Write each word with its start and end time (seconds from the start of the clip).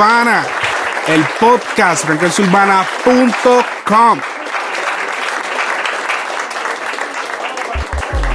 Urbana, 0.00 0.46
el 1.08 1.22
podcast, 1.38 2.06
frecuenciaurbana.com. 2.06 4.18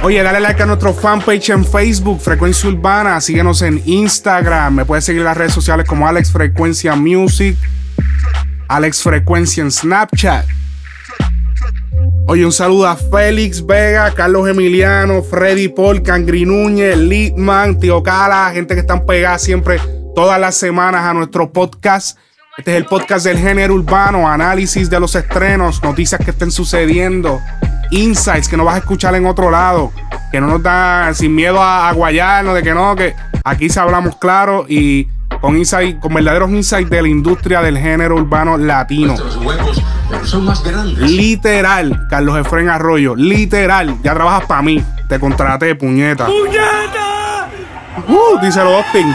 Oye, 0.04 0.22
dale 0.22 0.38
like 0.38 0.62
a 0.62 0.66
nuestro 0.66 0.94
fanpage 0.94 1.50
en 1.50 1.64
Facebook, 1.64 2.20
Frecuencia 2.20 2.68
Urbana. 2.68 3.20
Síguenos 3.20 3.62
en 3.62 3.82
Instagram. 3.84 4.76
Me 4.76 4.84
puedes 4.84 5.04
seguir 5.04 5.22
en 5.22 5.24
las 5.24 5.36
redes 5.36 5.54
sociales 5.54 5.88
como 5.88 6.06
Alex 6.06 6.30
Frecuencia 6.30 6.94
Music, 6.94 7.56
Alex 8.68 9.02
Frecuencia 9.02 9.64
en 9.64 9.72
Snapchat. 9.72 10.46
Oye, 12.28 12.46
un 12.46 12.52
saludo 12.52 12.86
a 12.86 12.94
Félix 12.94 13.66
Vega, 13.66 14.14
Carlos 14.14 14.48
Emiliano, 14.48 15.20
Freddy 15.20 15.66
Paul, 15.66 16.00
Cangri 16.00 16.44
Núñez, 16.44 16.96
Litman, 16.96 17.80
Tío 17.80 18.04
Cala, 18.04 18.52
gente 18.54 18.74
que 18.74 18.82
están 18.82 19.04
pegadas 19.04 19.42
siempre 19.42 19.80
todas 20.16 20.40
las 20.40 20.56
semanas 20.56 21.04
a 21.04 21.12
nuestro 21.12 21.52
podcast. 21.52 22.18
Este 22.56 22.70
es 22.70 22.78
el 22.78 22.86
podcast 22.86 23.26
del 23.26 23.36
género 23.36 23.74
urbano, 23.74 24.26
análisis 24.26 24.88
de 24.88 24.98
los 24.98 25.14
estrenos, 25.14 25.82
noticias 25.82 26.18
que 26.24 26.30
estén 26.30 26.50
sucediendo, 26.50 27.38
insights 27.90 28.48
que 28.48 28.56
no 28.56 28.64
vas 28.64 28.76
a 28.76 28.78
escuchar 28.78 29.14
en 29.14 29.26
otro 29.26 29.50
lado, 29.50 29.92
que 30.32 30.40
no 30.40 30.46
nos 30.46 30.62
da 30.62 31.12
sin 31.12 31.34
miedo 31.34 31.62
a, 31.62 31.90
a 31.90 31.92
guayarnos, 31.92 32.54
de 32.54 32.62
que 32.62 32.72
no, 32.72 32.96
que 32.96 33.14
aquí 33.44 33.68
se 33.68 33.78
hablamos 33.78 34.16
claro 34.16 34.64
y 34.66 35.06
con 35.42 35.54
insight, 35.54 36.00
con 36.00 36.14
verdaderos 36.14 36.48
insights 36.48 36.88
de 36.88 37.02
la 37.02 37.08
industria 37.08 37.60
del 37.60 37.76
género 37.76 38.14
urbano 38.14 38.56
latino. 38.56 39.16
son 40.24 40.46
más 40.46 40.64
grandes. 40.64 41.10
Literal, 41.10 42.06
Carlos 42.08 42.38
Efren 42.38 42.70
Arroyo, 42.70 43.14
literal, 43.14 43.98
ya 44.02 44.14
trabajas 44.14 44.46
para 44.46 44.62
mí, 44.62 44.82
te 45.10 45.20
contraté, 45.20 45.74
puñeta. 45.74 46.24
¡Puñeta! 46.24 47.50
Uh, 48.08 48.40
díselo 48.40 48.76
Austin. 48.78 49.14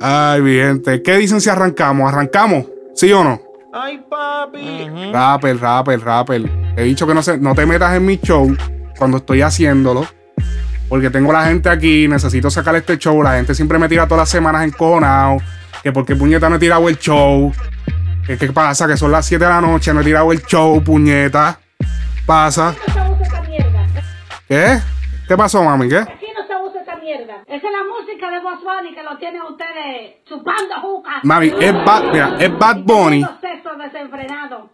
Ay, 0.00 0.40
mi 0.42 0.54
gente. 0.54 1.02
¿Qué 1.02 1.16
dicen 1.16 1.40
si 1.40 1.50
arrancamos? 1.50 2.12
¿Arrancamos? 2.12 2.66
¿Sí 2.94 3.12
o 3.12 3.24
no? 3.24 3.40
Ay, 3.72 4.02
papi. 4.08 5.10
Rapper, 5.12 5.60
rapper, 5.60 6.00
rapper. 6.00 6.50
He 6.76 6.84
dicho 6.84 7.06
que 7.06 7.14
no, 7.14 7.22
se, 7.22 7.38
no 7.38 7.54
te 7.54 7.66
metas 7.66 7.94
en 7.96 8.06
mi 8.06 8.18
show 8.18 8.56
cuando 8.96 9.18
estoy 9.18 9.42
haciéndolo. 9.42 10.06
Porque 10.88 11.10
tengo 11.10 11.32
la 11.32 11.44
gente 11.44 11.68
aquí, 11.68 12.08
necesito 12.08 12.50
sacar 12.50 12.74
este 12.76 12.96
show. 12.96 13.22
La 13.22 13.34
gente 13.34 13.54
siempre 13.54 13.78
me 13.78 13.88
tira 13.88 14.06
todas 14.06 14.22
las 14.22 14.30
semanas 14.30 14.64
encojonado. 14.64 15.38
Que 15.82 15.92
porque 15.92 16.16
puñeta 16.16 16.48
no 16.48 16.56
he 16.56 16.58
tirado 16.58 16.88
el 16.88 16.98
show. 16.98 17.52
Qué 18.26 18.36
pasa, 18.52 18.86
que 18.86 18.96
son 18.96 19.10
las 19.10 19.24
7 19.24 19.42
de 19.42 19.50
la 19.50 19.60
noche, 19.60 19.92
no 19.94 20.02
he 20.02 20.04
tirado 20.04 20.32
el 20.32 20.42
show, 20.42 20.82
puñeta. 20.82 21.60
Pasa. 22.26 22.74
¿Qué? 24.46 24.80
¿Qué 25.26 25.36
pasó, 25.36 25.62
mami? 25.64 25.88
¿Qué? 25.88 25.98
Aquí 25.98 26.26
no 26.34 26.46
se 26.46 26.68
usa 26.68 26.82
esa 26.82 26.96
mierda. 26.96 27.42
Es 27.46 27.62
la 27.62 27.84
música 28.28 28.30
de 28.30 28.40
Boss 28.40 28.60
Bunny 28.62 28.94
que 28.94 29.02
lo 29.02 29.16
tienen 29.18 29.42
ustedes 29.42 30.24
chupando 30.24 30.74
juca. 30.80 31.20
Mami, 31.22 31.52
es 31.60 31.72
Bad, 31.72 32.12
mira, 32.12 32.36
es 32.38 32.58
Bad 32.58 32.78
Bunny. 32.82 33.24
Desenfrenado. 33.78 34.70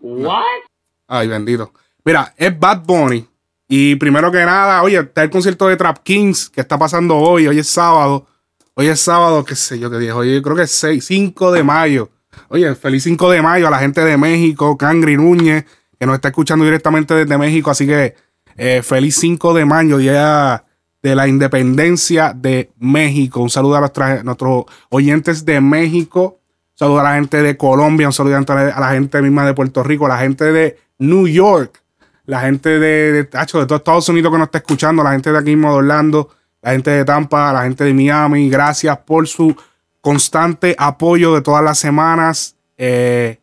Ay, 1.07 1.29
bendito. 1.29 1.73
Mira, 2.05 2.33
es 2.37 2.59
Bad 2.59 2.83
Bunny. 2.85 3.27
Y 3.69 3.97
primero 3.97 4.31
que 4.31 4.45
nada, 4.45 4.83
oye, 4.83 4.99
está 4.99 5.23
el 5.23 5.31
concierto 5.31 5.69
de 5.69 5.77
Trap 5.77 5.99
Kings 5.99 6.49
que 6.49 6.61
está 6.61 6.79
pasando 6.79 7.17
hoy. 7.17 7.47
Hoy 7.47 7.59
es 7.59 7.69
sábado. 7.69 8.27
Hoy 8.75 8.87
es 8.87 9.01
sábado, 9.01 9.45
qué 9.45 9.55
sé 9.55 9.79
yo 9.79 9.91
qué 9.91 9.99
día. 9.99 10.17
Hoy 10.17 10.41
creo 10.43 10.57
que 10.57 10.63
es 10.63 10.73
6, 10.73 11.05
5 11.05 11.53
de 11.53 11.63
mayo. 11.63 12.11
Oye, 12.49 12.75
feliz 12.75 13.05
5 13.05 13.31
de 13.31 13.43
mayo 13.43 13.69
a 13.69 13.71
la 13.71 13.79
gente 13.79 14.01
de 14.05 14.17
México, 14.17 14.77
Cangri 14.77 15.17
Núñez, 15.17 15.65
que 15.99 16.07
nos 16.07 16.17
está 16.17 16.29
escuchando 16.29 16.65
directamente 16.65 17.15
desde 17.15 17.39
México. 17.39 17.71
Así 17.71 17.87
que 17.87 18.17
eh, 18.57 18.83
feliz 18.83 19.17
5 19.17 19.55
de 19.55 19.65
mayo, 19.65 19.99
día 19.99 20.65
de 21.05 21.15
la 21.15 21.29
independencia 21.29 22.33
de 22.35 22.71
México. 22.79 23.41
Un 23.41 23.51
saludo 23.51 23.77
a 23.77 24.23
nuestros 24.23 24.65
oyentes 24.89 25.45
de 25.45 25.61
México. 25.61 26.39
Un 26.73 26.79
saludo 26.79 27.01
a 27.01 27.03
la 27.03 27.15
gente 27.17 27.43
de 27.43 27.59
Colombia, 27.59 28.07
un 28.07 28.13
saludo 28.15 28.39
a 28.39 28.81
la 28.81 28.91
gente 28.93 29.21
misma 29.21 29.45
de 29.45 29.53
Puerto 29.53 29.83
Rico, 29.83 30.09
la 30.09 30.17
gente 30.17 30.51
de 30.51 30.79
New 30.99 31.29
York, 31.29 31.83
la 32.25 32.41
gente 32.41 32.71
de, 32.81 33.13
de, 33.13 33.23
de 33.25 33.47
todo 33.47 33.77
Estados 33.77 34.09
Unidos 34.09 34.33
que 34.33 34.39
nos 34.39 34.47
está 34.47 34.59
escuchando, 34.59 35.05
la 35.05 35.13
gente 35.13 35.31
de 35.31 35.37
aquí 35.37 35.51
mismo 35.51 35.73
de 35.73 35.77
Orlando, 35.77 36.31
la 36.63 36.73
gente 36.73 36.91
de 36.91 37.05
Tampa, 37.05 37.53
la 37.53 37.65
gente 37.65 37.85
de 37.85 37.93
Miami. 37.93 38.49
Gracias 38.49 38.97
por 38.97 39.29
su 39.29 39.55
constante 40.01 40.75
apoyo 40.79 41.35
de 41.35 41.43
todas 41.43 41.63
las 41.63 41.79
semanas. 41.79 42.57
Eh, 42.79 43.39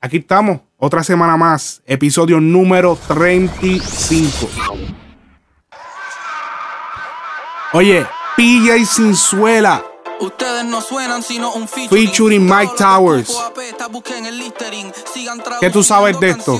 aquí 0.00 0.16
estamos, 0.16 0.62
otra 0.76 1.04
semana 1.04 1.36
más, 1.36 1.80
episodio 1.86 2.40
número 2.40 2.98
35. 3.06 4.77
Oye, 7.74 8.06
PJ 8.36 8.86
Sinzuela. 8.86 9.84
Ustedes 10.20 10.64
no 10.64 10.80
suenan 10.80 11.22
sino 11.22 11.52
un 11.52 11.68
Featuring 11.68 12.44
Mike 12.44 12.72
Towers. 12.78 13.30
¿Qué 15.60 15.70
tú 15.70 15.84
sabes 15.84 16.18
de 16.18 16.30
esto? 16.30 16.58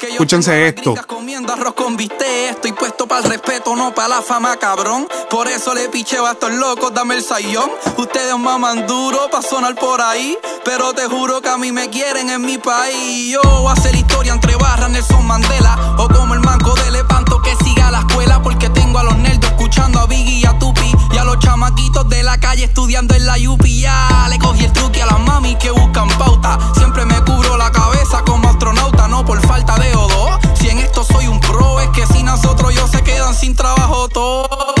Escúchense 0.00 0.68
esto. 0.68 0.94
Comiendo 1.08 1.52
arroz 1.52 1.74
con 1.74 1.96
bistec, 1.96 2.52
estoy 2.52 2.72
puesto 2.72 3.06
para 3.08 3.24
el 3.24 3.30
respeto, 3.30 3.74
no 3.74 3.94
para 3.94 4.08
la 4.08 4.22
fama, 4.22 4.56
cabrón. 4.56 5.08
Por 5.28 5.48
eso 5.48 5.74
le 5.74 5.88
picheo 5.88 6.24
a 6.24 6.32
estos 6.32 6.52
locos, 6.52 6.94
dame 6.94 7.16
el 7.16 7.22
sayón. 7.22 7.70
Ustedes 7.96 8.38
maman 8.38 8.86
duro 8.86 9.28
pa' 9.28 9.42
sonar 9.42 9.74
por 9.74 10.00
ahí, 10.00 10.38
pero 10.64 10.94
te 10.94 11.06
juro 11.06 11.42
que 11.42 11.48
a 11.48 11.58
mí 11.58 11.72
me 11.72 11.90
quieren 11.90 12.30
en 12.30 12.42
mi 12.42 12.58
país. 12.58 13.32
Yo 13.32 13.42
voy 13.42 13.68
a 13.68 13.72
hacer 13.72 13.94
historia 13.94 14.32
entre 14.32 14.54
barras, 14.56 14.88
Nelson 14.88 15.26
Mandela, 15.26 15.96
o 15.98 16.08
como 16.08 16.32
el 16.32 16.40
manco 16.40 16.74
de 16.74 16.92
Lepanto 16.92 17.42
que 17.42 17.54
siga 17.64 17.90
la 17.90 17.98
escuela, 17.98 18.40
porque 18.40 18.70
tengo 18.70 18.98
a 18.98 19.02
los 19.02 19.16
nerdos 19.18 19.35
escuchando 19.66 19.98
a 19.98 20.06
Biggie 20.06 20.38
y 20.38 20.46
a 20.46 20.56
Tupi, 20.60 20.92
y 21.12 21.18
a 21.18 21.24
los 21.24 21.40
chamaquitos 21.40 22.08
de 22.08 22.22
la 22.22 22.38
calle 22.38 22.64
estudiando 22.64 23.16
en 23.16 23.26
la 23.26 23.34
UPI. 23.34 23.80
Ya 23.80 24.26
le 24.30 24.38
cogí 24.38 24.64
el 24.64 24.72
truque 24.72 25.02
a 25.02 25.06
las 25.06 25.18
mami 25.18 25.56
que 25.56 25.72
buscan 25.72 26.08
pauta. 26.18 26.56
Siempre 26.76 27.04
me 27.04 27.20
cubro 27.22 27.56
la 27.56 27.72
cabeza 27.72 28.22
como 28.24 28.48
astronauta, 28.48 29.08
no 29.08 29.24
por 29.24 29.44
falta 29.44 29.76
de 29.76 29.92
O2. 29.92 30.38
Si 30.54 30.68
en 30.68 30.78
esto 30.78 31.02
soy 31.02 31.26
un 31.26 31.40
pro, 31.40 31.80
es 31.80 31.88
que 31.88 32.06
sin 32.06 32.26
nosotros 32.26 32.70
ellos 32.70 32.90
se 32.92 33.02
quedan 33.02 33.34
sin 33.34 33.56
trabajo 33.56 34.08
todo. 34.08 34.75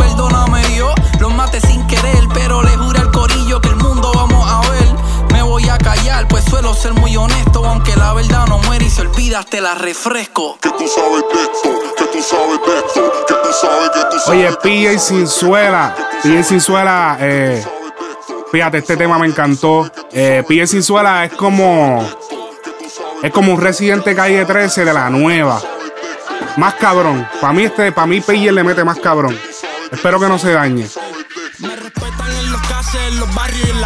Y 9.40 9.44
te 9.44 9.60
la 9.60 9.74
refresco. 9.74 10.58
Que 10.60 10.70
tú 10.70 10.88
sabes 10.88 11.24
de 11.32 11.42
esto, 11.42 11.94
que 11.96 12.04
tú 12.06 12.22
sabes 12.22 12.58
de 12.66 12.78
esto, 12.78 13.12
que 13.26 13.34
tú 13.34 13.52
sabes 13.52 13.90
que 13.90 14.00
tú 14.10 14.18
sabes. 14.18 14.28
Oye, 14.28 14.52
PJ 14.62 14.92
esto, 14.92 15.08
Sinzuela. 15.08 15.94
PJ 16.22 16.42
Sinzuela, 16.42 17.18
eh, 17.20 17.64
fíjate, 18.50 18.78
este 18.78 18.96
tema 18.96 19.18
me 19.18 19.26
encantó. 19.26 19.90
Eh, 20.12 20.42
PJ 20.48 20.66
Sinzuela 20.66 21.24
es 21.26 21.32
como. 21.32 22.08
Es 23.22 23.30
como 23.32 23.52
un 23.52 23.60
residente 23.60 24.14
calle 24.14 24.44
13 24.44 24.84
de 24.84 24.92
la 24.94 25.10
nueva. 25.10 25.60
Más 26.56 26.74
cabrón. 26.74 27.28
Para 27.40 27.52
mí, 27.52 27.64
este, 27.64 27.92
para 27.92 28.06
mí, 28.06 28.20
PJ 28.20 28.52
le 28.52 28.64
mete 28.64 28.84
más 28.84 28.98
cabrón. 28.98 29.38
Espero 29.90 30.18
que 30.18 30.28
no 30.28 30.38
se 30.38 30.52
dañe. 30.52 30.88
Me 31.58 31.76
respetan 31.76 32.32
en 32.38 32.52
los 32.52 32.60
cases, 32.62 33.00
en 33.08 33.20
los 33.20 33.34
barrios 33.34 33.66
y 33.66 33.70
en 33.70 33.80
las 33.80 33.85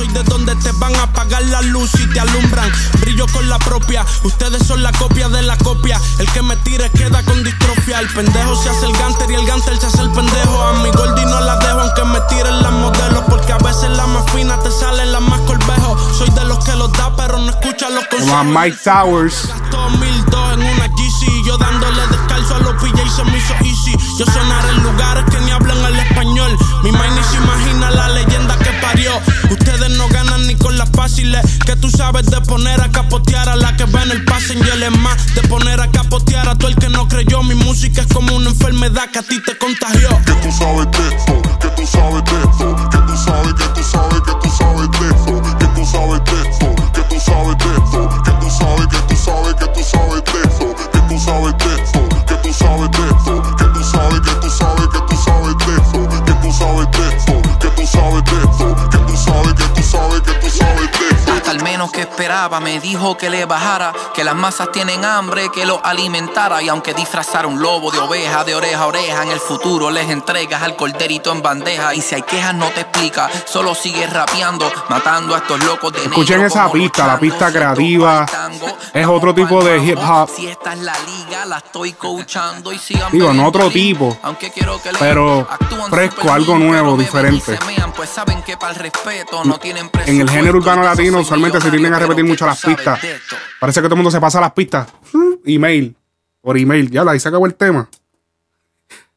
Soy 0.00 0.08
de 0.08 0.22
donde 0.22 0.56
te 0.56 0.72
van 0.72 0.96
a 0.96 1.02
apagar 1.02 1.42
la 1.42 1.60
luz 1.60 1.90
y 2.00 2.08
te 2.08 2.20
alumbran. 2.20 2.72
Brillo 3.02 3.26
con 3.34 3.46
la 3.50 3.58
propia, 3.58 4.02
ustedes 4.22 4.66
son 4.66 4.82
la 4.82 4.90
copia 4.92 5.28
de 5.28 5.42
la 5.42 5.58
copia. 5.58 6.00
El 6.18 6.26
que 6.32 6.40
me 6.40 6.56
tire 6.56 6.88
queda 6.88 7.22
con 7.22 7.44
distrofia. 7.44 8.00
El 8.00 8.08
pendejo 8.08 8.56
se 8.56 8.70
hace 8.70 8.86
el 8.86 8.94
ganter 8.94 9.30
y 9.30 9.34
el 9.34 9.44
ganter 9.44 9.76
se 9.76 9.88
hace 9.88 10.00
el 10.00 10.10
pendejo. 10.12 10.62
A 10.62 10.72
mi 10.82 10.90
gordi 10.90 11.22
no 11.26 11.38
la 11.40 11.54
dejo 11.56 11.80
aunque 11.80 12.04
me 12.04 12.20
tiren 12.30 12.62
las 12.62 12.72
modelos. 12.72 13.24
Porque 13.28 13.52
a 13.52 13.58
veces 13.58 13.90
la 13.90 14.06
más 14.06 14.24
fina 14.32 14.58
te 14.60 14.70
salen 14.70 15.12
las 15.12 15.20
más 15.20 15.40
corvejo. 15.42 15.98
Soy 16.16 16.30
de 16.30 16.46
los 16.46 16.64
que 16.64 16.74
los 16.76 16.90
da, 16.94 17.14
pero 17.14 17.36
no 17.36 17.50
escuchan 17.50 17.94
los 17.94 18.06
consejos. 18.06 18.46
Mike 18.46 18.78
Towers. 18.82 19.48
Gastó 19.48 19.90
mil 19.98 20.24
dos 20.30 20.54
en 20.54 20.60
una 20.60 20.88
GC 20.88 21.44
Yo 21.44 21.58
dándole 21.58 22.06
descalzo 22.06 22.29
los 22.60 22.74
PJ 22.82 23.02
y 23.02 23.10
se 23.10 23.24
me 23.24 23.38
hizo 23.38 23.54
easy. 23.64 23.96
Yo 24.18 24.26
sonar 24.26 24.64
en 24.70 24.82
lugares 24.82 25.24
que 25.30 25.40
ni 25.40 25.50
hablan 25.50 25.78
el 25.84 25.98
español. 25.98 26.56
Mi 26.82 26.90
mind 26.92 27.14
ni 27.16 27.22
se 27.24 27.36
imagina 27.36 27.90
la 27.90 28.08
leyenda 28.10 28.58
que 28.58 28.70
parió. 28.80 29.12
Ustedes 29.50 29.90
no 29.96 30.08
ganan 30.08 30.46
ni 30.46 30.56
con 30.56 30.76
las 30.76 30.90
fáciles. 30.90 31.40
Que 31.64 31.76
tú 31.76 31.90
sabes 31.90 32.26
de 32.26 32.40
poner 32.42 32.80
a 32.80 32.90
capotear 32.90 33.48
a 33.48 33.56
la 33.56 33.76
que 33.76 33.84
ven 33.84 34.10
el 34.10 34.24
pase 34.24 34.50
Messenger 34.54 34.82
es 34.82 34.98
más 34.98 35.34
de 35.34 35.42
poner 35.42 35.80
a 35.80 35.90
capotear 35.90 36.48
a 36.48 36.56
todo 36.56 36.68
el 36.68 36.76
que 36.76 36.88
no 36.88 37.06
creyó. 37.08 37.42
Mi 37.42 37.54
música 37.54 38.00
es 38.00 38.06
como 38.08 38.34
una 38.34 38.50
enfermedad 38.50 39.10
que 39.12 39.18
a 39.18 39.22
ti 39.22 39.40
te 39.44 39.56
contagió. 39.56 40.08
Que 40.24 40.32
tú 40.32 40.50
sabes 40.50 40.90
de 40.90 41.16
esto, 41.16 41.42
que 41.60 41.68
tú 41.68 41.86
sabes 41.86 42.24
de 42.24 42.42
esto, 42.42 42.99
esperaba, 62.20 62.60
me 62.60 62.78
dijo 62.80 63.16
que 63.16 63.30
le 63.30 63.46
bajara, 63.46 63.94
que 64.14 64.24
las 64.24 64.34
masas 64.34 64.70
tienen 64.70 65.06
hambre, 65.06 65.48
que 65.48 65.64
lo 65.64 65.80
alimentara. 65.82 66.60
Y 66.60 66.68
aunque 66.68 66.92
disfrazara 66.92 67.48
un 67.48 67.62
lobo 67.62 67.90
de 67.90 67.98
oveja, 67.98 68.44
de 68.44 68.54
oreja 68.54 68.82
a 68.82 68.86
oreja, 68.88 69.22
en 69.22 69.30
el 69.30 69.40
futuro 69.40 69.90
les 69.90 70.10
entregas 70.10 70.62
al 70.62 70.76
corderito 70.76 71.32
en 71.32 71.40
bandeja. 71.40 71.94
Y 71.94 72.02
si 72.02 72.16
hay 72.16 72.22
quejas, 72.22 72.54
no 72.54 72.68
te 72.68 72.82
explica, 72.82 73.30
solo 73.46 73.74
sigue 73.74 74.06
rapeando, 74.06 74.70
matando 74.90 75.34
a 75.34 75.38
estos 75.38 75.64
locos 75.64 75.94
de 75.94 76.02
Escuchen 76.02 76.42
negro 76.42 76.48
esa 76.48 76.70
pista, 76.70 77.06
la 77.06 77.18
pista 77.18 77.50
creativa. 77.50 78.26
Es 78.92 79.06
otro 79.06 79.34
tipo 79.34 79.64
de 79.64 79.78
hip 79.78 79.98
hop. 79.98 80.28
Si 80.28 80.46
esta 80.46 80.74
es 80.74 80.80
la 80.80 80.96
liga, 81.06 81.46
la 81.46 81.56
estoy 81.56 81.94
coachando 81.94 82.70
y 82.70 82.78
sigan 82.78 83.12
Digo, 83.12 83.32
no 83.32 83.48
otro 83.48 83.70
tipo, 83.70 84.14
aunque 84.22 84.50
quiero 84.50 84.78
que 84.82 84.90
pero 84.98 85.48
fresco, 85.88 86.30
algo 86.30 86.58
nuevo, 86.58 86.98
diferente. 86.98 87.58
pues 87.96 88.10
saben 88.10 88.42
que 88.42 88.58
para 88.58 88.74
el 88.74 88.78
respeto 88.78 89.42
no 89.44 89.58
tienen 89.58 89.90
En 90.04 90.20
el 90.20 90.28
género 90.28 90.58
urbano 90.58 90.82
latino 90.82 91.20
usualmente 91.20 91.60
se 91.62 91.70
tienden 91.70 91.94
a 91.94 92.09
repetir 92.10 92.28
mucho 92.28 92.46
las 92.46 92.62
pistas. 92.62 93.00
Parece 93.58 93.80
que 93.80 93.86
todo 93.86 93.94
el 93.94 93.98
mundo 93.98 94.10
se 94.10 94.20
pasa 94.20 94.40
las 94.40 94.52
pistas. 94.52 94.88
Mm, 95.12 95.32
Email. 95.44 95.96
Por 96.40 96.56
email. 96.56 96.90
Ya, 96.90 97.02
ahí 97.02 97.20
se 97.20 97.28
acabó 97.28 97.46
el 97.46 97.54
tema. 97.54 97.88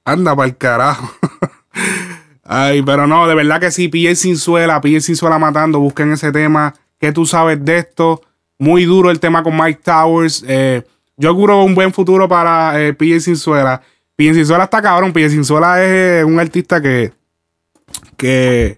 Anda 0.04 0.36
para 0.36 0.48
el 0.48 0.58
carajo. 0.58 1.14
Ay, 2.44 2.82
pero 2.82 3.08
no, 3.08 3.28
de 3.28 3.36
verdad 3.36 3.60
que 3.60 3.72
sí, 3.72 3.88
PJ 3.88 4.16
sin 4.16 4.38
suela, 4.38 4.82
PJ 4.82 5.00
sin 5.00 5.16
suela 5.16 5.40
matando, 5.40 5.80
busquen 5.80 6.12
ese 6.12 6.32
tema. 6.32 6.74
¿Qué 7.00 7.12
tú 7.12 7.26
sabes 7.26 7.64
de 7.64 7.78
esto? 7.78 8.22
Muy 8.60 8.84
duro 8.84 9.10
el 9.12 9.20
tema 9.20 9.44
con 9.44 9.58
Mike 9.58 9.80
Towers. 9.84 10.44
Eh, 10.48 10.84
yo 11.16 11.30
auguro 11.30 11.64
un 11.64 11.74
buen 11.74 11.94
futuro 11.94 12.28
para 12.28 12.82
eh, 12.82 12.94
PJ 12.94 13.22
sin 13.22 13.38
suela. 13.38 13.82
PJ 14.16 14.34
sin 14.34 14.46
suela 14.46 14.66
está 14.66 14.82
cabrón. 14.82 15.14
PJ 15.14 15.30
sin 15.30 15.46
suela 15.46 15.82
es 15.84 16.22
eh, 16.22 16.24
un 16.26 16.40
artista 16.40 16.82
que, 16.82 17.14
que 18.18 18.76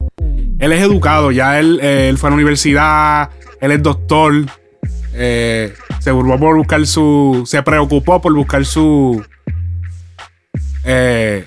él 0.60 0.72
es 0.72 0.82
educado. 0.82 1.32
Ya 1.32 1.60
él, 1.60 1.80
eh, 1.82 2.10
él 2.10 2.18
fue 2.18 2.28
a 2.28 2.32
la 2.32 2.36
universidad, 2.36 3.30
él 3.66 3.72
es 3.72 3.84
doctor. 3.84 4.34
Eh, 5.14 5.74
se 6.00 6.12
burló 6.12 6.38
por 6.40 6.56
buscar 6.58 6.86
su. 6.86 7.44
Se 7.46 7.62
preocupó 7.64 8.22
por 8.22 8.34
buscar 8.34 8.66
su. 8.66 9.24
eh, 10.84 11.46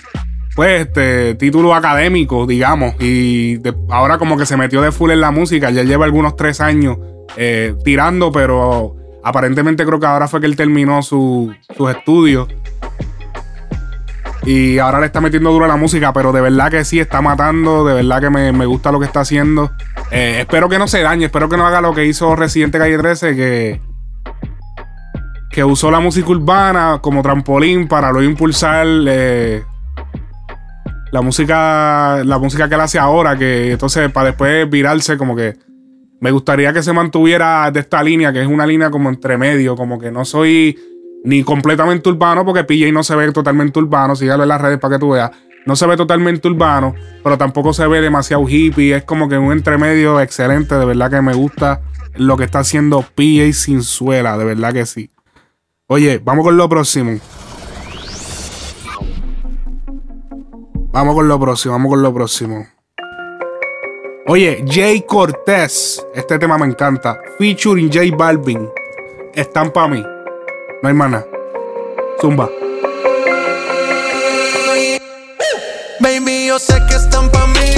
pues 0.54 0.86
este 0.86 1.34
título 1.36 1.74
académico, 1.74 2.46
digamos. 2.46 2.94
Y 3.00 3.60
ahora 3.90 4.18
como 4.18 4.36
que 4.36 4.46
se 4.46 4.56
metió 4.56 4.82
de 4.82 4.90
full 4.92 5.10
en 5.12 5.20
la 5.20 5.30
música. 5.30 5.70
Ya 5.70 5.84
lleva 5.84 6.04
algunos 6.04 6.34
tres 6.36 6.60
años 6.60 6.98
eh, 7.36 7.74
tirando, 7.84 8.32
pero 8.32 8.96
aparentemente 9.22 9.84
creo 9.84 10.00
que 10.00 10.06
ahora 10.06 10.26
fue 10.28 10.40
que 10.40 10.46
él 10.46 10.56
terminó 10.56 11.02
su- 11.02 11.54
sus 11.76 11.90
estudios. 11.90 12.48
Y 14.44 14.78
ahora 14.78 15.00
le 15.00 15.06
está 15.06 15.20
metiendo 15.20 15.50
duro 15.50 15.64
a 15.64 15.68
la 15.68 15.76
música, 15.76 16.12
pero 16.12 16.32
de 16.32 16.40
verdad 16.40 16.70
que 16.70 16.84
sí 16.84 17.00
está 17.00 17.20
matando, 17.20 17.84
de 17.84 17.94
verdad 17.94 18.20
que 18.20 18.30
me, 18.30 18.52
me 18.52 18.66
gusta 18.66 18.92
lo 18.92 19.00
que 19.00 19.06
está 19.06 19.20
haciendo. 19.20 19.72
Eh, 20.10 20.38
espero 20.40 20.68
que 20.68 20.78
no 20.78 20.88
se 20.88 21.02
dañe, 21.02 21.26
espero 21.26 21.48
que 21.48 21.56
no 21.56 21.66
haga 21.66 21.80
lo 21.80 21.94
que 21.94 22.06
hizo 22.06 22.34
Residente 22.36 22.78
Calle 22.78 22.96
13, 22.96 23.36
que, 23.36 23.80
que 25.50 25.64
usó 25.64 25.90
la 25.90 26.00
música 26.00 26.30
urbana 26.30 27.00
como 27.02 27.22
trampolín 27.22 27.88
para 27.88 28.10
luego 28.12 28.28
impulsar 28.28 28.86
eh, 29.06 29.64
la 31.10 31.22
música 31.22 32.22
la 32.24 32.38
música 32.38 32.68
que 32.68 32.74
él 32.74 32.80
hace 32.80 32.98
ahora, 32.98 33.36
que 33.36 33.72
entonces 33.72 34.10
para 34.12 34.28
después 34.28 34.68
virarse 34.70 35.16
como 35.18 35.34
que 35.34 35.56
me 36.20 36.30
gustaría 36.30 36.72
que 36.72 36.82
se 36.82 36.92
mantuviera 36.92 37.70
de 37.70 37.80
esta 37.80 38.02
línea, 38.02 38.32
que 38.32 38.42
es 38.42 38.48
una 38.48 38.66
línea 38.66 38.90
como 38.90 39.08
entre 39.08 39.38
medio, 39.38 39.76
como 39.76 39.98
que 39.98 40.10
no 40.10 40.24
soy 40.24 40.78
ni 41.24 41.42
completamente 41.42 42.08
urbano, 42.08 42.44
porque 42.44 42.64
PJ 42.64 42.92
no 42.92 43.02
se 43.02 43.16
ve 43.16 43.30
totalmente 43.32 43.78
urbano, 43.78 44.16
sígalo 44.16 44.42
en 44.44 44.48
las 44.48 44.60
redes 44.60 44.78
para 44.78 44.96
que 44.96 45.00
tú 45.00 45.10
veas. 45.10 45.30
No 45.66 45.76
se 45.76 45.86
ve 45.86 45.96
totalmente 45.96 46.48
urbano, 46.48 46.94
pero 47.22 47.36
tampoco 47.36 47.74
se 47.74 47.86
ve 47.86 48.00
demasiado 48.00 48.48
hippie. 48.48 48.96
Es 48.96 49.04
como 49.04 49.28
que 49.28 49.36
un 49.36 49.52
entremedio 49.52 50.18
excelente. 50.20 50.74
De 50.76 50.84
verdad 50.86 51.10
que 51.10 51.20
me 51.20 51.34
gusta 51.34 51.82
lo 52.14 52.36
que 52.38 52.44
está 52.44 52.60
haciendo 52.60 53.02
PJ 53.02 53.52
sin 53.52 53.82
suela. 53.82 54.38
De 54.38 54.44
verdad 54.46 54.72
que 54.72 54.86
sí. 54.86 55.10
Oye, 55.86 56.20
vamos 56.24 56.44
con 56.44 56.56
lo 56.56 56.68
próximo. 56.68 57.18
Vamos 60.90 61.14
con 61.14 61.28
lo 61.28 61.38
próximo, 61.38 61.72
vamos 61.72 61.90
con 61.90 62.02
lo 62.02 62.14
próximo. 62.14 62.66
Oye, 64.26 64.64
Jay 64.66 65.02
Cortez. 65.06 66.04
Este 66.14 66.38
tema 66.38 66.56
me 66.58 66.66
encanta. 66.66 67.20
Featuring 67.38 67.90
J 67.92 68.16
Balvin. 68.16 68.68
Están 69.34 69.70
para 69.70 69.88
mí. 69.88 70.17
No 70.80 70.88
hay 70.88 70.94
mana. 70.94 71.26
Zumba. 72.20 72.48
Baby, 76.00 76.46
yo 76.46 76.58
sé 76.60 76.74
que 76.88 76.94
están 76.94 77.28
pa' 77.30 77.46
mí, 77.48 77.74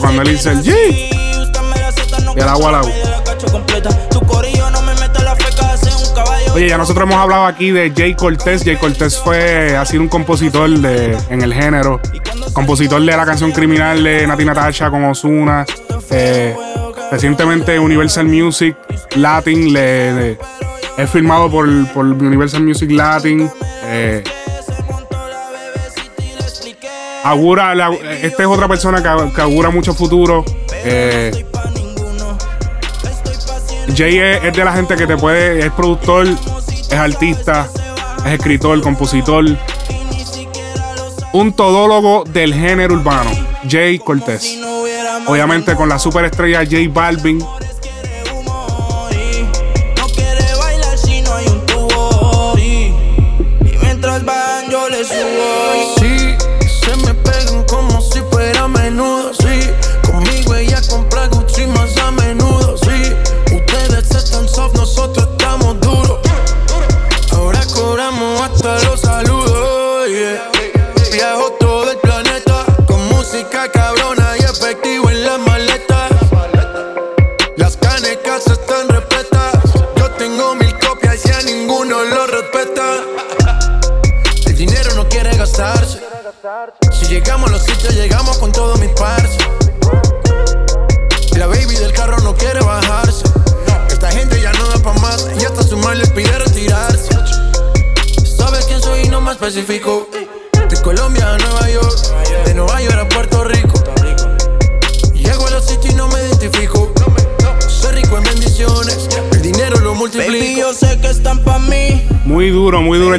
cuando 0.00 0.22
él 0.22 0.28
dice 0.28 0.50
el 0.50 0.62
G. 0.62 0.72
Y 2.36 2.40
el 2.40 2.48
agua 2.48 2.68
al 2.70 2.74
agua. 2.76 2.90
Oye, 6.54 6.68
ya 6.68 6.78
nosotros 6.78 7.04
hemos 7.04 7.16
hablado 7.16 7.44
aquí 7.46 7.70
de 7.70 7.92
Jay 7.94 8.14
Cortez. 8.14 8.62
Jay 8.64 8.76
Cortez 8.76 9.18
fue, 9.18 9.76
ha 9.76 9.84
sido 9.84 10.02
un 10.02 10.08
compositor 10.08 10.68
de, 10.70 11.16
en 11.30 11.42
el 11.42 11.52
género. 11.52 12.00
Compositor 12.52 13.00
de 13.04 13.16
la 13.16 13.26
canción 13.26 13.52
Criminal 13.52 14.02
de 14.02 14.26
Nati 14.26 14.44
Natasha 14.44 14.90
con 14.90 15.04
Ozuna. 15.04 15.66
Eh, 16.10 16.56
recientemente 17.10 17.78
Universal 17.78 18.24
Music 18.26 18.76
Latin 19.16 19.72
le, 19.72 20.12
le- 20.12 20.38
es 20.96 21.10
firmado 21.10 21.50
por, 21.50 21.66
por 21.92 22.06
Universal 22.06 22.62
Music 22.62 22.90
Latin. 22.90 23.50
Eh, 23.84 24.24
augura, 27.30 27.74
la- 27.74 27.92
esta 28.22 28.42
es 28.42 28.48
otra 28.48 28.68
persona 28.68 29.02
que, 29.02 29.32
que 29.34 29.40
augura 29.40 29.70
mucho 29.70 29.94
futuro. 29.94 30.44
Eh, 30.84 31.44
Jay 33.96 34.18
es, 34.18 34.44
es 34.44 34.52
de 34.56 34.64
la 34.64 34.72
gente 34.72 34.96
que 34.96 35.06
te 35.06 35.16
puede, 35.16 35.64
es 35.66 35.72
productor, 35.72 36.26
es 36.26 36.92
artista, 36.92 37.68
es 38.26 38.32
escritor, 38.32 38.80
compositor. 38.82 39.44
Un 41.32 41.52
todólogo 41.52 42.24
del 42.24 42.54
género 42.54 42.94
urbano, 42.94 43.30
Jay 43.68 43.98
Cortez. 43.98 44.58
Obviamente 45.26 45.74
con 45.74 45.88
la 45.88 45.98
superestrella 45.98 46.60
J 46.64 46.76
Balvin. 46.90 47.44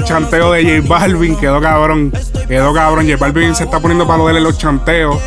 Chanteo 0.07 0.53
de 0.53 0.63
J 0.63 0.87
Balvin. 0.87 1.35
Quedó 1.35 1.59
cabrón. 1.61 2.13
Quedó 2.47 2.73
cabrón. 2.73 3.05
J 3.05 3.17
Balvin 3.17 3.53
se 3.53 3.65
está 3.65 3.79
poniendo 3.79 4.07
para 4.07 4.19
lo 4.19 4.27
de 4.27 4.39
los 4.39 4.57
chanteos. 4.57 5.21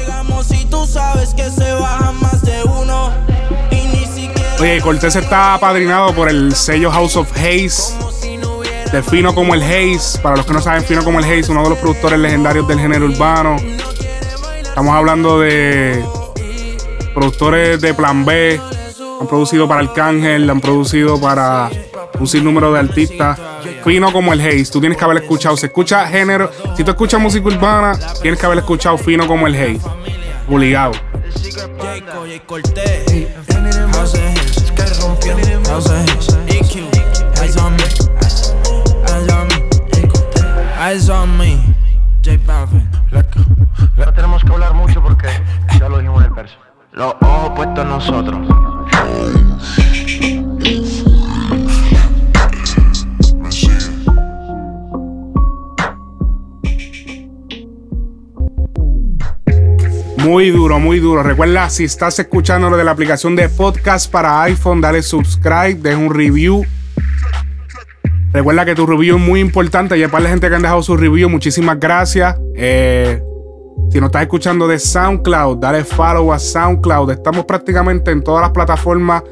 Oye, 4.59 4.81
Cortés 4.81 5.17
está 5.17 5.55
apadrinado 5.55 6.15
por 6.15 6.29
el 6.29 6.55
sello 6.55 6.91
House 6.91 7.17
of 7.17 7.31
Haze. 7.37 7.95
De 8.91 9.03
Fino 9.03 9.35
como 9.35 9.55
el 9.55 9.63
Haze. 9.63 10.19
Para 10.21 10.37
los 10.37 10.47
que 10.47 10.53
no 10.55 10.61
saben, 10.61 10.83
Fino 10.83 11.05
como 11.05 11.19
el 11.19 11.25
Haze, 11.27 11.53
uno 11.53 11.63
de 11.63 11.71
los 11.71 11.79
productores 11.79 12.19
legendarios 12.19 12.67
del 12.67 12.81
género 12.81 13.05
urbano. 13.05 13.57
Estamos 14.63 14.95
hablando 14.95 15.41
de 15.41 16.03
productores 17.15 17.81
de 17.81 17.93
Plan 17.93 18.25
B. 18.25 18.59
Han 19.21 19.27
producido 19.27 19.69
para 19.69 19.83
Arcángel, 19.83 20.49
han 20.49 20.61
producido 20.63 21.21
para 21.21 21.71
un 22.19 22.27
sinnúmero 22.27 22.73
de 22.73 22.81
artistas. 22.81 23.39
Fino 23.85 24.13
como 24.13 24.33
el 24.33 24.41
Haze. 24.41 24.71
Tú 24.71 24.81
tienes 24.81 24.99
que 24.99 25.05
haber 25.05 25.19
escuchado. 25.19 25.57
Se 25.57 25.67
escucha 25.67 26.07
género. 26.07 26.51
Si 26.77 26.85
tú 26.85 26.91
escuchas 26.91 27.21
música 27.21 27.47
urbana, 27.49 27.99
tienes 28.21 28.39
que 28.39 28.47
haber 28.47 28.59
escuchado 28.59 28.99
Fino 28.99 29.27
como 29.27 29.47
el 29.47 29.55
Haze. 29.55 29.81
Obligado. 30.49 30.93
No 43.97 44.13
tenemos 44.15 44.43
que 44.43 44.53
hablar 44.53 44.75
mucho 44.75 45.03
porque 45.03 45.29
ya 45.79 45.89
lo 45.89 45.99
dijimos 45.99 46.21
en 46.21 46.31
el 46.31 46.35
verso. 46.35 46.57
Los 46.93 47.15
ojos 47.21 47.51
puestos 47.55 47.85
en 47.85 47.89
nosotros. 47.91 49.50
Muy 60.23 60.51
duro, 60.51 60.79
muy 60.79 61.01
duro. 61.01 61.23
Recuerda, 61.23 61.71
si 61.71 61.85
estás 61.85 62.19
escuchando 62.19 62.69
lo 62.69 62.77
de 62.77 62.85
la 62.85 62.91
aplicación 62.91 63.35
de 63.37 63.49
podcast 63.49 64.11
para 64.11 64.43
iPhone, 64.43 64.83
dale 64.83 65.03
subscribe, 65.03 65.77
deja 65.77 65.97
un 65.97 66.13
review. 66.13 66.67
Recuerda 68.31 68.67
que 68.67 68.75
tu 68.75 68.87
review 68.87 69.17
es 69.17 69.23
muy 69.23 69.41
importante. 69.41 69.99
Y 69.99 70.07
para 70.09 70.25
la 70.25 70.31
gente 70.31 70.49
que 70.51 70.55
han 70.55 70.61
dejado 70.63 70.83
su 70.83 70.95
review, 70.95 71.31
muchísimas 71.31 71.81
gracias. 71.81 72.37
Eh, 72.55 73.23
si 73.91 73.99
no 73.99 74.07
estás 74.07 74.23
escuchando 74.23 74.69
de 74.69 74.79
SoundCloud, 74.79 75.57
dale 75.57 75.85
follow 75.85 76.35
a 76.35 76.39
SoundCloud. 76.39 77.13
Estamos 77.13 77.47
prácticamente 77.47 78.11
en 78.11 78.23
todas 78.23 78.43
las 78.43 78.51
plataformas. 78.51 79.23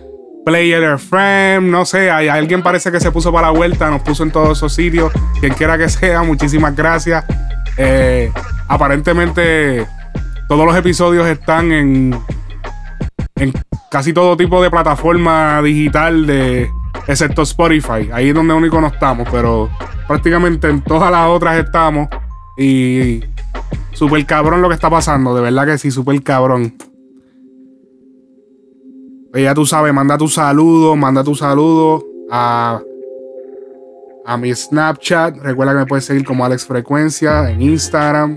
Player 0.46 0.82
FM, 0.82 1.70
no 1.70 1.84
sé, 1.84 2.10
hay 2.10 2.28
alguien 2.28 2.62
parece 2.62 2.90
que 2.90 2.98
se 2.98 3.12
puso 3.12 3.30
para 3.30 3.48
la 3.48 3.52
vuelta, 3.52 3.90
nos 3.90 4.00
puso 4.00 4.22
en 4.22 4.30
todos 4.30 4.56
esos 4.56 4.72
sitios. 4.72 5.12
Quien 5.38 5.52
quiera 5.52 5.76
que 5.76 5.90
sea, 5.90 6.22
muchísimas 6.22 6.74
gracias. 6.74 7.26
Eh, 7.76 8.32
aparentemente 8.66 9.86
todos 10.48 10.64
los 10.64 10.74
episodios 10.74 11.26
están 11.28 11.72
en, 11.72 12.18
casi 13.90 14.12
todo 14.12 14.36
tipo 14.36 14.62
de 14.62 14.70
plataforma 14.70 15.60
digital, 15.62 16.26
de, 16.26 16.70
excepto 17.06 17.42
Spotify. 17.42 18.08
Ahí 18.12 18.30
es 18.30 18.34
donde 18.34 18.54
único 18.54 18.80
no 18.80 18.88
estamos, 18.88 19.28
pero 19.30 19.68
prácticamente 20.06 20.68
en 20.68 20.82
todas 20.82 21.10
las 21.10 21.28
otras 21.28 21.62
estamos. 21.62 22.08
Y 22.56 23.20
super 23.92 24.24
cabrón 24.24 24.62
lo 24.62 24.68
que 24.68 24.74
está 24.74 24.90
pasando, 24.90 25.34
de 25.34 25.42
verdad 25.42 25.66
que 25.66 25.78
sí, 25.78 25.90
super 25.90 26.20
cabrón. 26.22 26.74
Pues 29.30 29.44
ya 29.44 29.54
tú 29.54 29.66
sabes, 29.66 29.92
manda 29.92 30.16
tu 30.16 30.28
saludo, 30.28 30.96
manda 30.96 31.22
tu 31.22 31.34
saludo 31.34 32.02
a, 32.30 32.80
a 34.24 34.36
mi 34.38 34.54
Snapchat. 34.54 35.36
Recuerda 35.36 35.74
que 35.74 35.78
me 35.80 35.86
puedes 35.86 36.06
seguir 36.06 36.24
como 36.24 36.46
Alex 36.46 36.64
Frecuencia 36.64 37.50
en 37.50 37.60
Instagram. 37.60 38.34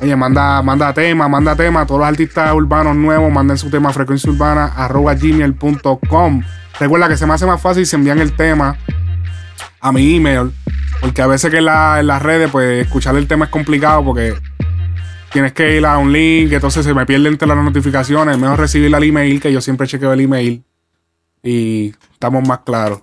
Oye, 0.00 0.16
manda, 0.16 0.60
manda 0.62 0.92
tema, 0.92 1.28
manda 1.28 1.54
tema. 1.54 1.86
Todos 1.86 2.00
los 2.00 2.08
artistas 2.08 2.52
urbanos 2.54 2.96
nuevos 2.96 3.32
manden 3.32 3.56
su 3.56 3.70
tema 3.70 3.90
a 3.90 3.92
frecuencia 3.92 4.30
urbana 4.30 4.66
arroba 4.76 5.14
gmail.com. 5.14 6.42
Recuerda 6.80 7.08
que 7.08 7.16
se 7.16 7.26
me 7.26 7.34
hace 7.34 7.46
más 7.46 7.60
fácil 7.62 7.86
si 7.86 7.94
envían 7.96 8.18
el 8.18 8.32
tema 8.34 8.76
a 9.80 9.92
mi 9.92 10.16
email. 10.16 10.50
Porque 11.00 11.22
a 11.22 11.26
veces 11.26 11.50
que 11.50 11.58
en, 11.58 11.66
la- 11.66 12.00
en 12.00 12.06
las 12.08 12.22
redes, 12.22 12.50
pues 12.50 12.84
escuchar 12.86 13.14
el 13.16 13.26
tema 13.28 13.44
es 13.46 13.50
complicado 13.50 14.04
porque 14.04 14.34
tienes 15.32 15.52
que 15.52 15.76
ir 15.76 15.86
a 15.86 15.98
un 15.98 16.12
link, 16.12 16.52
entonces 16.52 16.84
se 16.84 16.92
me 16.94 17.06
pierden 17.06 17.32
entre 17.34 17.46
las 17.48 17.56
notificaciones. 17.56 18.34
Es 18.34 18.40
mejor 18.40 18.58
recibirla 18.58 18.96
al 18.96 19.04
email, 19.04 19.40
que 19.40 19.52
yo 19.52 19.60
siempre 19.60 19.86
chequeo 19.86 20.12
el 20.12 20.20
email. 20.20 20.64
Y 21.42 21.94
estamos 22.12 22.46
más 22.48 22.60
claros. 22.60 23.02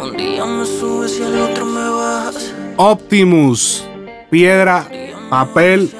Un 0.00 0.16
día 0.16 0.44
me 0.44 0.64
subes 0.66 1.18
y 1.20 1.22
al 1.22 1.38
otro 1.40 1.66
me 1.66 1.88
bajas. 1.90 2.52
Optimus, 2.76 3.86
piedra, 4.34 4.88
papel 5.30 5.94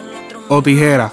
o 0.48 0.60
tijera. 0.60 1.12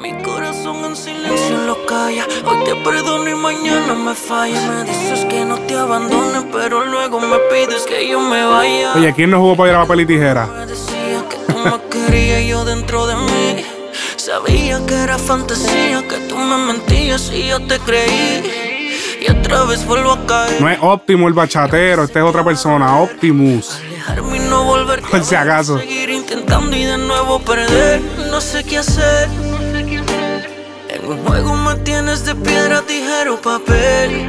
Mi 0.00 0.12
corazón 0.22 0.84
en 0.84 0.94
silencio 0.94 1.56
lo 1.66 1.84
calla. 1.86 2.24
Hoy 2.46 2.64
te 2.64 2.76
perdono 2.76 3.28
y 3.28 3.34
mañana 3.34 3.94
me 3.94 4.14
falla. 4.14 4.60
Me 4.70 4.84
dices 4.84 5.24
que 5.24 5.44
no 5.44 5.58
te 5.66 5.74
abandone, 5.74 6.48
pero 6.52 6.84
luego 6.84 7.18
me 7.18 7.36
pides 7.50 7.82
que 7.84 8.06
yo 8.06 8.20
me 8.20 8.44
vaya. 8.44 8.94
Oye, 8.94 9.12
¿quién 9.12 9.32
no 9.32 9.40
jugó 9.40 9.56
piedra, 9.56 9.80
papel 9.80 10.02
y 10.02 10.06
tijera? 10.06 10.46
Me 10.46 10.66
decía 10.66 11.24
que 11.28 11.52
tú 11.52 11.58
me 11.58 11.76
querías 11.90 12.44
yo 12.44 12.64
dentro 12.64 13.08
de 13.08 13.16
mí. 13.16 13.64
Sabía 14.14 14.86
que 14.86 14.94
era 14.94 15.18
fantasía, 15.18 16.06
que 16.06 16.16
tú 16.28 16.36
me 16.36 16.58
mentías 16.58 17.32
y 17.32 17.48
yo 17.48 17.58
te 17.66 17.76
creí. 17.80 18.69
Y 19.20 19.30
otra 19.30 19.64
vez 19.64 19.84
vuelvo 19.84 20.12
a 20.12 20.26
caer. 20.26 20.60
No 20.60 20.68
es 20.70 20.78
Optimus 20.80 21.28
el 21.28 21.34
bachatero, 21.34 22.04
este 22.04 22.20
es 22.20 22.24
otra 22.24 22.42
persona, 22.42 22.98
Optimus. 23.00 23.78
Alejarme 23.86 24.36
y 24.38 24.40
no 24.48 24.64
volver. 24.64 25.02
Por 25.02 25.22
si 25.22 25.34
acaso. 25.34 25.78
Seguir 25.78 26.08
intentando 26.08 26.74
y 26.74 26.84
de 26.84 26.96
nuevo 26.96 27.38
perder. 27.40 28.00
No 28.30 28.40
sé 28.40 28.64
qué 28.64 28.78
hacer. 28.78 29.28
En 30.88 31.06
un 31.06 31.18
juego 31.26 31.54
me 31.54 31.74
tienes 31.76 32.24
de 32.24 32.34
piedra, 32.34 32.80
tijera 32.82 33.32
o 33.32 33.36
papel. 33.36 34.26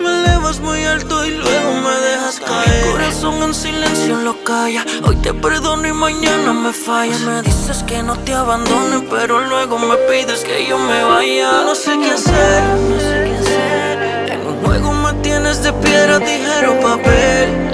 Me 0.00 0.24
elevas 0.24 0.58
muy 0.60 0.84
alto 0.84 1.24
y 1.24 1.30
luego 1.30 1.74
me 1.74 1.94
dejas 2.06 2.40
caer. 2.40 2.86
Mi 2.86 2.92
corazón 2.92 3.42
en 3.42 3.54
silencio 3.54 4.16
lo 4.16 4.42
calla. 4.42 4.84
Hoy 5.04 5.16
te 5.16 5.32
perdono 5.32 5.86
y 5.86 5.92
mañana 5.92 6.52
me 6.52 6.72
falla. 6.72 7.16
Me 7.18 7.42
dices 7.42 7.84
que 7.84 8.02
no 8.02 8.18
te 8.18 8.34
abandone, 8.34 9.06
pero 9.10 9.40
luego 9.46 9.78
me 9.78 9.96
pides 10.08 10.44
que 10.44 10.66
yo 10.66 10.76
me 10.76 11.04
vaya. 11.04 11.62
No 11.64 11.74
sé 11.74 11.98
qué 12.00 12.10
hacer. 12.10 12.62
No 12.62 13.00
sé 13.00 13.07
tienes 15.48 15.62
de 15.62 15.72
piedra, 15.72 16.20
tijera 16.20 16.70
o 16.70 16.80
papel. 16.80 17.67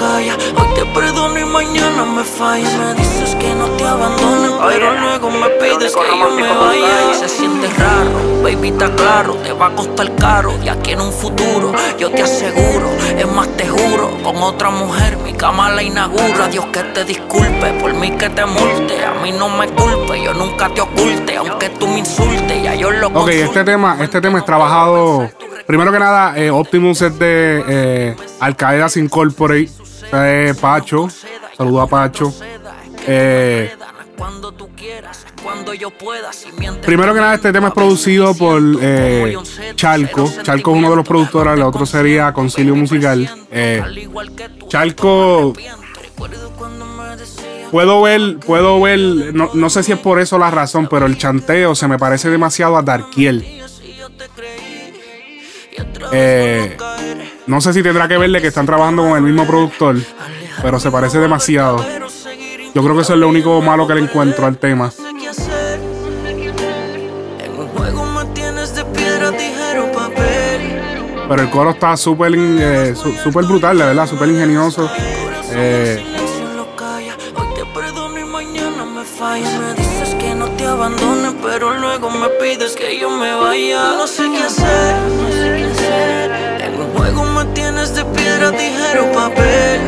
Calla. 0.00 0.36
Hoy 0.56 0.74
te 0.74 0.84
perdono 0.86 1.38
y 1.38 1.44
mañana 1.44 2.04
me 2.06 2.24
falla. 2.24 2.68
Me 2.78 2.94
dices 2.94 3.34
que 3.36 3.54
no 3.54 3.66
te 3.76 3.84
abandonen, 3.84 4.52
pero 4.66 4.98
luego 4.98 5.30
me 5.30 5.48
pides 5.60 5.94
que 5.94 6.18
yo 6.18 6.30
me 6.30 6.42
vaya. 6.42 7.14
Se 7.14 7.28
siente 7.28 7.68
raro, 7.78 8.42
baby, 8.42 8.68
está 8.68 8.90
claro. 8.96 9.34
Te 9.34 9.52
va 9.52 9.66
a 9.66 9.70
costar 9.70 10.14
caro. 10.16 10.54
Y 10.64 10.68
aquí 10.68 10.92
en 10.92 11.02
un 11.02 11.12
futuro, 11.12 11.72
yo 11.98 12.10
te 12.10 12.22
aseguro. 12.22 12.88
Es 13.18 13.30
más, 13.30 13.48
te 13.56 13.68
juro, 13.68 14.10
con 14.24 14.36
otra 14.36 14.70
mujer 14.70 15.18
mi 15.18 15.34
cama 15.34 15.68
la 15.70 15.82
inaugura. 15.82 16.48
Dios 16.48 16.66
que 16.72 16.82
te 16.82 17.04
disculpe, 17.04 17.72
por 17.80 17.92
mí 17.92 18.10
que 18.12 18.30
te 18.30 18.46
multe. 18.46 19.04
A 19.04 19.14
mí 19.22 19.32
no 19.32 19.48
me 19.50 19.68
culpe, 19.68 20.22
yo 20.22 20.32
nunca 20.32 20.70
te 20.70 20.80
oculte. 20.80 21.36
Aunque 21.36 21.68
tú 21.78 21.86
me 21.86 21.98
insultes, 21.98 22.62
ya 22.62 22.74
yo 22.74 22.90
lo 22.90 23.08
Ok, 23.08 23.28
este 23.28 23.64
tema, 23.64 23.98
este 24.00 24.20
tema 24.20 24.38
es 24.38 24.44
trabajado. 24.46 25.28
Primero 25.66 25.92
que 25.92 25.98
nada, 25.98 26.36
eh, 26.36 26.50
Optimus 26.50 27.02
es 27.02 27.18
de 27.18 27.64
eh, 27.68 28.16
Al 28.40 28.56
Qaeda 28.56 28.88
Incorporate. 28.96 29.68
Es 30.12 30.56
Pacho. 30.58 31.08
Saludo 31.56 31.80
a 31.82 31.86
Pacho. 31.86 32.32
Eh, 33.06 33.72
primero 36.84 37.14
que 37.14 37.20
nada, 37.20 37.34
este 37.34 37.52
tema 37.52 37.68
es 37.68 37.74
producido 37.74 38.34
por 38.34 38.60
eh, 38.80 39.36
Chalco. 39.74 40.30
Chalco 40.42 40.72
es 40.72 40.76
uno 40.78 40.90
de 40.90 40.96
los 40.96 41.06
productores, 41.06 41.54
el 41.54 41.62
otro 41.62 41.86
sería 41.86 42.32
Concilio 42.32 42.74
Musical. 42.74 43.28
Eh, 43.50 44.08
Chalco, 44.68 45.54
puedo 47.70 48.02
ver, 48.02 48.38
puedo 48.38 48.80
ver, 48.80 48.98
no, 49.34 49.50
no 49.54 49.70
sé 49.70 49.82
si 49.82 49.92
es 49.92 49.98
por 49.98 50.20
eso 50.20 50.38
la 50.38 50.50
razón, 50.50 50.88
pero 50.90 51.06
el 51.06 51.16
chanteo 51.16 51.74
se 51.74 51.88
me 51.88 51.98
parece 51.98 52.28
demasiado 52.30 52.76
a 52.76 52.82
Darkiel. 52.82 53.60
Eh, 56.12 56.76
no 57.50 57.60
sé 57.60 57.72
si 57.72 57.82
tendrá 57.82 58.06
que 58.06 58.16
verle 58.16 58.40
que 58.40 58.46
están 58.46 58.64
trabajando 58.64 59.02
con 59.02 59.16
el 59.16 59.22
mismo 59.22 59.44
productor, 59.44 59.96
pero 60.62 60.78
se 60.78 60.88
parece 60.90 61.18
demasiado. 61.18 61.84
Yo 62.72 62.82
creo 62.84 62.94
que 62.94 63.02
eso 63.02 63.14
es 63.14 63.18
lo 63.18 63.28
único 63.28 63.60
malo 63.60 63.88
que 63.88 63.94
le 63.96 64.02
encuentro 64.02 64.46
al 64.46 64.56
tema. 64.56 64.92
Pero 71.28 71.42
el 71.42 71.50
coro 71.50 71.70
está 71.70 71.96
súper 71.96 72.32
eh, 72.36 72.94
su- 72.96 73.12
súper 73.12 73.44
brutal, 73.44 73.78
de 73.78 73.84
verdad, 73.84 74.06
súper 74.06 74.28
ingenioso. 74.28 74.90
Eh, 75.52 76.04
pero 81.42 81.74
luego 81.74 82.10
me 82.10 82.28
pides 82.40 82.74
que 82.76 82.98
yo 82.98 83.10
me 83.10 83.34
vaya. 83.34 83.92
No 83.96 84.06
sé 84.06 84.24
qué 84.30 84.42
hacer, 84.42 84.96
me 87.24 87.44
tienes 87.54 87.94
de 87.94 88.04
piedra, 88.04 88.50
tijera 88.52 89.12
papel. 89.12 89.80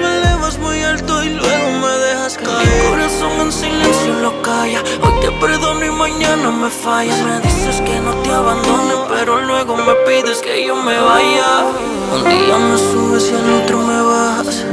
Me 0.00 0.18
elevas 0.18 0.58
muy 0.58 0.82
alto 0.82 1.22
y 1.24 1.30
luego 1.30 1.70
me 1.82 1.92
dejas 2.06 2.36
caer. 2.36 2.66
Mi 2.66 2.88
corazón 2.90 3.32
en 3.40 3.52
silencio 3.52 4.12
lo 4.22 4.42
calla. 4.42 4.82
Hoy 5.02 5.20
te 5.20 5.30
perdono 5.32 5.84
y 5.84 5.90
mañana 5.90 6.50
me 6.50 6.70
falla. 6.70 7.14
Me 7.24 7.40
dices 7.40 7.80
que 7.82 7.98
no 8.00 8.12
te 8.22 8.30
abandone, 8.30 8.94
pero 9.08 9.40
luego 9.40 9.76
me 9.76 9.94
pides 10.06 10.38
que 10.38 10.66
yo 10.66 10.76
me 10.76 10.98
vaya. 10.98 11.64
Un 12.14 12.24
día 12.24 12.58
me 12.58 12.78
subes 12.78 13.30
y 13.30 13.34
al 13.34 13.62
otro 13.62 13.78
me 13.78 14.02
bajas. 14.02 14.64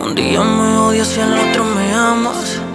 Un 0.00 0.14
día 0.14 0.42
me 0.42 0.78
odias 0.78 1.16
y 1.16 1.20
al 1.20 1.38
otro 1.38 1.64
me 1.64 1.94
amas. 1.94 2.67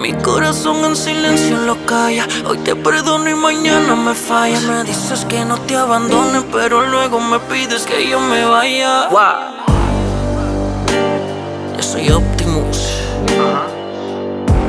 Mi 0.00 0.14
corazón 0.14 0.82
en 0.86 0.96
silencio 0.96 1.58
lo 1.58 1.76
calla. 1.84 2.26
Hoy 2.46 2.56
te 2.64 2.74
perdono 2.74 3.28
y 3.28 3.34
mañana 3.34 3.94
me 3.94 4.14
falla. 4.14 4.58
Me 4.60 4.82
dices 4.82 5.26
que 5.26 5.44
no 5.44 5.58
te 5.60 5.76
abandone, 5.76 6.40
pero 6.50 6.86
luego 6.86 7.20
me 7.20 7.38
pides 7.38 7.84
que 7.84 8.08
yo 8.08 8.18
me 8.18 8.46
vaya. 8.46 9.10
Yo 11.76 11.82
soy 11.82 12.10
Optimus. 12.10 12.78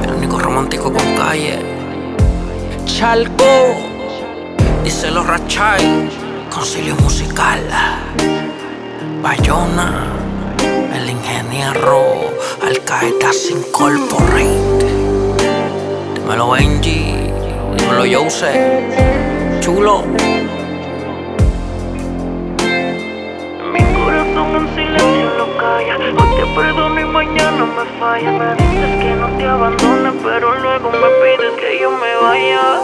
El 0.04 0.16
único 0.16 0.38
romántico 0.38 0.92
con 0.92 1.16
calle. 1.16 1.60
Chalco. 2.84 3.46
Dice 4.84 5.12
los 5.12 5.26
Rachay. 5.26 6.10
Concilio 6.54 6.96
musical. 6.98 7.62
Bayona. 9.22 10.08
El 10.94 11.10
ingeniero. 11.10 12.32
Al 12.62 12.84
Qaedas 12.84 13.50
Incorporate. 13.50 15.01
Dímelo 16.32 16.52
Benji. 16.52 17.30
Dímelo 17.76 18.06
Jose. 18.08 18.52
Chulo. 19.60 20.04
Mi 23.74 23.84
corazón 23.94 24.56
en 24.56 24.68
silencio 24.74 25.28
lo 25.38 25.58
calla. 25.58 25.98
Hoy 25.98 26.36
te 26.38 26.46
perdono 26.56 27.02
y 27.02 27.04
mañana 27.04 27.66
me 27.66 28.00
falla. 28.00 28.32
Me 28.32 28.56
dices 28.56 29.04
que 29.04 29.14
no 29.20 29.28
te 29.38 29.46
abandone, 29.46 30.12
pero 30.24 30.56
luego 30.56 30.92
me 30.92 31.10
pides 31.20 31.52
que 31.60 31.80
yo 31.82 31.92
me 31.92 32.16
vaya. 32.22 32.82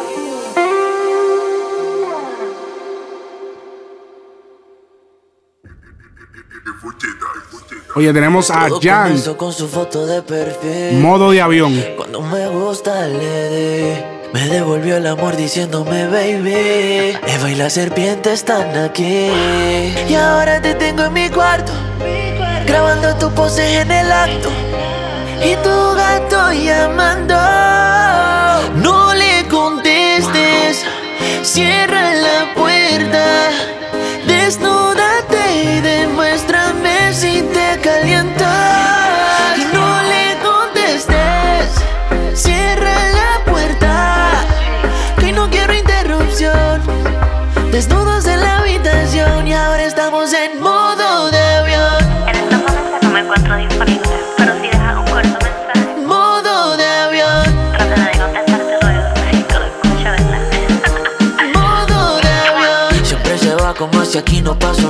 Oye, 7.98 8.14
tenemos 8.14 8.52
a 8.52 8.68
Jan, 8.80 9.20
con 9.38 9.52
su 9.52 9.68
foto 9.68 10.06
de 10.06 10.22
perfil. 10.22 11.00
modo 11.00 11.32
de 11.32 11.42
avión. 11.42 11.84
Cuando 11.96 12.22
me 12.22 12.48
gusta 12.48 13.08
le 13.08 13.50
di. 13.50 14.04
Me 14.34 14.46
devolvió 14.50 14.98
el 14.98 15.08
amor 15.08 15.38
diciéndome 15.38 16.06
baby 16.08 17.18
Eva 17.28 17.50
y 17.50 17.56
la 17.56 17.70
serpiente 17.70 18.34
están 18.34 18.78
aquí 18.78 19.32
Y 20.10 20.14
ahora 20.16 20.62
te 20.62 20.76
tengo 20.76 21.06
en 21.06 21.14
mi 21.14 21.30
cuarto 21.30 21.72
Grabando 22.66 23.16
tu 23.16 23.32
pose 23.34 23.80
en 23.80 23.90
el 23.90 24.12
acto. 24.12 24.50
Y 25.42 25.56
tu 25.64 25.96
gato 25.96 26.52
llamando 26.52 27.36
No 28.76 29.14
le 29.14 29.48
contestes 29.48 30.84
Cierra 31.42 32.14
la 32.14 32.54
puerta 32.54 32.87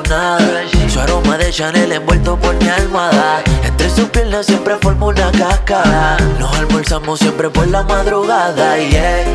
nada. 0.10 0.64
Su 0.90 1.00
aroma 1.00 1.38
de 1.38 1.52
Chanel 1.52 1.92
envuelto 1.92 2.38
por 2.38 2.56
mi 2.56 2.70
almohada. 2.70 3.44
Entre 3.64 3.90
sus 3.90 4.10
piernas 4.10 4.46
siempre 4.46 4.76
forma 4.82 5.08
una 5.08 5.32
cascada. 5.32 6.18
Nos 6.40 6.54
almorzamos 6.58 7.20
siempre 7.20 7.50
por 7.50 7.68
la 7.68 7.84
madrugada. 7.84 8.78
Yeah. 8.78 9.26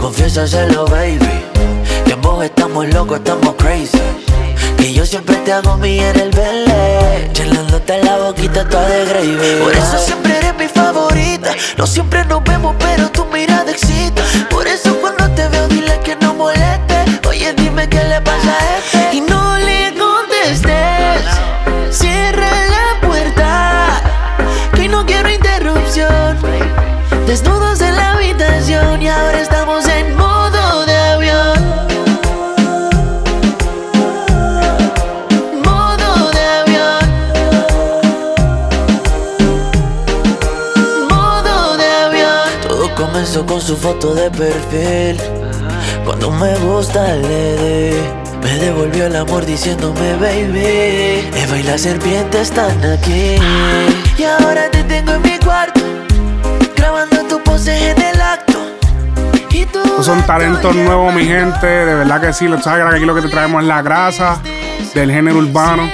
Confiésaselo, 0.00 0.86
baby. 0.86 1.44
Que 2.06 2.14
vos 2.14 2.44
estamos 2.44 2.88
locos, 2.88 3.18
estamos 3.18 3.54
crazy. 3.56 3.98
Que 4.76 4.92
yo 4.92 5.04
siempre 5.04 5.36
te 5.36 5.52
hago 5.52 5.76
mía 5.76 6.10
en 6.10 6.20
el 6.20 6.30
belé. 6.30 7.30
Chelándote 7.32 8.02
la 8.02 8.16
boquita 8.18 8.68
toda 8.68 8.88
de 8.88 9.04
gravy. 9.06 9.62
Por 9.62 9.72
eso 9.74 9.98
siempre 9.98 10.38
eres 10.38 10.54
mi 10.56 10.68
favorita. 10.68 11.50
No 11.76 11.86
siempre 11.86 12.24
nos 12.24 12.42
vemos, 12.44 12.74
pero 12.78 13.10
tu 13.10 13.24
mirada 13.26 13.70
excita. 13.70 14.22
Por 14.48 14.66
eso 14.66 14.96
cuando 15.00 15.28
te 15.30 15.48
veo, 15.48 15.68
dile 15.68 15.98
que 16.04 16.16
no 16.16 16.34
moleste. 16.34 17.28
Oye, 17.28 17.52
dime 17.54 17.88
qué 17.88 18.02
le 18.04 18.20
pasa 18.20 18.56
a 18.58 18.78
este. 18.78 19.16
Su 43.68 43.76
foto 43.76 44.14
de 44.14 44.30
perfil. 44.30 45.20
Cuando 46.02 46.30
me 46.30 46.56
gusta 46.56 47.04
le 47.16 47.90
di. 47.90 47.98
Me 48.42 48.54
devolvió 48.64 49.04
el 49.04 49.14
amor 49.14 49.44
diciéndome 49.44 50.14
baby. 50.14 51.28
Eva 51.36 51.58
y 51.58 51.62
la 51.64 51.76
serpiente 51.76 52.40
están 52.40 52.82
aquí. 52.82 53.36
Y 54.16 54.24
ahora 54.24 54.70
te 54.70 54.82
tengo 54.84 55.12
en 55.12 55.20
mi 55.20 55.38
cuarto. 55.44 55.82
Grabando 56.78 57.24
tu 57.24 57.42
pose 57.42 57.90
en 57.90 58.00
el 58.00 58.18
acto. 58.22 58.58
Y 59.50 59.66
tú 59.66 59.80
son 60.02 60.22
talentos 60.22 60.74
nuevos, 60.74 61.14
mi 61.14 61.26
gente. 61.26 61.66
De 61.66 61.94
verdad 61.94 62.22
que 62.22 62.32
sí. 62.32 62.48
Lo 62.48 62.58
sabes 62.62 62.82
que 62.82 62.96
aquí 62.96 63.04
lo 63.04 63.14
que 63.14 63.20
te 63.20 63.28
traemos 63.28 63.60
es 63.60 63.68
la 63.68 63.82
grasa 63.82 64.40
del 64.94 65.10
género 65.10 65.40
urbano. 65.40 65.90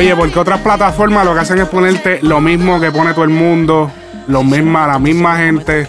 Oye, 0.00 0.16
porque 0.16 0.38
otras 0.38 0.60
plataformas 0.60 1.26
lo 1.26 1.34
que 1.34 1.40
hacen 1.40 1.58
es 1.58 1.68
ponerte 1.68 2.20
lo 2.22 2.40
mismo 2.40 2.80
que 2.80 2.90
pone 2.90 3.12
todo 3.12 3.24
el 3.24 3.28
mundo. 3.28 3.92
Lo 4.28 4.42
misma, 4.42 4.86
la 4.86 4.98
misma 4.98 5.36
gente. 5.36 5.86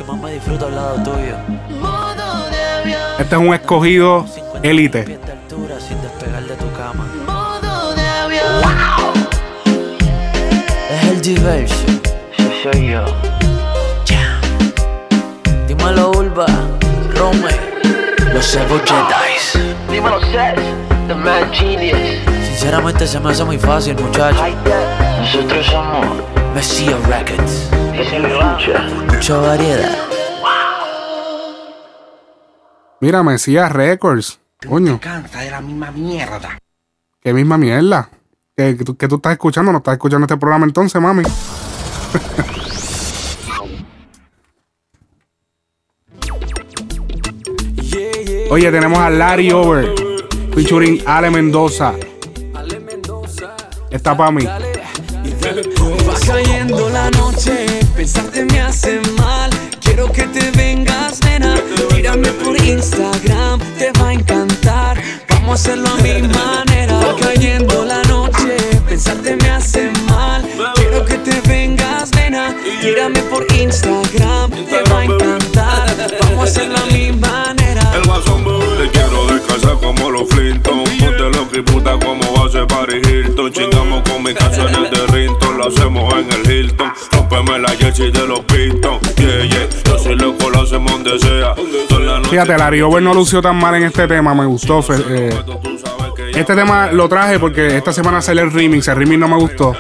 Este 3.18 3.36
es 3.36 3.42
un 3.42 3.54
escogido 3.54 4.26
élite. 4.64 5.18
Es 10.90 11.04
el 11.10 11.22
diversion. 11.22 12.02
Sí, 12.36 12.52
soy 12.64 12.92
yo. 12.92 13.06
Dímelo, 15.70 16.12
Ulva. 16.12 16.48
Rome. 17.16 17.56
Los 18.34 18.52
Jedi's. 18.52 19.58
Dímelo, 19.90 20.20
Seth, 20.20 20.60
the 21.08 21.16
man 21.16 21.50
genius. 21.54 22.41
Sinceramente 22.62 23.08
se 23.08 23.20
me 23.20 23.32
hace 23.32 23.44
muy 23.44 23.58
fácil, 23.58 23.96
muchacho. 23.96 24.38
Nosotros 25.18 25.66
somos 25.66 26.06
Messia 26.54 26.96
Records. 27.08 27.72
Mucha 29.12 29.38
variedad. 29.38 29.98
Mira, 33.00 33.24
Mesías 33.24 33.72
Records. 33.72 34.40
Coño. 34.64 35.00
Canta 35.02 35.40
de 35.40 35.50
la 35.50 35.60
misma 35.60 35.90
mierda. 35.90 36.60
Qué 37.20 37.34
misma 37.34 37.58
mierda. 37.58 38.12
¿Qué, 38.56 38.76
tú, 38.76 38.96
que 38.96 39.08
tú 39.08 39.16
estás 39.16 39.32
escuchando? 39.32 39.72
¿No 39.72 39.80
estás 39.80 39.94
escuchando 39.94 40.26
este 40.26 40.38
programa 40.38 40.68
entonces, 40.68 41.02
mami? 41.02 41.24
Oye, 48.52 48.72
tenemos 48.72 49.00
a 49.00 49.10
Larry 49.10 49.52
Over. 49.52 49.96
Featuring 50.54 51.02
Ale 51.08 51.32
Mendoza. 51.32 51.96
Está 53.92 54.16
para 54.16 54.32
mí. 54.32 54.46
Va 54.46 56.20
cayendo 56.26 56.90
la 56.90 57.12
noche, 57.12 57.66
pensarte 57.96 58.46
me 58.46 58.62
hace 58.62 59.02
mal. 59.18 59.50
Quiero 59.82 60.10
que 60.12 60.24
te 60.28 60.50
vengas, 60.52 61.20
nena. 61.26 61.56
Mírame 61.94 62.30
por 62.30 62.56
Instagram, 62.64 63.60
te 63.78 63.92
va 64.00 64.08
a 64.08 64.14
encantar. 64.14 64.98
Vamos 65.30 65.50
a 65.50 65.54
hacerlo 65.54 65.90
a 65.90 65.96
mi 65.98 66.22
manera. 66.22 66.96
Va 66.96 67.16
cayendo 67.18 67.84
la 67.84 68.02
noche, 68.04 68.56
pensarte 68.88 69.36
me 69.36 69.50
hace 69.50 69.92
mal. 70.08 70.48
Quiero 70.76 71.04
que 71.04 71.16
te 71.16 71.42
vengas, 71.42 72.12
nena. 72.16 72.56
Mírame 72.82 73.20
por 73.24 73.46
Instagram, 73.52 74.52
te 74.52 74.82
va 74.90 75.00
a 75.00 75.04
encantar. 75.04 75.96
Vamos 76.22 76.40
a 76.40 76.44
hacerlo 76.44 76.78
a 76.78 76.86
mi 76.86 77.12
manera. 77.12 77.92
El 77.94 78.04
guasón 78.04 78.46
te 78.78 78.90
quiero 78.90 79.28
descansar 79.28 79.78
como 79.80 80.10
los 80.12 80.30
Flintons. 80.30 80.90
Ponte 80.90 81.38
loco 81.38 81.58
y 81.58 81.62
puta 81.62 82.00
como 82.00 82.31
ser 82.62 82.68
Paris 82.68 83.08
Hilton. 83.08 83.52
Chingamos 83.52 84.10
con 84.10 84.24
mis 84.24 84.34
canciones 84.34 84.92
de 84.92 85.08
Rinton, 85.08 85.58
lo 85.58 85.68
hacemos 85.68 86.14
en 86.14 86.32
el 86.32 86.52
Hilton. 86.52 86.92
Rompeme 87.12 87.60
la 87.60 87.70
jersey 87.70 88.12
de 88.12 88.28
los 88.28 88.40
Pistons. 88.42 89.16
Yeah, 89.16 89.46
yeah, 89.46 89.70
yo 89.86 90.00
soy 90.00 90.16
loco, 90.16 90.50
lo 90.50 90.62
hacemos 90.62 90.92
donde 90.92 91.20
sea. 91.20 91.56
La 92.00 92.22
Fíjate, 92.30 92.58
Larry 92.58 92.82
Over 92.82 93.02
no 93.04 93.14
lució 93.14 93.42
tan 93.42 93.56
mal 93.58 93.76
en 93.76 93.84
este 93.84 94.08
tema. 94.08 94.34
Me 94.34 94.46
gustó. 94.46 94.84
eh, 95.10 95.34
este 96.36 96.56
tema 96.56 96.92
lo 96.92 97.08
traje 97.10 97.40
porque 97.40 97.78
esta 97.78 97.94
semana 97.94 98.22
sale 98.22 98.42
el 98.42 98.52
remix. 98.52 98.88
El 98.88 98.96
remix 98.96 99.20
no 99.20 99.28
me 99.28 99.38
gustó. 99.38 99.76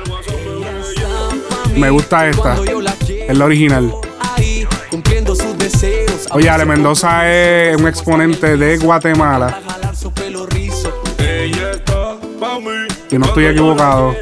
Me 1.76 1.89
gusta 1.89 2.28
esta. 2.28 2.58
Es 3.28 3.38
la 3.38 3.46
original. 3.46 3.94
Oye, 6.32 6.50
Ale 6.50 6.65
Mendoza 6.65 7.30
es 7.30 7.78
un 7.78 7.88
exponente 7.88 8.58
de 8.58 8.78
Guatemala. 8.78 9.62
Si 13.12 13.17
no 13.17 13.26
estoy 13.26 13.47
equivocado. 13.47 14.15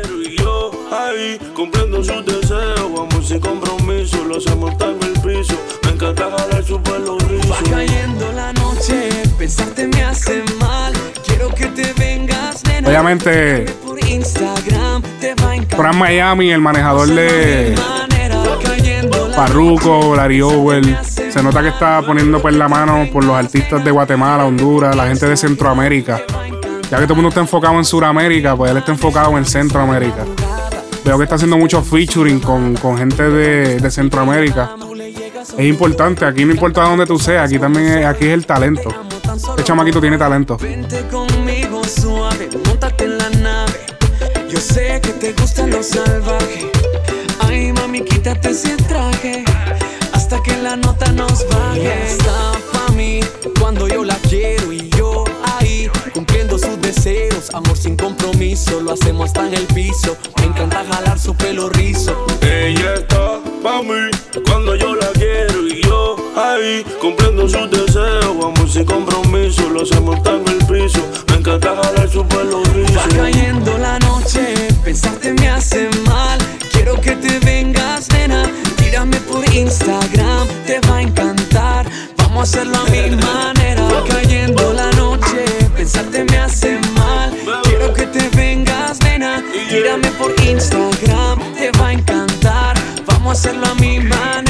Cumpliendo 1.56 2.04
sus 2.04 2.26
deseos. 2.26 2.92
Vamos 2.92 3.28
sin 3.28 3.40
compromiso, 3.40 4.26
lo 4.26 4.38
hacemos 4.38 4.72
hasta 4.72 4.86
en 4.90 5.04
el 5.04 5.14
piso. 5.22 5.54
Me 5.84 5.92
encanta 5.92 6.32
jalar 6.36 6.64
su 6.64 6.82
pelo 6.82 7.20
rizo. 7.20 7.50
Va 7.50 7.58
cayendo 7.70 8.32
la 8.32 8.52
noche, 8.54 9.10
pensarte 9.38 9.86
me 9.86 10.04
hace 10.04 10.44
mal. 10.60 10.92
Quiero 11.24 11.50
que 11.50 11.68
te 11.68 11.94
vengas, 11.94 12.64
nena. 12.64 12.90
Obviamente, 12.90 13.66
Por 13.86 14.04
Instagram 14.04 15.04
te 15.22 15.36
va 15.36 15.52
a 15.52 15.56
encantar. 15.58 15.80
Fran 15.80 15.96
Miami, 16.00 16.50
el 16.50 16.62
manejador 16.62 17.10
de 17.10 17.76
Manera, 17.78 18.38
va 18.40 18.58
cayendo 18.58 19.28
la 19.28 19.36
Farruko, 19.36 20.16
Larry 20.16 20.42
Over, 20.42 21.06
se 21.06 21.44
nota 21.44 21.62
que 21.62 21.70
está 21.70 22.02
poniendo 22.02 22.42
pues 22.42 22.56
la 22.56 22.68
mano 22.68 23.08
por 23.14 23.24
los 23.24 23.36
artistas 23.36 23.86
de 23.86 23.92
Guatemala, 23.92 24.48
Honduras, 24.48 24.96
la 24.96 25.06
gente 25.06 25.28
de 25.28 25.38
Centroamérica. 25.38 26.24
Ya 26.90 26.98
que 26.98 27.04
todo 27.04 27.14
el 27.14 27.18
mundo 27.18 27.30
está 27.30 27.42
enfocado 27.42 27.76
en 27.76 27.86
Sudamérica, 27.86 28.56
pues 28.56 28.72
él 28.72 28.78
está 28.78 28.92
enfocado 28.92 29.38
en 29.38 29.46
Centroamérica. 29.46 30.26
Veo 31.06 31.18
que 31.18 31.24
está 31.24 31.36
haciendo 31.36 31.58
mucho 31.58 31.84
featuring 31.84 32.40
con, 32.40 32.76
con 32.76 32.98
gente 32.98 33.30
de, 33.30 33.80
de 33.80 33.92
Centroamérica. 33.92 34.72
Es 35.58 35.66
importante, 35.66 36.26
aquí 36.26 36.46
no 36.46 36.52
importa 36.52 36.84
dónde 36.84 37.06
tú 37.06 37.20
seas, 37.20 37.46
aquí 37.46 37.60
también 37.60 37.86
es, 37.86 38.06
aquí 38.06 38.26
es 38.26 38.34
el 38.34 38.46
talento. 38.46 38.90
Este 39.50 39.64
chamaquito 39.64 40.02
tiene 40.02 40.18
talento. 40.18 40.58
Vente 40.58 41.06
conmigo 41.08 41.84
suave, 41.84 42.50
montate 42.66 43.06
en 43.06 43.18
la 43.18 43.30
nave. 43.30 43.80
Yo 44.50 44.60
sé 44.60 45.00
que 45.02 45.10
te 45.10 45.34
gusta 45.34 45.68
lo 45.68 45.84
salvaje. 45.84 46.72
Ay, 47.40 47.72
mami, 47.72 48.02
quítate 48.02 48.50
ese 48.50 48.76
traje. 48.78 49.46
Hasta 50.14 50.42
que 50.42 50.58
la 50.58 50.76
nota 50.76 51.12
nos 51.12 51.48
baje. 51.50 52.08
Está 52.08 52.52
pa' 52.74 52.92
mí 52.94 53.20
cuando 53.60 53.88
yo 53.88 54.04
la 54.04 54.16
quiero 54.28 54.74
y 54.74 54.90
Amor 57.54 57.78
sin 57.78 57.96
compromiso, 57.96 58.80
lo 58.80 58.94
hacemos 58.94 59.28
hasta 59.28 59.48
en 59.48 59.54
el 59.56 59.66
piso. 59.68 60.16
Me 60.38 60.46
encanta 60.46 60.86
jalar 60.92 61.18
su 61.18 61.34
pelo 61.36 61.70
rizo. 61.70 62.16
Ella 62.42 62.94
está 62.96 63.40
pa' 63.64 63.82
mí 63.82 64.10
cuando 64.46 64.76
yo 64.76 64.96
la 64.96 65.08
quiero 65.14 65.66
y 65.68 65.82
yo 65.82 66.16
ahí 66.36 66.86
cumpliendo 67.02 67.50
sus 67.50 67.70
deseos. 67.72 68.38
Vamos 68.40 68.74
sin 68.74 68.86
compromiso, 68.86 69.70
lo 69.70 69.82
hacemos 69.82 70.18
hasta 70.18 70.36
en 70.36 70.48
el 70.48 70.58
piso. 70.66 71.02
Me 71.30 71.36
encanta 71.38 71.76
jalar 71.82 72.10
su 72.10 72.26
pelo 72.28 72.62
Va 72.64 72.74
rizo. 72.74 73.00
cayendo 73.18 73.78
la 73.78 73.98
noche, 74.00 74.54
pensarte 74.84 75.34
me 75.34 75.50
hace 75.50 75.90
mal. 76.06 76.40
Quiero 76.72 77.02
que 77.02 77.16
te 77.16 77.40
vengas, 77.40 78.10
nena. 78.10 78.44
Tírame 78.78 79.18
por 79.22 79.44
Instagram, 79.54 80.48
te 80.66 80.80
va 80.88 80.98
a 80.98 81.02
encantar. 81.02 81.86
Vamos 82.18 82.40
a 82.40 82.44
hacerlo 82.44 82.78
a 82.78 82.84
mi 82.90 83.10
manera. 83.16 83.59
Tírame 89.82 90.12
por 90.20 90.36
Instagram, 90.42 91.40
te 91.54 91.72
va 91.80 91.88
a 91.88 91.94
encantar. 91.94 92.76
Vamos 93.06 93.30
a 93.30 93.32
hacerlo 93.32 93.66
a 93.66 93.76
mi 93.76 94.02
manera. 94.02 94.49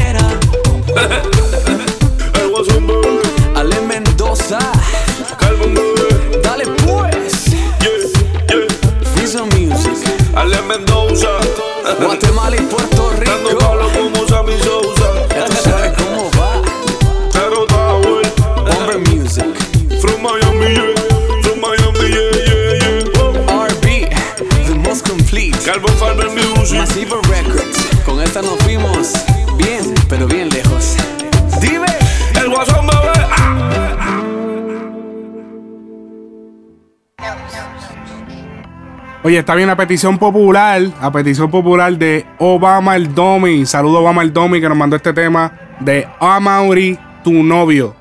Oye, 39.30 39.38
está 39.38 39.54
bien 39.54 39.68
la 39.68 39.76
petición 39.76 40.18
popular, 40.18 40.82
a 41.00 41.12
petición 41.12 41.52
popular 41.52 41.96
de 41.96 42.26
Obama 42.40 42.96
el 42.96 43.14
Domi. 43.14 43.64
Saludo 43.64 44.00
Obama 44.00 44.24
el 44.24 44.34
Domi 44.34 44.60
que 44.60 44.68
nos 44.68 44.76
mandó 44.76 44.96
este 44.96 45.14
tema 45.14 45.52
de 45.80 46.08
Amaury, 46.20 46.98
tu 47.24 47.44
novio. 47.44 47.96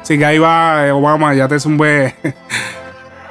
Así 0.00 0.18
que 0.18 0.24
ahí 0.24 0.38
va, 0.38 0.88
eh, 0.88 0.90
Obama, 0.90 1.34
ya 1.34 1.46
te 1.46 1.60
zumbé. 1.60 2.16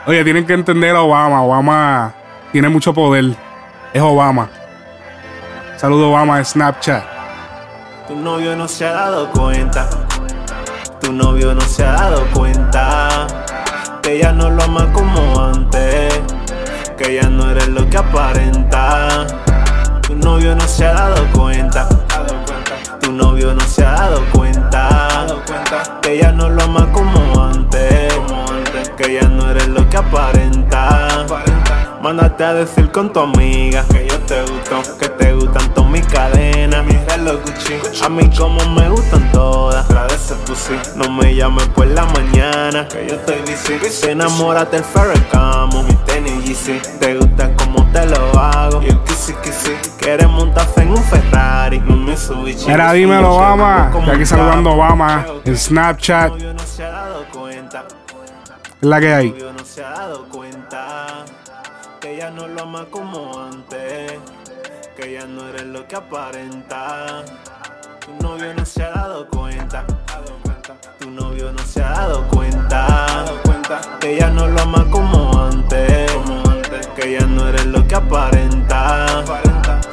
Oye, 0.07 0.23
tienen 0.23 0.45
que 0.45 0.53
entender 0.53 0.95
a 0.95 1.01
Obama. 1.01 1.43
Obama 1.43 2.13
tiene 2.53 2.69
mucho 2.69 2.93
poder. 2.93 3.35
Es 3.91 4.01
Obama. 4.01 4.49
Saludo 5.75 6.09
Obama 6.09 6.37
de 6.37 6.45
Snapchat. 6.45 7.03
Tu 8.07 8.15
novio 8.15 8.55
no 8.55 8.65
se 8.69 8.85
ha 8.85 8.93
dado 8.93 9.29
cuenta. 9.29 9.89
Tu 11.01 11.11
novio 11.11 11.53
no 11.53 11.59
se 11.59 11.83
ha 11.83 11.91
dado 11.91 12.25
cuenta. 12.33 13.27
Que 14.01 14.19
ya 14.19 14.31
no 14.31 14.49
lo 14.49 14.63
ama 14.63 14.89
como 14.93 15.37
antes. 15.37 16.10
Que 17.01 17.15
ya 17.15 17.27
no 17.29 17.49
eres 17.49 17.67
lo 17.67 17.89
que 17.89 17.97
aparenta. 17.97 19.25
Tu 20.03 20.15
novio 20.15 20.55
no 20.55 20.67
se 20.67 20.85
ha 20.85 20.93
dado 20.93 21.25
cuenta. 21.31 21.89
Tu 22.99 23.11
novio 23.11 23.55
no 23.55 23.61
se 23.61 23.83
ha 23.83 23.93
dado 23.93 24.21
cuenta. 24.31 25.25
Que 26.03 26.19
ya 26.19 26.31
no 26.31 26.47
lo 26.49 26.61
ama 26.61 26.91
como 26.91 27.43
antes. 27.43 28.13
Que 28.97 29.15
ya 29.15 29.27
no 29.27 29.49
eres 29.49 29.67
lo 29.69 29.89
que 29.89 29.97
aparenta. 29.97 31.25
Mándate 32.03 32.43
a 32.43 32.53
decir 32.53 32.91
con 32.91 33.11
tu 33.11 33.19
amiga 33.21 33.83
te 34.31 34.41
gusto, 34.43 34.97
que 34.97 35.09
te 35.09 35.33
gustan 35.33 35.73
todas 35.73 35.91
mis 35.91 36.05
cadenas, 36.05 36.85
mis 36.85 37.05
reloj 37.05 37.41
Gucci. 37.45 37.73
A 38.01 38.07
mí 38.07 38.29
como 38.37 38.63
me 38.69 38.87
gustan 38.87 39.29
todas, 39.33 39.89
agradece 39.89 40.35
tú 40.45 40.55
sí. 40.55 40.73
No 40.95 41.11
me 41.11 41.35
llames 41.35 41.67
por 41.67 41.85
la 41.87 42.05
mañana, 42.05 42.87
que 42.87 43.09
yo 43.09 43.15
estoy 43.15 43.41
busy. 43.41 44.09
Enamórate 44.09 44.77
el 44.77 44.85
Ferragamo, 44.85 45.83
mi 45.83 45.93
tenis 46.05 46.45
Yeezy. 46.45 46.79
Te 46.99 47.15
gusta 47.15 47.53
como 47.57 47.85
te 47.91 48.05
lo 48.05 48.39
hago, 48.39 48.81
y 48.81 48.87
el 48.87 48.99
kissy 49.03 49.33
kissy. 49.43 49.73
Quieres 49.99 50.29
montarse 50.29 50.81
en 50.81 50.91
un 50.91 51.03
Ferrari, 51.03 51.77
un 51.79 52.05
Mitsubishi. 52.05 52.67
Mira, 52.67 52.93
dímelo, 52.93 53.35
Obama. 53.35 53.91
Que 53.91 54.11
aquí 54.11 54.25
saludando. 54.25 54.71
Obama 54.71 55.25
en 55.43 55.57
Snapchat. 55.57 56.29
Tu 56.29 56.35
novio 56.35 56.53
no 56.53 56.65
se 56.65 56.83
ha 56.85 56.91
dado 56.91 57.25
cuenta. 57.33 57.83
Es 58.81 58.87
la 58.87 58.99
que 59.01 59.13
hay. 59.13 59.35
Que 62.11 62.17
ya 62.17 62.29
no 62.29 62.45
lo 62.45 62.63
ama 62.63 62.85
como 62.91 63.39
antes, 63.39 64.19
que 64.97 65.13
ya 65.13 65.25
no 65.25 65.47
eres 65.47 65.65
lo 65.67 65.87
que 65.87 65.95
aparenta. 65.95 67.23
Tu 68.05 68.11
novio 68.21 68.53
no 68.53 68.65
se 68.65 68.83
ha 68.83 68.91
dado 68.91 69.27
cuenta, 69.27 69.85
tu 70.99 71.09
novio 71.09 71.53
no 71.53 71.63
se 71.63 71.81
ha 71.81 71.91
dado 71.91 72.27
cuenta 72.27 73.27
Que 74.01 74.17
ya 74.17 74.29
no 74.29 74.47
lo 74.47 74.61
ama 74.61 74.85
como 74.91 75.41
antes. 75.41 76.11
Que 76.97 77.13
ya 77.13 77.25
no 77.25 77.47
eres 77.47 77.65
lo 77.67 77.87
que 77.87 77.95
aparenta. 77.95 79.23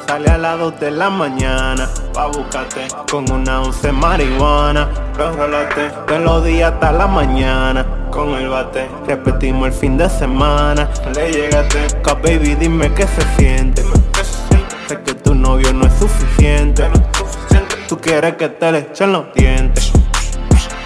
Sale 0.08 0.28
a 0.28 0.38
las 0.38 0.58
2 0.58 0.80
de 0.80 0.90
la 0.90 1.10
mañana 1.10 1.88
pa' 2.12 2.26
buscarte 2.26 2.88
con 3.08 3.30
una 3.30 3.60
once 3.60 3.92
marihuana. 3.92 4.88
Rólate 5.16 5.92
de 6.08 6.18
los 6.18 6.44
días 6.44 6.72
hasta 6.72 6.90
la 6.90 7.06
mañana 7.06 7.97
con 8.10 8.30
el 8.34 8.48
bate. 8.48 8.88
Repetimos 9.06 9.68
el 9.68 9.72
fin 9.72 9.96
de 9.96 10.08
semana. 10.08 10.88
Le 11.14 11.32
llegaste, 11.32 11.86
Ca, 12.02 12.14
baby, 12.14 12.54
dime 12.54 12.92
qué 12.94 13.06
se 13.06 13.22
siente. 13.36 13.82
Sé 14.86 15.00
que 15.02 15.14
tu 15.14 15.34
novio 15.34 15.72
no 15.72 15.86
es 15.86 15.94
suficiente. 15.94 16.88
Tú 17.88 17.98
quieres 17.98 18.36
que 18.36 18.48
te 18.48 18.72
le 18.72 18.78
echen 18.78 19.12
los 19.12 19.32
dientes. 19.34 19.92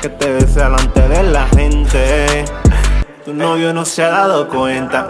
Que 0.00 0.08
te 0.08 0.32
bese 0.32 0.60
delante 0.60 1.08
de 1.08 1.22
la 1.24 1.46
gente. 1.48 2.44
Tu 3.24 3.32
novio 3.34 3.72
no 3.72 3.84
se 3.84 4.02
ha 4.02 4.10
dado 4.10 4.48
cuenta. 4.48 5.08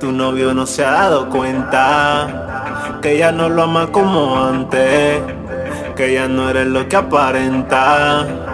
Tu 0.00 0.12
novio 0.12 0.54
no 0.54 0.66
se 0.66 0.84
ha 0.84 0.92
dado 0.92 1.28
cuenta. 1.28 2.98
Que 3.02 3.18
ya 3.18 3.32
no 3.32 3.48
lo 3.48 3.64
ama 3.64 3.88
como 3.92 4.42
antes. 4.42 5.20
Que 5.96 6.14
ya 6.14 6.28
no 6.28 6.48
eres 6.50 6.66
lo 6.66 6.88
que 6.88 6.96
aparenta. 6.96 8.53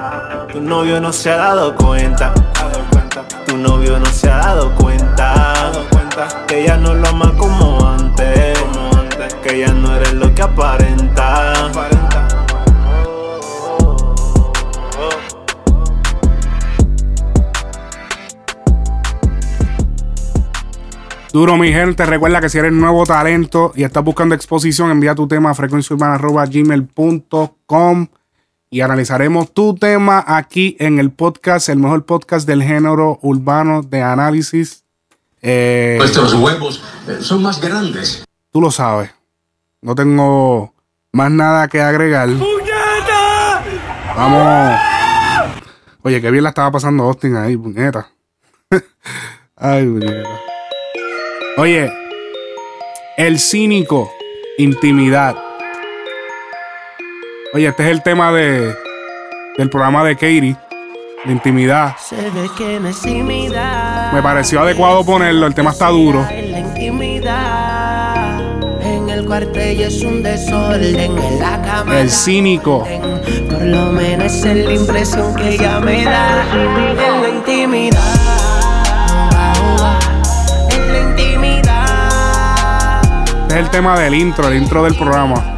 Tu 0.53 0.61
novio 0.61 1.01
no 1.01 1.13
se 1.13 1.31
ha 1.31 1.37
dado 1.37 1.77
cuenta. 1.77 2.35
Tu 3.47 3.57
novio 3.57 4.01
no 4.01 4.07
se 4.07 4.29
ha 4.29 4.39
dado 4.39 4.75
cuenta. 4.75 5.71
Que 6.49 6.65
ya 6.65 6.77
no 6.77 6.93
lo 6.93 7.09
ama 7.09 7.33
como 7.37 7.89
antes. 7.89 8.59
Que 9.43 9.61
ya 9.61 9.73
no 9.73 9.95
eres 9.95 10.15
lo 10.15 10.35
que 10.35 10.43
aparenta. 10.43 11.71
Duro, 21.33 21.57
mi 21.57 21.73
gente. 21.73 22.05
Recuerda 22.07 22.41
que 22.41 22.49
si 22.49 22.59
eres 22.59 22.73
nuevo 22.73 23.07
talento 23.07 23.71
y 23.77 23.85
estás 23.85 24.03
buscando 24.03 24.35
exposición, 24.35 24.91
envía 24.91 25.15
tu 25.15 25.29
tema 25.29 25.51
a 25.51 25.55
frecuenciaurbana.gmail.com 25.55 28.09
y 28.71 28.81
analizaremos 28.83 29.53
tu 29.53 29.75
tema 29.75 30.25
aquí 30.27 30.77
en 30.79 30.99
el 31.01 31.11
podcast, 31.11 31.69
el 31.69 31.79
mejor 31.79 32.05
podcast 32.07 32.47
del 32.47 32.63
género 32.63 33.19
urbano 33.23 33.83
de 33.83 34.01
análisis. 34.03 34.85
Eh, 35.43 35.97
Nuestros 35.99 36.35
huevos 36.35 36.83
eh, 37.09 37.19
son 37.21 37.43
más 37.43 37.61
grandes. 37.61 38.25
tú 38.53 38.61
lo 38.61 38.71
sabes. 38.71 39.11
No 39.83 39.95
tengo 39.95 40.73
más 41.13 41.31
nada 41.31 41.67
que 41.69 41.81
agregar. 41.81 42.29
Vamos. 44.17 44.79
Oye, 46.03 46.21
qué 46.21 46.31
bien 46.31 46.45
la 46.45 46.51
estaba 46.51 46.71
pasando 46.71 47.05
Austin 47.05 47.37
ahí, 47.37 47.57
puñeta. 47.57 48.11
Ay, 49.57 49.85
puñeta. 49.87 50.29
Oye, 51.57 51.93
el 53.17 53.39
cínico, 53.41 54.11
intimidad. 54.59 55.37
Oye, 57.53 57.67
este 57.67 57.83
es 57.83 57.89
el 57.91 58.01
tema 58.05 58.33
de 58.33 58.73
del 59.59 59.71
programa 59.71 60.05
de 60.05 60.15
Katie, 60.15 60.55
la 61.25 61.33
intimidad. 61.33 61.97
Se 61.99 62.15
ve 62.15 62.49
que 62.57 62.79
no 62.79 62.89
es 62.89 63.05
intimidad. 63.05 64.13
Me 64.13 64.23
pareció 64.23 64.61
adecuado 64.61 65.05
ponerlo, 65.05 65.49
el 65.49 65.55
tema 65.55 65.71
está 65.71 65.89
duro. 65.89 66.25
En 66.31 66.53
la 66.53 66.61
intimidad. 66.61 68.41
En 68.85 69.11
el 69.11 69.27
cuartel 69.27 69.81
es 69.81 70.01
un 70.03 70.23
desorden. 70.23 71.19
En 71.19 71.41
la 71.41 71.61
cama. 71.61 71.99
El 71.99 72.09
cínico. 72.09 72.87
Por 73.51 73.63
lo 73.63 73.87
menos 73.87 74.33
es 74.33 74.45
la 74.45 74.73
impresión 74.73 75.35
que 75.35 75.55
ella 75.55 75.81
me 75.81 76.05
da. 76.05 76.45
En 76.55 77.23
la 77.23 77.29
intimidad. 77.31 78.15
En 80.71 80.93
la 80.93 81.01
intimidad. 81.01 83.03
Este 83.43 83.55
es 83.55 83.61
el 83.61 83.71
tema 83.71 83.99
del 83.99 84.15
intro, 84.15 84.47
el 84.47 84.55
intro 84.55 84.85
del 84.85 84.95
programa. 84.95 85.57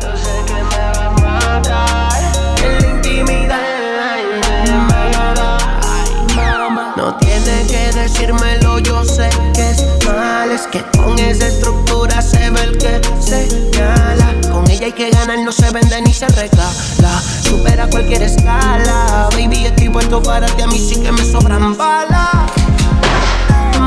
Que 10.71 10.83
con 10.97 11.19
esa 11.19 11.49
estructura 11.49 12.23
se 12.23 12.49
ve 12.51 12.63
el 12.63 12.79
que 12.79 13.01
señala. 13.21 14.35
Con 14.51 14.71
ella 14.71 14.87
hay 14.87 14.93
que 14.93 15.11
ganar, 15.11 15.39
no 15.39 15.53
se 15.53 15.71
vende 15.71 16.01
ni 16.01 16.15
se 16.15 16.27
regala. 16.29 17.21
Supera 17.43 17.87
cualquier 17.89 18.23
escala. 18.23 19.29
Baby, 19.33 19.67
estoy 19.67 19.89
puesto 19.91 20.23
para 20.23 20.47
ti, 20.47 20.63
a 20.63 20.67
mí 20.67 20.79
sí 20.79 21.01
que 21.01 21.13
me 21.13 21.25
sobran 21.25 21.77
balas. 21.77 22.51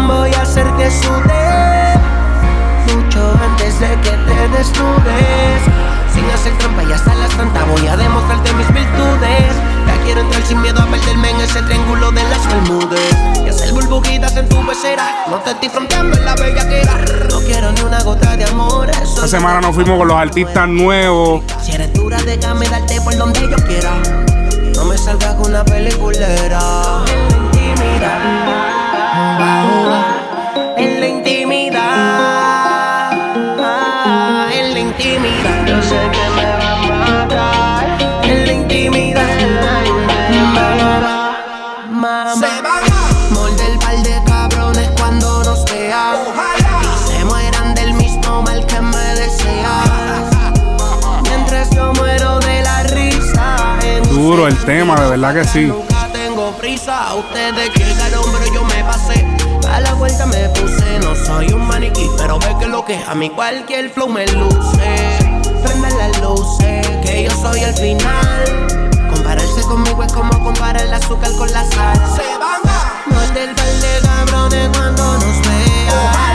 Voy 0.08 0.34
a 0.34 0.42
hacer 0.42 0.68
que 0.78 0.92
sude 0.92 1.96
mucho 2.94 3.34
antes 3.44 3.80
de 3.80 3.90
que 4.02 4.12
te 4.12 4.48
desnudes. 4.58 5.62
Sin 6.14 6.26
hacer 6.30 6.58
trampa 6.60 6.84
y 6.84 6.92
hasta 6.92 7.16
las 7.16 7.32
tantas 7.32 7.68
voy 7.68 7.88
a 7.88 7.98
demostrarte 7.98 8.54
mis 8.54 8.72
virtudes. 8.74 9.75
Quiero 10.06 10.22
entrar 10.22 10.46
sin 10.46 10.62
miedo 10.62 10.80
a 10.80 10.86
perderme 10.86 11.32
en 11.32 11.42
ese 11.42 11.62
triángulo 11.64 12.12
de 12.12 12.24
las 12.24 12.48
Bermudes. 12.48 13.16
Y 13.44 13.50
hacer 13.50 13.74
burbujitas 13.74 14.38
en 14.38 14.48
tu 14.48 14.66
pecera. 14.66 15.26
No 15.28 15.38
te 15.38 15.52
estoy 15.52 15.70
fronteando 15.70 16.16
en 16.16 16.26
la 16.26 16.36
bellaquera. 16.36 16.94
No 17.30 17.40
quiero 17.42 17.72
ni 17.72 17.82
una 17.82 18.02
gota 18.04 18.38
de 18.38 18.46
amor. 18.46 18.90
Esta 18.90 19.28
semana 19.28 19.62
nos 19.62 19.74
fuimos 19.74 19.98
con 19.98 20.08
los 20.08 20.18
artistas 20.18 20.70
nuevos. 20.70 21.44
si 21.64 21.72
eres 21.72 21.92
dura, 21.94 22.18
déjame 22.22 22.70
darte 22.70 23.02
por 23.02 23.18
donde 23.18 23.50
yo 23.50 23.58
quiera. 23.66 23.92
No 24.76 24.86
me 24.86 24.98
salgas 24.98 25.34
con 25.36 25.48
una 25.48 25.66
peliculera. 25.66 27.04
En 27.54 27.76
Duro 54.36 54.50
el 54.50 54.58
tema, 54.66 55.00
de 55.00 55.12
verdad 55.12 55.34
que 55.34 55.46
sí. 55.46 55.62
Nunca 55.62 56.10
tengo 56.12 56.52
prisa, 56.58 57.16
ustedes 57.16 57.74
llegaron, 57.74 58.22
pero 58.34 58.54
yo 58.54 58.64
me 58.66 58.84
pasé. 58.84 59.26
A 59.72 59.80
la 59.80 59.94
vuelta 59.94 60.26
me 60.26 60.50
puse, 60.50 61.00
no 61.00 61.16
soy 61.16 61.54
un 61.54 61.66
maniquí, 61.66 62.06
pero 62.18 62.38
ve 62.40 62.54
que 62.60 62.68
lo 62.68 62.84
que 62.84 63.02
a 63.08 63.16
mí 63.16 63.30
cualquier 63.30 63.90
flow 63.92 64.10
me 64.10 64.28
luce. 64.28 65.40
Prendan 65.64 65.98
las 65.98 66.22
luces, 66.22 66.86
que 67.02 67.24
yo 67.24 67.32
soy 67.32 67.62
el 67.62 67.74
final. 67.76 68.90
Compararse 69.10 69.62
conmigo 69.62 70.04
es 70.04 70.12
como 70.12 70.38
comparar 70.44 70.82
el 70.82 70.94
azúcar 70.94 71.32
con 71.38 71.50
la 71.54 71.64
sal. 71.72 71.96
Se 72.18 72.38
van 72.38 72.60
a 72.68 73.04
morder 73.08 73.48
el 73.48 73.56
par 73.56 73.66
de 73.68 74.02
cabrones 74.06 74.70
cuando 74.78 75.14
nos 75.14 75.42
vean. 75.48 76.35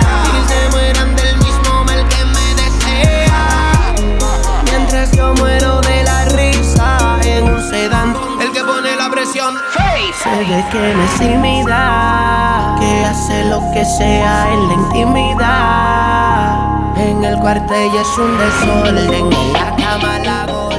Que 10.50 10.56
no 10.56 11.04
es 11.04 11.20
intimidad, 11.20 12.76
que 12.80 13.04
hace 13.04 13.44
lo 13.44 13.60
que 13.72 13.84
sea 13.84 14.52
en 14.52 14.66
la 14.66 14.74
intimidad. 14.74 16.56
En 16.96 17.22
el 17.24 17.38
cuartel 17.38 17.88
es 17.94 18.18
un 18.18 18.36
desorden, 18.36 19.14
en 19.14 19.30
la 19.52 19.76
cama 19.76 20.18
la 20.18 20.46
golden. 20.46 20.69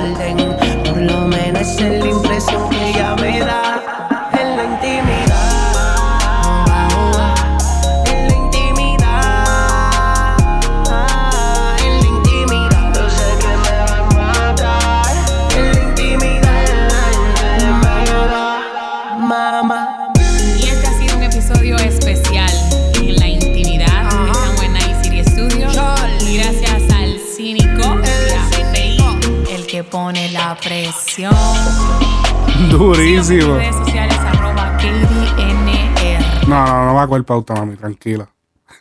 Durísimo. 32.69 33.55
Redes 33.55 33.75
sociales 33.75 34.17
arroba 34.17 34.77
KDNR. 34.77 36.47
No, 36.47 36.65
no, 36.65 36.85
no 36.85 36.95
va 36.95 37.03
a 37.03 37.07
coger 37.07 37.23
pauta, 37.23 37.53
mami, 37.53 37.75
tranquila. 37.75 38.27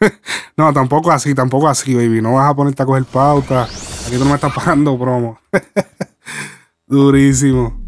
no, 0.56 0.72
tampoco 0.72 1.10
así, 1.10 1.34
tampoco 1.34 1.68
así, 1.68 1.94
baby. 1.94 2.22
No 2.22 2.34
vas 2.34 2.50
a 2.50 2.54
ponerte 2.54 2.82
a 2.82 2.86
coger 2.86 3.04
pauta. 3.04 3.64
Aquí 3.64 4.16
tú 4.16 4.24
no 4.24 4.30
me 4.30 4.34
estás 4.34 4.52
pagando 4.52 4.98
promo. 4.98 5.38
Durísimo. 6.86 7.78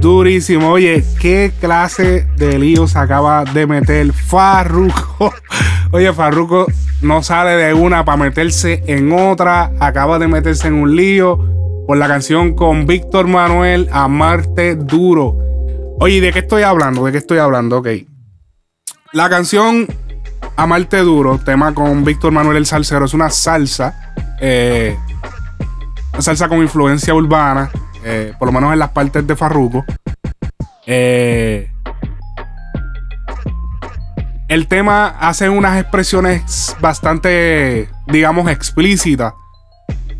Durísimo. 0.00 0.70
Oye, 0.70 1.04
qué 1.20 1.52
clase 1.60 2.26
de 2.36 2.58
lío 2.58 2.88
se 2.88 2.98
acaba 2.98 3.44
de 3.44 3.66
meter 3.68 4.12
Farruko. 4.12 5.32
Oye, 5.92 6.12
Farruko 6.12 6.66
no 7.02 7.22
sale 7.22 7.52
de 7.52 7.74
una 7.74 8.04
para 8.04 8.16
meterse 8.16 8.82
en 8.86 9.12
otra. 9.12 9.72
Acaba 9.80 10.18
de 10.18 10.28
meterse 10.28 10.68
en 10.68 10.74
un 10.74 10.96
lío 10.96 11.38
por 11.86 11.96
la 11.96 12.08
canción 12.08 12.54
con 12.54 12.86
Víctor 12.86 13.26
Manuel 13.26 13.88
Amarte 13.92 14.76
Duro. 14.76 15.36
Oye, 15.98 16.20
¿de 16.20 16.32
qué 16.32 16.40
estoy 16.40 16.62
hablando? 16.62 17.04
¿De 17.04 17.12
qué 17.12 17.18
estoy 17.18 17.38
hablando? 17.38 17.78
Ok. 17.78 17.88
La 19.12 19.28
canción 19.28 19.86
Amarte 20.56 20.98
Duro, 20.98 21.38
tema 21.38 21.74
con 21.74 22.04
Víctor 22.04 22.32
Manuel 22.32 22.56
el 22.56 22.66
Salsero, 22.66 23.04
es 23.04 23.14
una 23.14 23.30
salsa. 23.30 24.14
eh, 24.40 24.96
una 26.12 26.22
salsa 26.22 26.48
con 26.48 26.58
influencia 26.58 27.14
urbana. 27.14 27.70
eh, 28.04 28.32
por 28.38 28.46
lo 28.46 28.52
menos 28.52 28.72
en 28.72 28.78
las 28.78 28.90
partes 28.90 29.26
de 29.26 29.36
Farruko. 29.36 29.84
Eh, 30.86 31.70
el 34.52 34.66
tema 34.68 35.06
hace 35.18 35.48
unas 35.48 35.80
expresiones 35.80 36.76
bastante, 36.80 37.88
digamos, 38.06 38.50
explícitas. 38.50 39.32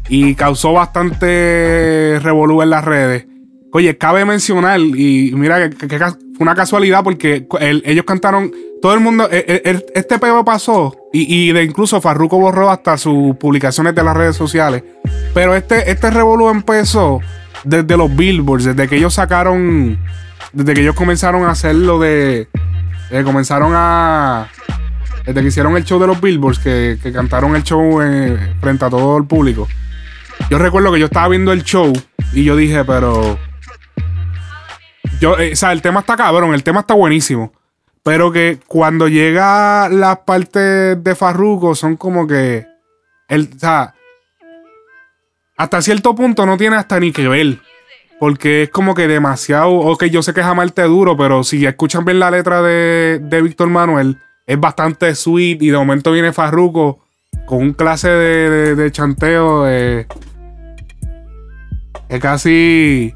Y 0.08 0.34
causó 0.34 0.72
bastante 0.72 2.18
revolú 2.22 2.62
en 2.62 2.70
las 2.70 2.84
redes. 2.84 3.26
Oye, 3.72 3.96
cabe 3.96 4.24
mencionar, 4.24 4.80
y 4.80 5.32
mira 5.34 5.70
que, 5.70 5.86
fue 5.98 6.16
una 6.40 6.54
casualidad 6.54 7.02
porque 7.04 7.46
el- 7.60 7.82
ellos 7.86 8.04
cantaron, 8.04 8.50
todo 8.82 8.94
el 8.94 9.00
mundo, 9.00 9.28
e- 9.30 9.62
e- 9.64 9.86
este 9.94 10.18
peo 10.18 10.44
pasó 10.44 10.94
y, 11.12 11.48
y 11.48 11.52
de 11.52 11.62
incluso 11.62 12.00
Farruko 12.00 12.38
borró 12.38 12.68
hasta 12.70 12.98
sus 12.98 13.36
publicaciones 13.36 13.94
de 13.94 14.02
las 14.02 14.16
redes 14.16 14.36
sociales. 14.36 14.82
Pero 15.32 15.54
este, 15.54 15.90
este 15.90 16.10
revolú 16.10 16.48
empezó 16.50 17.20
desde 17.64 17.96
los 17.96 18.14
billboards, 18.14 18.64
desde 18.64 18.88
que 18.88 18.96
ellos 18.96 19.14
sacaron, 19.14 19.98
desde 20.52 20.74
que 20.74 20.80
ellos 20.82 20.94
comenzaron 20.96 21.44
a 21.44 21.50
hacer 21.52 21.74
lo 21.76 21.98
de, 21.98 22.48
eh, 23.12 23.22
comenzaron 23.22 23.72
a, 23.74 24.48
desde 25.24 25.40
que 25.40 25.48
hicieron 25.48 25.76
el 25.76 25.84
show 25.84 26.00
de 26.00 26.06
los 26.06 26.20
billboards, 26.20 26.58
que, 26.58 26.98
que 27.00 27.12
cantaron 27.12 27.54
el 27.54 27.62
show 27.62 28.00
eh, 28.02 28.54
frente 28.60 28.84
a 28.84 28.90
todo 28.90 29.16
el 29.18 29.26
público. 29.26 29.68
Yo 30.50 30.58
recuerdo 30.58 30.92
que 30.92 30.98
yo 30.98 31.06
estaba 31.06 31.28
viendo 31.28 31.52
el 31.52 31.62
show 31.62 31.92
y 32.32 32.44
yo 32.44 32.56
dije, 32.56 32.84
pero 32.84 33.38
yo, 35.20 35.38
eh, 35.38 35.52
o 35.52 35.56
sea, 35.56 35.72
el 35.72 35.82
tema 35.82 36.00
está 36.00 36.16
cabrón, 36.16 36.52
el 36.54 36.64
tema 36.64 36.80
está 36.80 36.94
buenísimo. 36.94 37.52
Pero 38.02 38.32
que 38.32 38.58
cuando 38.66 39.06
llega 39.06 39.88
las 39.88 40.18
partes 40.20 41.02
de 41.02 41.14
Farruko 41.14 41.76
son 41.76 41.96
como 41.96 42.26
que. 42.26 42.66
El, 43.28 43.48
o 43.54 43.58
sea, 43.58 43.94
hasta 45.56 45.80
cierto 45.80 46.14
punto 46.16 46.44
no 46.44 46.56
tiene 46.56 46.76
hasta 46.76 46.98
ni 46.98 47.12
que 47.12 47.28
ver. 47.28 47.60
Porque 48.22 48.62
es 48.62 48.70
como 48.70 48.94
que 48.94 49.08
demasiado. 49.08 49.72
Ok, 49.72 50.04
yo 50.04 50.22
sé 50.22 50.32
que 50.32 50.38
es 50.42 50.46
amarte 50.46 50.82
duro, 50.82 51.16
pero 51.16 51.42
si 51.42 51.66
escuchan 51.66 52.04
bien 52.04 52.20
la 52.20 52.30
letra 52.30 52.62
de, 52.62 53.18
de 53.20 53.42
Víctor 53.42 53.68
Manuel, 53.68 54.16
es 54.46 54.60
bastante 54.60 55.12
sweet. 55.16 55.60
Y 55.60 55.70
de 55.70 55.76
momento 55.76 56.12
viene 56.12 56.32
Farruko 56.32 57.00
con 57.46 57.58
un 57.58 57.72
clase 57.72 58.08
de, 58.08 58.76
de- 58.76 58.92
chanteo 58.92 59.64
de. 59.64 60.06
Que 62.08 62.20
casi 62.20 63.12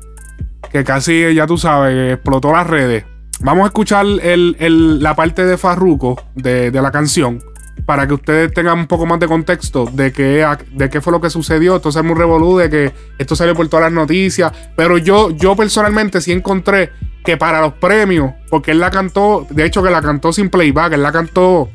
que 0.73 0.83
casi, 0.83 1.33
ya 1.35 1.47
tú 1.47 1.57
sabes, 1.57 2.15
explotó 2.15 2.51
las 2.51 2.67
redes. 2.67 3.05
Vamos 3.39 3.63
a 3.63 3.67
escuchar 3.69 4.05
el- 4.07 4.57
el- 4.59 5.01
la 5.01 5.15
parte 5.15 5.45
de 5.45 5.57
Farruko 5.57 6.21
de, 6.35 6.73
de 6.73 6.83
la 6.83 6.91
canción 6.91 7.41
para 7.87 8.07
que 8.07 8.15
ustedes 8.15 8.53
tengan 8.53 8.81
un 8.81 8.87
poco 8.89 9.07
más 9.07 9.21
de 9.21 9.29
contexto 9.29 9.87
de 9.93 10.13
qué, 10.13 10.45
de 10.73 10.91
qué 10.91 11.01
fue 11.01 11.13
lo 11.13 11.21
que 11.21 11.31
sucedió. 11.31 11.77
Esto 11.77 11.89
es 11.89 12.03
muy 12.03 12.17
revolú 12.17 12.59
de 12.59 12.69
que 12.69 12.93
esto 13.17 13.37
salió 13.37 13.55
por 13.55 13.69
todas 13.69 13.85
las 13.85 13.93
noticias. 13.93 14.53
Pero 14.77 14.99
yo, 14.99 15.31
yo 15.31 15.55
personalmente 15.55 16.21
sí 16.21 16.33
encontré 16.33 16.91
que 17.25 17.37
para 17.37 17.61
los 17.61 17.75
premios, 17.75 18.33
porque 18.51 18.73
él 18.73 18.81
la 18.81 18.91
cantó, 18.91 19.47
de 19.51 19.65
hecho 19.65 19.83
que 19.83 19.91
la 19.91 20.03
cantó 20.03 20.33
sin 20.33 20.51
playback, 20.51 20.95
él 20.95 21.03
la 21.03 21.13
cantó 21.13 21.71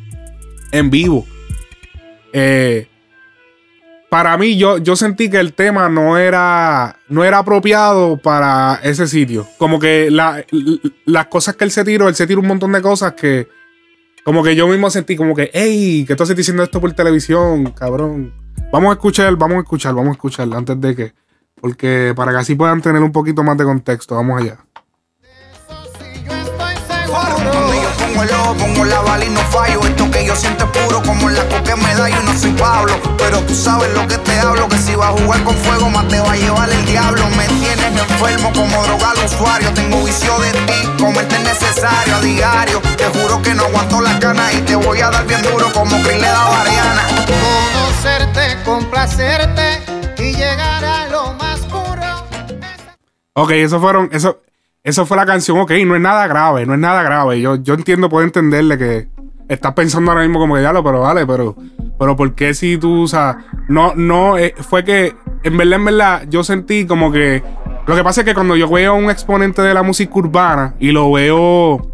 en 0.72 0.90
vivo. 0.90 1.26
Eh, 2.34 2.88
para 4.10 4.38
mí, 4.38 4.58
yo, 4.58 4.78
yo 4.78 4.98
sentí 4.98 5.30
que 5.30 5.40
el 5.40 5.54
tema 5.54 5.88
no 5.88 6.18
era, 6.18 6.98
no 7.08 7.24
era 7.24 7.38
apropiado 7.38 8.18
para 8.18 8.80
ese 8.84 9.08
sitio. 9.08 9.48
Como 9.58 9.80
que 9.80 10.12
la- 10.12 10.44
las 11.06 11.28
cosas 11.28 11.56
que 11.56 11.64
él 11.64 11.72
se 11.72 11.86
tiró, 11.86 12.10
él 12.10 12.16
se 12.16 12.28
tiró 12.28 12.42
un 12.42 12.48
montón 12.48 12.74
de 12.74 12.82
cosas 12.82 13.14
que, 13.14 13.48
como 14.24 14.44
que 14.44 14.56
yo 14.56 14.68
mismo 14.68 14.90
sentí 14.90 15.16
como 15.16 15.36
que, 15.36 15.50
hey, 15.54 16.06
que 16.08 16.16
tú 16.16 16.24
estás 16.24 16.36
diciendo 16.36 16.64
esto 16.64 16.80
por 16.80 16.94
televisión, 16.94 17.72
cabrón. 17.72 18.34
Vamos 18.72 18.90
a 18.90 18.94
escuchar, 18.94 19.36
vamos 19.36 19.58
a 19.58 19.62
escuchar, 19.62 19.94
vamos 19.94 20.10
a 20.10 20.14
escuchar 20.14 20.48
antes 20.54 20.80
de 20.80 20.96
que, 20.96 21.14
porque 21.60 22.14
para 22.16 22.32
que 22.32 22.38
así 22.38 22.56
puedan 22.56 22.82
tener 22.82 23.02
un 23.02 23.12
poquito 23.12 23.44
más 23.44 23.58
de 23.58 23.64
contexto, 23.64 24.16
vamos 24.16 24.42
allá. 24.42 24.58
Pongo 27.98 28.24
el 28.24 28.32
ojo, 28.32 28.54
pongo 28.56 28.86
la 28.86 29.02
bala 29.02 29.26
y 29.26 29.30
no 29.30 29.40
fallo. 29.42 29.80
Esto 29.82 30.10
que 30.12 30.26
yo 30.26 30.36
siento 30.36 30.66
es 30.66 30.72
puro 30.72 31.02
como 31.04 31.30
la 31.30 31.48
coca 31.50 31.76
me 31.76 31.96
da. 31.96 32.10
No 32.22 32.38
soy 32.38 32.52
Pablo, 32.52 32.94
pero 33.18 33.40
tú 33.42 33.56
sabes 33.56 33.94
lo 33.94 34.08
que 34.08 34.18
te 34.18 34.40
hablo. 34.40 34.71
Vas 35.02 35.10
a 35.10 35.24
jugar 35.24 35.44
con 35.44 35.56
fuego, 35.56 35.90
más 35.90 36.08
te 36.10 36.20
va 36.20 36.32
a 36.32 36.36
llevar 36.36 36.70
el 36.70 36.86
diablo. 36.86 37.24
Me 37.36 37.48
tienes 37.48 37.86
enfermo 37.88 38.52
como 38.54 38.84
droga 38.84 39.10
al 39.10 39.26
usuario. 39.26 39.74
Tengo 39.74 40.04
vicio 40.04 40.32
de 40.38 40.52
ti, 40.52 41.02
comerte 41.02 41.38
es 41.38 41.44
necesario 41.44 42.18
a 42.18 42.22
diario. 42.22 42.80
Te 42.98 43.06
juro 43.06 43.42
que 43.42 43.56
no 43.56 43.64
aguanto 43.64 44.00
las 44.00 44.20
ganas 44.20 44.54
y 44.54 44.62
te 44.62 44.76
voy 44.76 45.02
a 45.02 45.10
dar 45.10 45.26
bien 45.26 45.42
duro 45.42 45.74
como 45.74 46.00
Chris 46.04 46.22
le 46.22 46.28
da 46.28 46.46
a 46.46 46.52
Mariana. 46.52 47.02
Conocerte, 47.26 48.64
complacerte 48.64 49.82
y 50.20 50.36
llegar 50.36 50.86
a 50.86 51.08
lo 51.08 51.34
más 51.34 51.62
puro. 51.62 52.28
Ok, 53.34 53.52
eso 53.54 53.82
fueron, 53.82 54.08
eso, 54.12 54.42
eso 54.84 55.08
fue 55.08 55.18
la 55.18 55.26
canción, 55.26 55.58
ok, 55.58 55.72
no 55.84 55.96
es 55.96 56.02
nada 56.02 56.28
grave, 56.28 56.68
no 56.68 56.76
es 56.76 56.80
nada 56.80 57.02
grave. 57.02 57.42
Yo, 57.42 57.56
yo 57.56 57.74
entiendo, 57.74 58.08
puedo 58.08 58.24
entenderle 58.24 58.78
que 58.78 59.08
estás 59.50 59.74
pensando 59.74 60.12
ahora 60.12 60.22
mismo 60.22 60.38
como 60.38 60.58
que 60.58 60.62
ya 60.62 60.72
lo, 60.72 60.84
pero 60.84 61.00
vale, 61.00 61.26
pero, 61.26 61.56
pero 62.02 62.16
¿por 62.16 62.34
qué 62.34 62.56
si 62.56 62.80
tú, 62.80 63.04
o 63.04 63.08
sea, 63.08 63.46
no, 63.68 63.94
no, 63.94 64.36
eh, 64.36 64.56
fue 64.58 64.84
que, 64.84 65.14
en 65.44 65.56
verdad, 65.56 65.76
en 65.76 65.86
verdad, 65.86 66.24
yo 66.28 66.44
sentí 66.44 66.88
como 66.88 67.12
que, 67.12 67.44
lo 67.86 67.96
que 67.96 68.04
pasa 68.04 68.22
es 68.22 68.26
que 68.26 68.34
cuando 68.34 68.56
yo 68.56 68.68
veo 68.68 68.94
a 68.94 68.96
un 68.96 69.12
exponente 69.12 69.62
de 69.62 69.72
la 69.72 69.84
música 69.84 70.12
urbana 70.16 70.74
y 70.80 70.90
lo 70.94 71.12
veo 71.12 71.92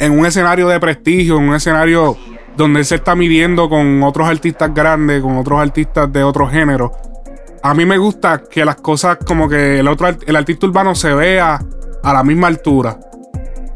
en 0.00 0.18
un 0.18 0.26
escenario 0.26 0.66
de 0.66 0.80
prestigio, 0.80 1.38
en 1.38 1.50
un 1.50 1.54
escenario 1.54 2.16
donde 2.56 2.80
él 2.80 2.84
se 2.84 2.96
está 2.96 3.14
midiendo 3.14 3.68
con 3.68 4.02
otros 4.02 4.28
artistas 4.28 4.74
grandes, 4.74 5.22
con 5.22 5.36
otros 5.36 5.60
artistas 5.60 6.12
de 6.12 6.24
otro 6.24 6.48
género, 6.48 6.90
a 7.62 7.74
mí 7.74 7.86
me 7.86 7.98
gusta 7.98 8.42
que 8.50 8.64
las 8.64 8.74
cosas 8.74 9.18
como 9.24 9.48
que 9.48 9.78
el 9.78 9.86
otro 9.86 10.08
el 10.26 10.34
artista 10.34 10.66
urbano 10.66 10.96
se 10.96 11.14
vea 11.14 11.60
a 12.02 12.12
la 12.12 12.24
misma 12.24 12.48
altura. 12.48 12.98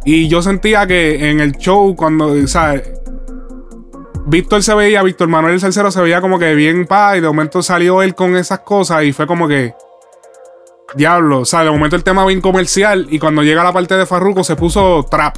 Y 0.04 0.26
yo 0.26 0.42
sentía 0.42 0.88
que 0.88 1.30
en 1.30 1.38
el 1.38 1.52
show 1.52 1.94
cuando, 1.94 2.32
o 2.32 2.46
Víctor 4.28 4.60
se 4.64 4.74
veía, 4.74 5.04
Víctor 5.04 5.28
Manuel 5.28 5.60
Salcero 5.60 5.92
se 5.92 6.02
veía 6.02 6.20
como 6.20 6.40
que 6.40 6.52
bien 6.56 6.84
pa 6.84 7.16
y 7.16 7.20
de 7.20 7.28
momento 7.28 7.62
salió 7.62 8.02
él 8.02 8.16
con 8.16 8.34
esas 8.34 8.58
cosas 8.60 9.04
y 9.04 9.12
fue 9.12 9.24
como 9.24 9.46
que 9.46 9.72
diablo, 10.96 11.40
o 11.40 11.44
sea, 11.44 11.62
de 11.62 11.70
momento 11.70 11.94
el 11.94 12.02
tema 12.02 12.26
bien 12.26 12.40
comercial 12.40 13.06
y 13.08 13.20
cuando 13.20 13.44
llega 13.44 13.62
la 13.62 13.72
parte 13.72 13.96
de 13.96 14.04
Farruko 14.04 14.42
se 14.42 14.56
puso 14.56 15.04
trap, 15.08 15.36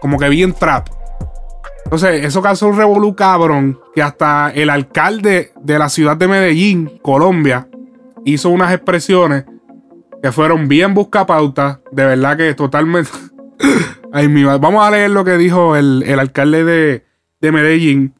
como 0.00 0.18
que 0.18 0.28
bien 0.28 0.52
trap. 0.52 0.88
Entonces, 1.84 2.24
eso 2.24 2.42
causó 2.42 2.68
un 2.68 2.76
revolú 2.76 3.16
cabrón 3.16 3.80
que 3.94 4.02
hasta 4.02 4.50
el 4.54 4.70
alcalde 4.70 5.52
de 5.60 5.78
la 5.78 5.88
ciudad 5.88 6.16
de 6.16 6.28
Medellín, 6.28 7.00
Colombia, 7.02 7.68
hizo 8.24 8.50
unas 8.50 8.72
expresiones 8.72 9.46
que 10.22 10.32
fueron 10.32 10.66
bien 10.68 10.94
buscapautas. 10.94 11.78
De 11.92 12.04
verdad 12.04 12.36
que 12.36 12.54
totalmente. 12.54 13.10
Ay, 14.12 14.26
mi. 14.26 14.42
Vamos 14.42 14.84
a 14.84 14.90
leer 14.90 15.10
lo 15.10 15.24
que 15.24 15.36
dijo 15.36 15.76
el, 15.76 16.02
el 16.04 16.18
alcalde 16.18 16.64
de, 16.64 17.06
de 17.40 17.52
Medellín, 17.52 18.14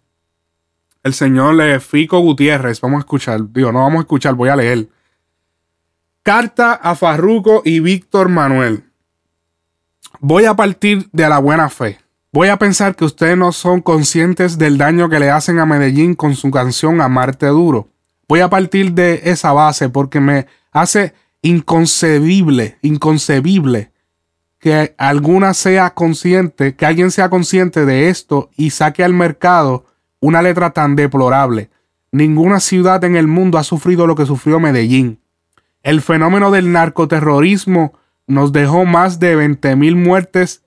el 1.02 1.14
señor 1.14 1.80
Fico 1.80 2.18
Gutiérrez. 2.18 2.80
Vamos 2.80 2.98
a 2.98 3.00
escuchar. 3.00 3.52
Digo, 3.52 3.72
no 3.72 3.80
vamos 3.80 3.98
a 3.98 4.00
escuchar, 4.00 4.34
voy 4.34 4.48
a 4.48 4.56
leer. 4.56 4.88
Carta 6.22 6.72
a 6.72 6.96
Farruco 6.96 7.62
y 7.64 7.80
Víctor 7.80 8.28
Manuel. 8.28 8.84
Voy 10.20 10.44
a 10.46 10.54
partir 10.54 11.08
de 11.12 11.28
la 11.28 11.38
buena 11.38 11.68
fe. 11.68 12.00
Voy 12.32 12.48
a 12.48 12.56
pensar 12.56 12.96
que 12.96 13.04
ustedes 13.04 13.36
no 13.36 13.52
son 13.52 13.80
conscientes 13.80 14.58
del 14.58 14.78
daño 14.78 15.08
que 15.08 15.20
le 15.20 15.30
hacen 15.30 15.58
a 15.58 15.66
Medellín 15.66 16.14
con 16.14 16.34
su 16.34 16.50
canción 16.50 17.00
Amarte 17.00 17.46
Duro. 17.46 17.88
Voy 18.28 18.40
a 18.40 18.50
partir 18.50 18.92
de 18.92 19.22
esa 19.24 19.52
base 19.52 19.88
porque 19.88 20.20
me 20.20 20.46
hace 20.72 21.14
inconcebible, 21.40 22.78
inconcebible 22.82 23.92
que 24.66 24.96
alguna 24.98 25.54
sea 25.54 25.90
consciente, 25.90 26.74
que 26.74 26.86
alguien 26.86 27.12
sea 27.12 27.30
consciente 27.30 27.86
de 27.86 28.08
esto 28.08 28.50
y 28.56 28.70
saque 28.70 29.04
al 29.04 29.14
mercado 29.14 29.86
una 30.18 30.42
letra 30.42 30.70
tan 30.70 30.96
deplorable. 30.96 31.70
Ninguna 32.10 32.58
ciudad 32.58 33.04
en 33.04 33.14
el 33.14 33.28
mundo 33.28 33.58
ha 33.58 33.62
sufrido 33.62 34.08
lo 34.08 34.16
que 34.16 34.26
sufrió 34.26 34.58
Medellín. 34.58 35.20
El 35.84 36.00
fenómeno 36.00 36.50
del 36.50 36.72
narcoterrorismo 36.72 37.96
nos 38.26 38.50
dejó 38.50 38.84
más 38.84 39.20
de 39.20 39.36
20.000 39.36 39.94
muertes 39.94 40.64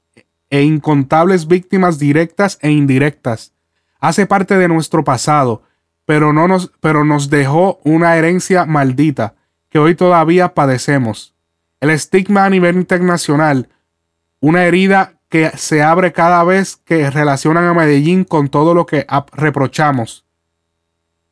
e 0.50 0.64
incontables 0.64 1.48
víctimas 1.48 2.00
directas 2.00 2.58
e 2.62 2.72
indirectas. 2.72 3.52
Hace 4.00 4.26
parte 4.26 4.58
de 4.58 4.70
nuestro 4.70 5.04
pasado, 5.04 5.64
pero, 6.06 6.32
no 6.32 6.48
nos, 6.48 6.72
pero 6.80 7.04
nos 7.04 7.30
dejó 7.30 7.82
una 7.84 8.16
herencia 8.16 8.66
maldita 8.66 9.36
que 9.68 9.78
hoy 9.78 9.94
todavía 9.96 10.54
padecemos. 10.54 11.36
El 11.82 11.90
estigma 11.90 12.46
a 12.46 12.50
nivel 12.50 12.78
internacional, 12.78 13.68
una 14.40 14.66
herida 14.66 15.20
que 15.30 15.52
se 15.58 15.84
abre 15.84 16.12
cada 16.12 16.44
vez 16.44 16.78
que 16.78 17.10
relacionan 17.10 17.66
a 17.66 17.74
Medellín 17.74 18.24
con 18.24 18.50
todo 18.50 18.74
lo 18.74 18.86
que 18.86 19.06
reprochamos, 19.34 20.26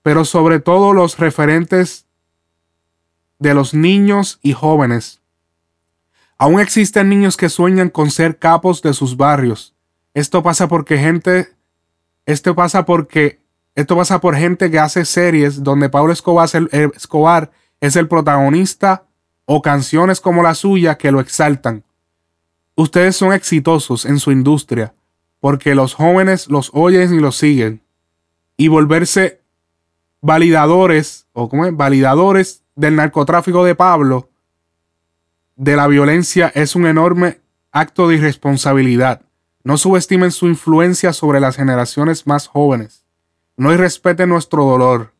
pero 0.03 0.23
sobre 0.23 0.59
todo 0.59 0.93
los 0.93 1.17
referentes 1.17 2.05
de 3.39 3.53
los 3.53 3.73
niños 3.73 4.39
y 4.41 4.53
jóvenes. 4.53 5.21
Aún 6.37 6.59
existen 6.59 7.09
niños 7.09 7.37
que 7.37 7.49
sueñan 7.49 7.89
con 7.89 8.11
ser 8.11 8.37
capos 8.37 8.81
de 8.83 8.93
sus 8.93 9.17
barrios. 9.17 9.73
Esto 10.13 10.43
pasa 10.43 10.67
porque 10.67 10.97
gente, 10.97 11.49
esto 12.25 12.55
pasa 12.55 12.85
porque, 12.85 13.39
esto 13.75 13.95
pasa 13.95 14.21
por 14.21 14.35
gente 14.35 14.69
que 14.69 14.79
hace 14.79 15.05
series 15.05 15.63
donde 15.63 15.89
Pablo 15.89 16.13
Escobar 16.13 16.45
es 16.45 16.55
el, 16.55 16.69
Escobar 16.95 17.51
es 17.81 17.95
el 17.95 18.07
protagonista 18.07 19.05
o 19.45 19.61
canciones 19.61 20.21
como 20.21 20.43
la 20.43 20.53
suya 20.53 20.97
que 20.97 21.11
lo 21.11 21.19
exaltan. 21.19 21.83
Ustedes 22.79 23.15
son 23.15 23.33
exitosos 23.33 24.05
en 24.05 24.19
su 24.19 24.31
industria 24.31 24.93
porque 25.39 25.73
los 25.73 25.95
jóvenes 25.95 26.47
los 26.47 26.69
oyen 26.73 27.11
y 27.11 27.19
los 27.19 27.35
siguen. 27.35 27.81
Y 28.55 28.67
volverse 28.67 29.41
validadores, 30.21 31.25
o 31.33 31.49
¿cómo 31.49 31.65
es? 31.65 31.75
Validadores 31.75 32.63
del 32.75 32.95
narcotráfico 32.95 33.65
de 33.65 33.73
Pablo, 33.73 34.29
de 35.55 35.75
la 35.75 35.87
violencia, 35.87 36.51
es 36.53 36.75
un 36.75 36.85
enorme 36.85 37.41
acto 37.71 38.07
de 38.07 38.15
irresponsabilidad. 38.15 39.23
No 39.63 39.77
subestimen 39.77 40.31
su 40.31 40.47
influencia 40.47 41.13
sobre 41.13 41.39
las 41.39 41.55
generaciones 41.55 42.27
más 42.27 42.45
jóvenes. 42.47 43.05
No 43.55 43.73
irrespeten 43.73 44.29
nuestro 44.29 44.65
dolor. 44.65 45.13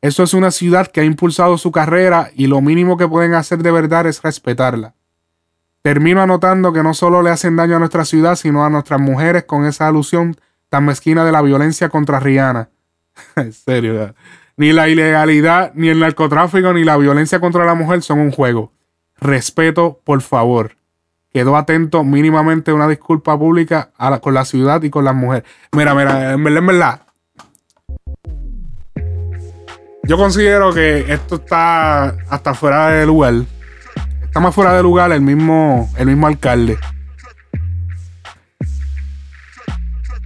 Esto 0.00 0.24
es 0.24 0.34
una 0.34 0.50
ciudad 0.50 0.88
que 0.88 1.02
ha 1.02 1.04
impulsado 1.04 1.56
su 1.56 1.70
carrera 1.70 2.32
y 2.34 2.48
lo 2.48 2.60
mínimo 2.60 2.96
que 2.96 3.06
pueden 3.06 3.34
hacer 3.34 3.62
de 3.62 3.70
verdad 3.70 4.08
es 4.08 4.20
respetarla. 4.22 4.96
Termino 5.82 6.20
anotando 6.20 6.72
que 6.72 6.82
no 6.82 6.92
solo 6.92 7.22
le 7.22 7.30
hacen 7.30 7.56
daño 7.56 7.76
a 7.76 7.78
nuestra 7.78 8.04
ciudad, 8.04 8.36
sino 8.36 8.64
a 8.64 8.70
nuestras 8.70 9.00
mujeres 9.00 9.44
con 9.44 9.64
esa 9.64 9.86
alusión 9.88 10.36
tan 10.68 10.84
mezquina 10.84 11.24
de 11.24 11.32
la 11.32 11.40
violencia 11.40 11.88
contra 11.88 12.20
Rihanna. 12.20 12.68
en 13.36 13.52
serio, 13.52 13.94
ya. 13.94 14.14
ni 14.56 14.72
la 14.72 14.88
ilegalidad, 14.88 15.72
ni 15.74 15.88
el 15.88 16.00
narcotráfico, 16.00 16.72
ni 16.72 16.84
la 16.84 16.98
violencia 16.98 17.40
contra 17.40 17.64
la 17.64 17.74
mujer 17.74 18.02
son 18.02 18.20
un 18.20 18.30
juego. 18.30 18.72
Respeto, 19.20 20.00
por 20.04 20.20
favor. 20.20 20.76
Quedó 21.32 21.56
atento 21.56 22.04
mínimamente 22.04 22.72
una 22.72 22.88
disculpa 22.88 23.38
pública 23.38 23.90
con 24.20 24.34
la 24.34 24.44
ciudad 24.44 24.82
y 24.82 24.90
con 24.90 25.04
las 25.04 25.14
mujeres. 25.14 25.48
Mira, 25.72 25.94
mira, 25.94 26.32
en 26.32 26.42
verdad, 26.42 26.58
en 26.58 26.66
verdad. 26.66 27.00
Yo 30.02 30.16
considero 30.16 30.74
que 30.74 31.12
esto 31.12 31.36
está 31.36 32.16
hasta 32.28 32.52
fuera 32.52 32.88
de 32.88 33.06
lugar. 33.06 33.34
Está 34.30 34.38
más 34.38 34.54
fuera 34.54 34.72
de 34.74 34.80
lugar 34.84 35.10
el 35.10 35.20
mismo, 35.22 35.90
el 35.98 36.06
mismo 36.06 36.28
alcalde. 36.28 36.78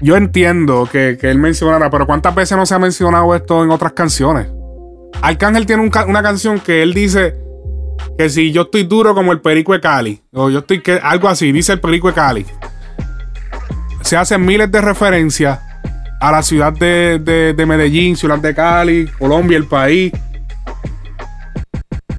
Yo 0.02 0.16
entiendo 0.18 0.86
que, 0.92 1.16
que 1.18 1.30
él 1.30 1.38
mencionara, 1.38 1.88
pero 1.88 2.05
¿cuántas 2.07 2.34
veces 2.34 2.59
no 2.59 2.66
se 2.66 2.74
ha 2.74 2.78
mencionado 2.78 3.34
esto 3.34 3.64
en 3.64 3.70
otras 3.70 3.94
canciones? 3.94 4.48
Arcángel 5.22 5.64
tiene 5.64 5.82
un 5.82 5.90
una 6.07 6.22
canción 6.22 6.61
que 6.61 6.82
él 6.82 6.92
dice 6.92 7.34
que 8.18 8.28
si 8.28 8.52
yo 8.52 8.62
estoy 8.62 8.82
duro 8.84 9.14
como 9.14 9.32
el 9.32 9.40
perico 9.40 9.72
de 9.72 9.80
Cali, 9.80 10.22
o 10.34 10.50
yo 10.50 10.59
estoy 10.59 10.82
que 10.82 11.00
algo 11.02 11.26
así, 11.26 11.50
dice 11.50 11.72
el 11.72 11.80
perico 11.80 12.09
de 12.09 12.12
Cali. 12.14 12.44
Se 14.02 14.18
hacen 14.18 14.44
miles 14.44 14.70
de 14.70 14.82
referencias 14.82 15.59
a 16.20 16.30
la 16.30 16.42
ciudad 16.42 16.74
de, 16.74 17.18
de- 17.24 17.55
de 17.55 17.64
Medellín, 17.66 18.18
ciudad 18.18 18.38
de 18.38 18.55
Cali, 18.55 19.07
Colombia, 19.18 19.57
el 19.57 19.66
país. 19.66 20.12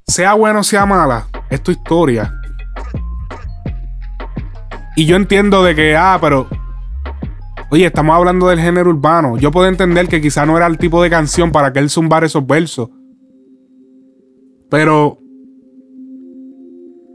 Sea 0.08 0.34
bueno 0.34 0.64
sea 0.64 0.86
mala, 0.88 1.28
es 1.56 1.64
tu 1.64 1.72
historia. 1.72 2.34
Y 4.96 5.06
yo 5.06 5.16
entiendo 5.16 5.64
de 5.64 5.76
que, 5.76 5.96
ah, 5.96 6.18
pero 6.22 6.48
Oye, 7.72 7.88
estamos 7.88 8.16
hablando 8.16 8.48
del 8.48 8.60
género 8.60 8.90
urbano. 8.92 9.38
Yo 9.38 9.52
puedo 9.52 9.68
entender 9.68 10.08
que 10.08 10.22
quizá 10.22 10.46
no 10.46 10.56
era 10.56 10.68
el 10.68 10.78
tipo 10.78 11.02
de 11.02 11.10
canción 11.10 11.52
para 11.52 11.74
que 11.74 11.80
él 11.80 11.90
zumbara 11.90 12.26
esos 12.26 12.46
versos. 12.46 12.90
Pero, 14.70 15.18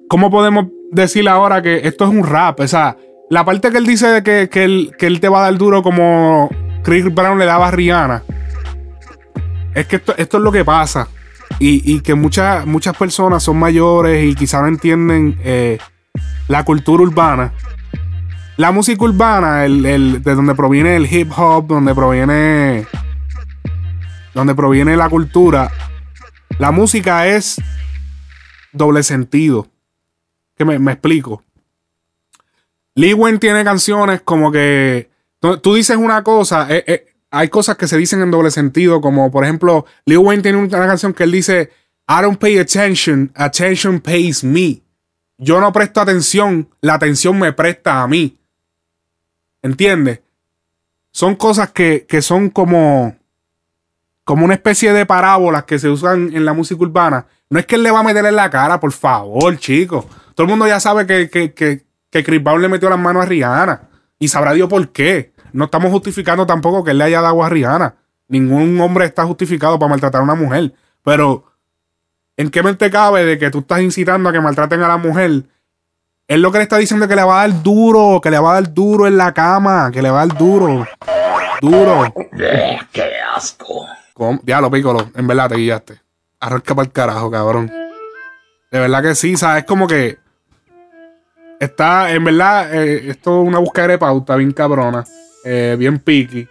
¿cómo 0.09 0.31
podemos 0.31 0.67
decir 0.91 1.29
ahora 1.29 1.63
que 1.63 1.87
esto 1.89 2.05
es 2.05 2.11
un 2.11 2.25
rap? 2.25 2.61
O 2.61 2.69
sea, 2.69 2.97
la 3.31 3.45
parte 3.45 3.71
que 3.71 3.79
él 3.79 3.87
dice 3.87 4.09
de 4.09 4.23
que, 4.23 4.49
que 4.51 4.65
él, 4.65 4.93
que 4.99 5.07
él 5.07 5.21
te 5.21 5.29
va 5.29 5.39
a 5.39 5.51
dar 5.51 5.57
duro 5.57 5.83
como 5.83 6.51
Chris 6.83 7.05
Brown 7.15 7.39
le 7.39 7.45
daba 7.45 7.69
a 7.69 7.71
Rihanna. 7.71 8.23
Es 9.75 9.87
que 9.87 9.97
esto, 9.97 10.15
esto 10.17 10.37
es 10.39 10.43
lo 10.43 10.51
que 10.51 10.65
pasa. 10.65 11.09
Y, 11.63 12.01
que 12.01 12.15
muchas, 12.15 12.65
muchas 12.67 12.97
personas 12.97 13.43
son 13.43 13.59
mayores 13.59 14.25
y 14.25 14.35
quizá 14.35 14.63
no 14.63 14.69
entienden 14.69 15.39
eh, 15.45 15.79
la 16.49 16.65
cultura 16.65 17.03
urbana 17.03 17.53
la 18.57 18.73
música 18.73 19.05
urbana, 19.05 19.65
el, 19.65 19.87
el- 19.87 20.23
de 20.23 20.35
donde 20.35 20.55
proviene 20.55 20.95
el 20.97 21.11
hip 21.11 21.31
hop, 21.35 21.67
donde 21.67 21.95
proviene. 21.95 22.87
Donde 24.35 24.55
proviene 24.55 24.99
la 24.99 25.09
cultura. 25.09 25.71
La 26.59 26.71
música 26.71 27.27
es 27.27 27.59
doble 28.73 29.03
sentido. 29.03 29.67
Que 30.59 30.67
me, 30.67 30.79
me 30.79 30.93
explico. 30.93 31.43
Lee 32.95 33.15
Wayne 33.15 33.39
tiene 33.39 33.65
canciones 33.65 34.21
como 34.21 34.53
que. 34.53 35.09
Tú, 35.39 35.57
tú 35.57 35.75
dices 35.77 35.97
una 35.97 36.23
cosa. 36.23 36.67
eh, 36.69 36.85
eh, 36.87 37.07
hay 37.31 37.49
cosas 37.49 37.77
que 37.77 37.87
se 37.87 37.97
dicen 37.97 38.21
en 38.23 38.31
doble 38.31 38.51
sentido. 38.51 39.01
Como 39.01 39.31
por 39.31 39.45
ejemplo, 39.45 39.87
Lee 40.05 40.17
Wayne 40.17 40.43
tiene 40.43 40.59
una 40.59 40.87
canción 40.87 41.13
que 41.13 41.25
él 41.25 41.33
dice. 41.33 41.71
I 42.09 42.23
don't 42.23 42.39
pay 42.39 42.59
attention. 42.59 43.31
Attention 43.35 44.01
pays 44.01 44.43
me. 44.43 44.83
Yo 45.39 45.61
no 45.61 45.73
presto 45.73 46.01
atención. 46.01 46.69
La 46.81 46.95
atención 46.95 47.39
me 47.39 47.53
presta 47.53 48.03
a 48.03 48.09
mí. 48.09 48.37
¿Entiendes? 49.63 50.21
Son 51.13 51.37
cosas 51.37 51.71
que, 51.71 52.07
que 52.09 52.23
son 52.23 52.51
como, 52.51 53.17
como 54.25 54.45
una 54.45 54.55
especie 54.55 54.93
de 54.93 55.07
parábolas 55.07 55.65
que 55.65 55.79
se 55.79 55.89
usan 55.89 56.31
en 56.35 56.45
la 56.45 56.53
música 56.53 56.83
urbana. 56.83 57.27
No 57.49 57.59
es 57.59 57.67
que 57.67 57.75
él 57.75 57.83
le 57.83 57.91
va 57.91 58.01
a 58.01 58.05
meter 58.05 58.25
en 58.25 58.37
la 58.37 58.49
cara, 58.49 58.79
por 58.79 58.93
favor, 58.93 59.57
chicos. 59.59 60.07
Todo 60.35 60.45
el 60.45 60.51
mundo 60.51 60.67
ya 60.67 60.79
sabe 60.79 61.07
que, 61.07 61.29
que, 61.29 61.53
que, 61.53 61.85
que 62.11 62.25
Chris 62.25 62.43
Brown 62.43 62.63
le 62.63 62.69
metió 62.69 62.89
las 62.89 62.99
manos 62.99 63.23
a 63.23 63.27
Rihanna. 63.27 63.89
Y 64.19 64.29
sabrá 64.29 64.53
Dios 64.53 64.69
por 64.69 64.91
qué. 64.91 65.30
No 65.53 65.65
estamos 65.67 65.91
justificando 65.91 66.47
tampoco 66.47 66.85
que 66.85 66.93
él 66.93 66.99
le 66.99 67.05
haya 67.05 67.21
dado 67.21 67.43
a 67.43 67.49
Rihanna. 67.49 67.95
Ningún 68.29 68.81
hombre 68.81 69.07
está 69.07 69.25
justificado 69.25 69.79
para 69.79 69.91
maltratar 69.91 70.21
a 70.21 70.25
una 70.25 70.35
mujer. 70.35 70.73
Pero, 71.03 71.45
¿en 72.37 72.51
qué 72.51 72.63
mente 72.63 72.91
cabe 72.91 73.25
de 73.25 73.39
que 73.39 73.51
tú 73.51 73.59
estás 73.59 73.81
incitando 73.81 74.29
a 74.29 74.33
que 74.33 74.41
maltraten 74.41 74.83
a 74.83 74.89
la 74.89 74.97
mujer? 74.97 75.45
Él 76.29 76.43
lo 76.43 76.53
que 76.53 76.59
le 76.59 76.63
está 76.63 76.77
diciendo 76.77 77.07
es 77.07 77.09
que 77.09 77.17
le 77.17 77.25
va 77.25 77.43
a 77.43 77.49
dar 77.49 77.63
duro, 77.63 78.21
que 78.23 78.31
le 78.31 78.39
va 78.39 78.53
a 78.53 78.55
dar 78.61 78.73
duro 78.73 79.09
en 79.09 79.17
la 79.17 79.35
cama, 79.35 79.91
que 79.93 80.01
le 80.01 80.11
va 80.11 80.23
a 80.23 80.27
dar 80.27 80.39
duro. 80.39 80.87
Duro. 81.61 82.15
¡Qué 82.93 83.11
asco! 83.35 83.85
¿Cómo? 84.15 84.39
Diablo, 84.45 84.71
pícolo. 84.71 85.11
En 85.17 85.27
verdad 85.27 85.49
te 85.49 85.57
guiaste. 85.57 86.01
Arranca 86.39 86.75
para 86.75 86.87
el 86.87 86.93
carajo, 86.93 87.31
cabrón. 87.31 87.73
De 88.71 88.79
verdad 88.79 89.03
que 89.03 89.15
sí, 89.17 89.37
¿sabes? 89.37 89.65
Como 89.65 89.89
que. 89.89 90.19
Está, 91.59 92.13
en 92.13 92.25
verdad, 92.25 92.75
eh, 92.75 93.11
esto 93.11 93.43
es 93.43 93.49
una 93.49 93.59
búsqueda 93.59 93.89
de 93.89 93.99
pauta 93.99 94.37
bien 94.37 94.53
cabrona. 94.53 95.05
Eh, 95.45 95.77
bien 95.79 95.99
piqui. 95.99 96.49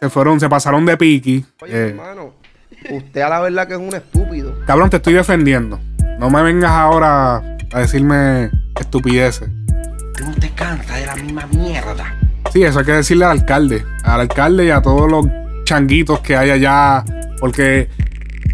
Se 0.00 0.08
fueron, 0.08 0.40
se 0.40 0.48
pasaron 0.48 0.86
de 0.86 0.96
piqui. 0.96 1.44
eh, 1.66 1.88
Hermano, 1.90 2.34
usted 2.90 3.20
a 3.20 3.28
la 3.28 3.40
verdad 3.40 3.66
que 3.68 3.74
es 3.74 3.80
un 3.80 3.94
estúpido. 3.94 4.54
cabrón, 4.66 4.88
te 4.90 4.96
estoy 4.96 5.12
defendiendo. 5.14 5.78
No 6.18 6.30
me 6.30 6.42
vengas 6.42 6.70
ahora 6.70 7.36
a 7.72 7.78
decirme 7.80 8.50
estupideces. 8.78 9.48
Tú 10.16 10.24
no 10.24 10.34
te 10.34 10.50
cansas 10.50 11.00
de 11.00 11.06
la 11.06 11.16
misma 11.16 11.46
mierda. 11.46 12.14
Sí, 12.52 12.62
eso 12.62 12.80
hay 12.80 12.84
que 12.86 12.92
decirle 12.92 13.24
al 13.26 13.32
alcalde. 13.32 13.84
Al 14.04 14.20
alcalde 14.20 14.66
y 14.66 14.70
a 14.70 14.82
todos 14.82 15.10
los 15.10 15.26
changuitos 15.64 16.20
que 16.20 16.36
hay 16.36 16.50
allá. 16.50 17.04
Porque 17.38 17.88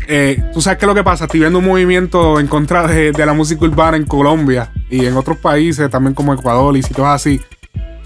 eh, 0.08 0.42
tú 0.52 0.60
sabes 0.60 0.78
que 0.78 0.86
lo 0.86 0.94
que 0.94 1.02
pasa. 1.04 1.24
Estoy 1.24 1.40
viendo 1.40 1.58
un 1.60 1.64
movimiento 1.64 2.38
en 2.40 2.46
contra 2.48 2.86
de, 2.86 3.12
de 3.12 3.26
la 3.26 3.32
música 3.32 3.64
urbana 3.64 3.96
en 3.96 4.04
Colombia 4.04 4.70
y 4.90 5.06
en 5.06 5.16
otros 5.16 5.38
países, 5.38 5.88
también 5.90 6.14
como 6.14 6.34
Ecuador 6.34 6.76
y 6.76 6.82
sitios 6.82 7.06
así. 7.06 7.40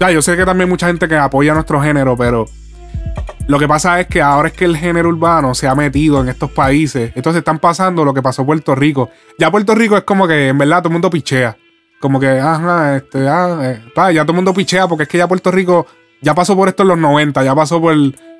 Ya, 0.01 0.09
yo 0.09 0.19
sé 0.23 0.35
que 0.35 0.45
también 0.45 0.67
hay 0.67 0.71
mucha 0.71 0.87
gente 0.87 1.07
que 1.07 1.15
apoya 1.15 1.53
nuestro 1.53 1.79
género, 1.79 2.17
pero 2.17 2.45
lo 3.47 3.59
que 3.59 3.67
pasa 3.67 3.99
es 3.99 4.07
que 4.07 4.19
ahora 4.19 4.47
es 4.47 4.55
que 4.55 4.65
el 4.65 4.75
género 4.75 5.09
urbano 5.09 5.53
se 5.53 5.67
ha 5.67 5.75
metido 5.75 6.19
en 6.19 6.27
estos 6.27 6.49
países. 6.49 7.11
Entonces 7.13 7.41
están 7.41 7.59
pasando 7.59 8.03
lo 8.03 8.11
que 8.11 8.23
pasó 8.23 8.41
en 8.41 8.47
Puerto 8.47 8.73
Rico. 8.73 9.11
Ya 9.37 9.51
Puerto 9.51 9.75
Rico 9.75 9.95
es 9.95 10.01
como 10.01 10.27
que 10.27 10.47
en 10.47 10.57
verdad 10.57 10.79
todo 10.79 10.87
el 10.87 10.93
mundo 10.93 11.11
pichea. 11.11 11.55
Como 11.99 12.19
que, 12.19 12.29
ajá, 12.29 12.95
este, 12.95 13.27
ah, 13.27 13.59
eh, 13.61 13.79
pa, 13.93 14.11
ya 14.11 14.23
todo 14.23 14.31
el 14.31 14.37
mundo 14.37 14.55
pichea 14.55 14.87
porque 14.87 15.03
es 15.03 15.09
que 15.09 15.19
ya 15.19 15.27
Puerto 15.27 15.51
Rico 15.51 15.85
ya 16.19 16.33
pasó 16.33 16.55
por 16.55 16.67
esto 16.67 16.81
en 16.81 16.89
los 16.89 16.97
90, 16.97 17.43
ya 17.43 17.53
pasó 17.53 17.79
por 17.79 17.95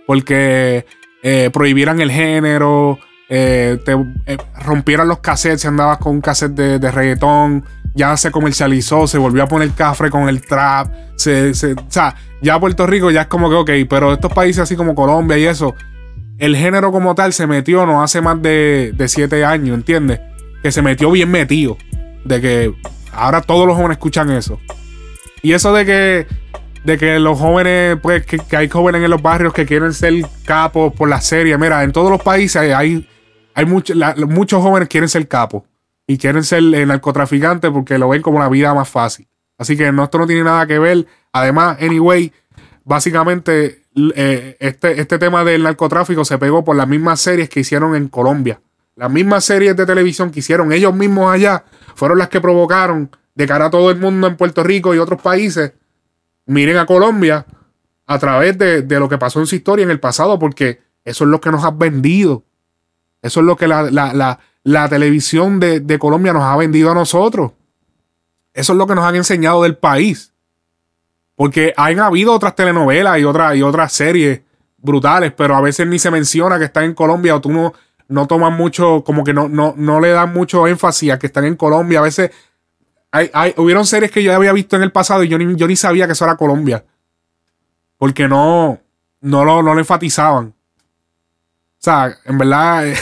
porque 0.07 0.87
eh, 1.21 1.51
prohibieran 1.53 2.01
el 2.01 2.09
género, 2.09 2.97
eh, 3.29 3.77
te 3.85 3.95
rompieran 4.65 5.07
los 5.07 5.19
cassettes 5.19 5.61
si 5.61 5.67
andabas 5.67 5.99
con 5.99 6.13
un 6.13 6.21
cassette 6.21 6.53
de, 6.53 6.79
de 6.79 6.89
reggaetón, 6.89 7.63
ya 7.93 8.15
se 8.17 8.31
comercializó, 8.31 9.07
se 9.07 9.17
volvió 9.17 9.43
a 9.43 9.47
poner 9.47 9.71
cafre 9.71 10.09
con 10.09 10.29
el 10.29 10.41
trap, 10.41 10.93
se, 11.15 11.51
o 11.51 11.53
sea, 11.89 12.15
ya 12.41 12.59
Puerto 12.59 12.87
Rico 12.87 13.11
ya 13.11 13.21
es 13.21 13.27
como 13.27 13.49
que, 13.49 13.55
ok, 13.55 13.87
pero 13.89 14.13
estos 14.13 14.33
países 14.33 14.59
así 14.59 14.75
como 14.75 14.95
Colombia 14.95 15.37
y 15.37 15.45
eso, 15.45 15.75
el 16.37 16.55
género 16.55 16.91
como 16.91 17.13
tal 17.15 17.33
se 17.33 17.47
metió 17.47 17.85
no 17.85 18.01
hace 18.01 18.21
más 18.21 18.41
de, 18.41 18.93
de 18.95 19.07
siete 19.07 19.45
años, 19.45 19.75
¿entiendes? 19.75 20.19
que 20.61 20.71
se 20.71 20.81
metió 20.81 21.11
bien 21.11 21.29
metido. 21.29 21.77
De 22.23 22.39
que 22.39 22.73
ahora 23.11 23.41
todos 23.41 23.67
los 23.67 23.75
jóvenes 23.75 23.97
escuchan 23.97 24.31
eso. 24.31 24.59
Y 25.41 25.53
eso 25.53 25.73
de 25.73 25.85
que, 25.85 26.27
de 26.83 26.97
que 26.97 27.19
los 27.19 27.39
jóvenes, 27.39 27.97
pues, 28.01 28.25
que, 28.25 28.39
hay 28.55 28.69
jóvenes 28.69 29.03
en 29.03 29.09
los 29.09 29.21
barrios 29.21 29.53
que 29.53 29.65
quieren 29.65 29.93
ser 29.93 30.13
capos 30.45 30.93
por 30.93 31.09
la 31.09 31.21
serie. 31.21 31.57
Mira, 31.57 31.83
en 31.83 31.91
todos 31.91 32.11
los 32.11 32.21
países 32.21 32.57
hay, 32.57 33.07
hay 33.53 33.65
muchos 33.65 34.61
jóvenes 34.61 34.87
quieren 34.87 35.09
ser 35.09 35.27
capos. 35.27 35.63
Y 36.11 36.17
quieren 36.17 36.43
ser 36.43 36.61
eh, 36.73 36.85
narcotraficantes 36.85 37.71
porque 37.71 37.97
lo 37.97 38.09
ven 38.09 38.21
como 38.21 38.35
una 38.37 38.49
vida 38.49 38.73
más 38.73 38.89
fácil. 38.89 39.27
Así 39.57 39.77
que 39.77 39.91
no, 39.93 40.03
esto 40.03 40.17
no 40.17 40.27
tiene 40.27 40.43
nada 40.43 40.65
que 40.67 40.77
ver. 40.77 41.07
Además, 41.31 41.77
anyway, 41.79 42.33
básicamente 42.83 43.83
eh, 44.15 44.57
este, 44.59 44.99
este 44.99 45.17
tema 45.17 45.45
del 45.45 45.63
narcotráfico 45.63 46.25
se 46.25 46.37
pegó 46.37 46.65
por 46.65 46.75
las 46.75 46.87
mismas 46.87 47.21
series 47.21 47.47
que 47.47 47.61
hicieron 47.61 47.95
en 47.95 48.09
Colombia. 48.09 48.59
Las 48.97 49.09
mismas 49.09 49.45
series 49.45 49.75
de 49.77 49.85
televisión 49.85 50.31
que 50.31 50.39
hicieron 50.39 50.73
ellos 50.73 50.93
mismos 50.93 51.31
allá 51.33 51.63
fueron 51.95 52.17
las 52.17 52.27
que 52.27 52.41
provocaron 52.41 53.09
de 53.35 53.47
cara 53.47 53.67
a 53.67 53.69
todo 53.69 53.89
el 53.89 53.97
mundo 53.97 54.27
en 54.27 54.35
Puerto 54.35 54.63
Rico 54.63 54.93
y 54.93 54.97
otros 54.97 55.21
países. 55.21 55.71
Miren 56.45 56.75
a 56.75 56.85
Colombia 56.85 57.45
a 58.05 58.19
través 58.19 58.57
de, 58.57 58.81
de 58.81 58.99
lo 58.99 59.07
que 59.07 59.17
pasó 59.17 59.39
en 59.39 59.45
su 59.45 59.55
historia 59.55 59.83
en 59.83 59.91
el 59.91 60.01
pasado, 60.01 60.37
porque 60.37 60.81
eso 61.05 61.23
es 61.23 61.29
lo 61.29 61.39
que 61.39 61.51
nos 61.51 61.63
ha 61.63 61.71
vendido. 61.71 62.43
Eso 63.21 63.39
es 63.39 63.45
lo 63.45 63.55
que 63.55 63.67
la, 63.69 63.83
la- 63.83 64.13
la- 64.13 64.39
la 64.63 64.87
televisión 64.89 65.59
de, 65.59 65.79
de 65.79 65.99
Colombia 65.99 66.33
nos 66.33 66.43
ha 66.43 66.55
vendido 66.57 66.91
a 66.91 66.95
nosotros. 66.95 67.51
Eso 68.53 68.73
es 68.73 68.77
lo 68.77 68.85
que 68.87 68.95
nos 68.95 69.05
han 69.05 69.15
enseñado 69.15 69.63
del 69.63 69.77
país. 69.77 70.33
Porque 71.35 71.73
han 71.77 71.99
habido 71.99 72.33
otras 72.33 72.55
telenovelas 72.55 73.19
y, 73.19 73.23
otras 73.23 73.55
y 73.55 73.63
otras 73.63 73.91
series 73.93 74.41
brutales, 74.77 75.33
pero 75.35 75.55
a 75.55 75.61
veces 75.61 75.87
ni 75.87 75.97
se 75.99 76.11
menciona 76.11 76.59
que 76.59 76.65
están 76.65 76.83
en 76.83 76.93
Colombia 76.93 77.35
o 77.35 77.41
tú 77.41 77.51
no, 77.51 77.73
no 78.07 78.27
tomas 78.27 78.51
mucho, 78.51 79.03
como 79.03 79.23
que 79.23 79.33
no, 79.33 79.47
no, 79.49 79.73
no 79.77 79.99
le 79.99 80.09
dan 80.09 80.33
mucho 80.33 80.67
énfasis 80.67 81.11
a 81.11 81.19
que 81.19 81.27
están 81.27 81.45
en 81.45 81.55
Colombia. 81.55 81.99
A 81.99 82.03
veces 82.03 82.31
hay, 83.11 83.31
hay- 83.33 83.53
hubieron 83.57 83.85
series 83.85 84.11
que 84.11 84.21
yo 84.21 84.35
había 84.35 84.53
visto 84.53 84.75
en 84.75 84.83
el 84.83 84.91
pasado 84.91 85.23
y 85.23 85.29
yo 85.29 85.37
ni, 85.37 85.55
yo 85.55 85.67
ni 85.67 85.75
sabía 85.75 86.05
que 86.05 86.13
eso 86.13 86.25
era 86.25 86.35
Colombia. 86.35 86.85
Porque 87.97 88.27
no, 88.27 88.79
no, 89.21 89.45
lo, 89.45 89.63
no 89.63 89.73
lo 89.73 89.79
enfatizaban. 89.79 90.47
O 90.47 90.53
sea, 91.83 92.15
en 92.25 92.37
verdad, 92.37 92.87
eh, 92.87 92.95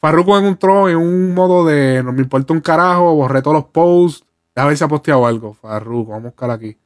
Farruko, 0.00 0.38
entró 0.38 0.88
en 0.88 0.96
un 0.96 1.34
modo 1.34 1.66
de 1.66 2.02
no 2.02 2.12
me 2.12 2.22
importa 2.22 2.54
un 2.54 2.60
carajo, 2.60 3.14
borré 3.14 3.42
todos 3.42 3.54
los 3.54 3.64
posts. 3.66 4.24
A 4.54 4.64
ver 4.64 4.76
si 4.76 4.84
ha 4.84 4.88
posteado 4.88 5.26
algo. 5.26 5.54
Farruko, 5.54 6.12
vamos 6.12 6.26
a 6.26 6.28
buscar 6.30 6.50
aquí. 6.50 6.76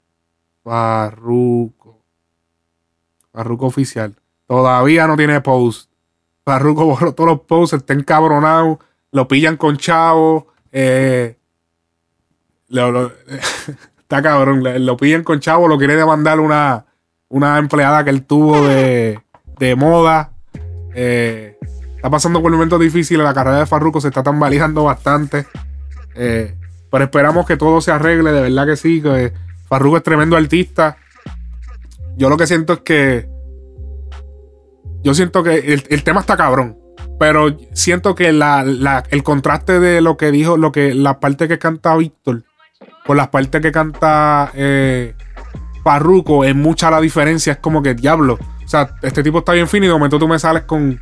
Farruko. 0.64 2.00
Farruko 3.32 3.66
oficial. 3.66 4.14
Todavía 4.46 5.06
no 5.06 5.16
tiene 5.16 5.40
post. 5.40 5.90
Farruko 6.44 6.84
borró 6.86 7.14
todos 7.14 7.30
los 7.30 7.40
posts, 7.42 7.76
está 7.76 7.92
encabronado. 7.94 8.80
Lo 9.12 9.28
pillan 9.28 9.56
con 9.56 9.76
chavo. 9.76 10.48
Eh, 10.72 11.36
está 12.68 14.22
cabrón. 14.22 14.84
Lo 14.84 14.96
pillan 14.96 15.22
con 15.22 15.38
chavo. 15.38 15.68
Lo 15.68 15.78
quiere 15.78 15.94
demandar 15.94 16.40
una, 16.40 16.86
una 17.28 17.58
empleada 17.58 18.02
que 18.02 18.10
él 18.10 18.24
tuvo 18.24 18.66
de, 18.66 19.20
de 19.58 19.76
moda. 19.76 20.32
Eh, 20.96 21.53
está 22.04 22.10
pasando 22.10 22.42
por 22.42 22.52
momentos 22.52 22.78
difíciles. 22.78 23.24
La 23.24 23.32
carrera 23.32 23.60
de 23.60 23.66
Farruko 23.66 23.98
se 23.98 24.08
está 24.08 24.22
tambaleando 24.22 24.84
bastante. 24.84 25.46
Eh, 26.14 26.54
pero 26.90 27.04
esperamos 27.04 27.46
que 27.46 27.56
todo 27.56 27.80
se 27.80 27.92
arregle. 27.92 28.30
De 28.30 28.42
verdad 28.42 28.66
que 28.66 28.76
sí. 28.76 29.00
Que 29.00 29.32
Farruko 29.70 29.96
es 29.96 30.02
tremendo 30.02 30.36
artista. 30.36 30.98
Yo 32.18 32.28
lo 32.28 32.36
que 32.36 32.46
siento 32.46 32.74
es 32.74 32.78
que. 32.80 33.26
Yo 35.02 35.14
siento 35.14 35.42
que 35.42 35.54
el, 35.72 35.84
el 35.88 36.04
tema 36.04 36.20
está 36.20 36.36
cabrón. 36.36 36.76
Pero 37.18 37.56
siento 37.72 38.14
que 38.14 38.32
la- 38.32 38.64
la- 38.64 39.04
el 39.08 39.22
contraste 39.22 39.80
de 39.80 40.02
lo 40.02 40.18
que 40.18 40.30
dijo, 40.30 40.58
lo 40.58 40.72
que 40.72 40.94
la 40.94 41.20
parte 41.20 41.48
que 41.48 41.58
canta 41.58 41.96
Víctor, 41.96 42.42
con 43.06 43.16
las 43.16 43.28
partes 43.28 43.62
que 43.62 43.72
canta 43.72 44.50
eh, 44.54 45.14
es 46.44 46.54
mucha 46.54 46.90
la 46.90 47.00
diferencia. 47.00 47.54
Es 47.54 47.58
como 47.60 47.82
que 47.82 47.94
diablo. 47.94 48.34
O 48.64 48.68
sea, 48.68 48.94
este 49.02 49.22
tipo 49.22 49.38
está 49.38 49.52
bien 49.52 49.68
fino 49.68 49.84
y 49.86 49.88
de 49.88 49.94
momento 49.94 50.18
tú 50.18 50.28
me 50.28 50.38
sales 50.38 50.64
con. 50.64 51.00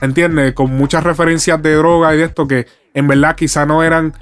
¿Entiendes? 0.00 0.52
Con 0.54 0.70
muchas 0.76 1.04
referencias 1.04 1.62
de 1.62 1.74
droga 1.74 2.14
y 2.14 2.18
de 2.18 2.24
esto 2.24 2.46
que 2.46 2.66
en 2.94 3.08
verdad 3.08 3.36
quizá 3.36 3.66
no 3.66 3.82
eran 3.82 4.12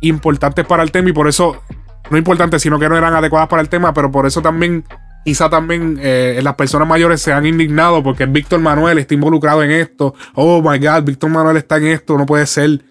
importantes 0.00 0.64
para 0.66 0.82
el 0.82 0.90
tema 0.90 1.10
y 1.10 1.12
por 1.12 1.28
eso. 1.28 1.62
No 2.10 2.18
importantes, 2.18 2.60
sino 2.60 2.78
que 2.78 2.88
no 2.88 2.96
eran 2.96 3.14
adecuadas 3.14 3.48
para 3.48 3.62
el 3.62 3.68
tema, 3.68 3.94
pero 3.94 4.10
por 4.10 4.26
eso 4.26 4.42
también. 4.42 4.84
Quizá 5.24 5.48
también 5.48 5.98
eh, 6.02 6.38
las 6.42 6.54
personas 6.54 6.86
mayores 6.86 7.22
se 7.22 7.32
han 7.32 7.46
indignado 7.46 8.02
porque 8.02 8.26
Víctor 8.26 8.60
Manuel 8.60 8.98
está 8.98 9.14
involucrado 9.14 9.62
en 9.62 9.70
esto. 9.70 10.14
Oh 10.34 10.60
my 10.60 10.78
God, 10.78 11.02
Víctor 11.02 11.30
Manuel 11.30 11.56
está 11.56 11.78
en 11.78 11.86
esto, 11.86 12.18
no 12.18 12.26
puede 12.26 12.44
ser. 12.44 12.82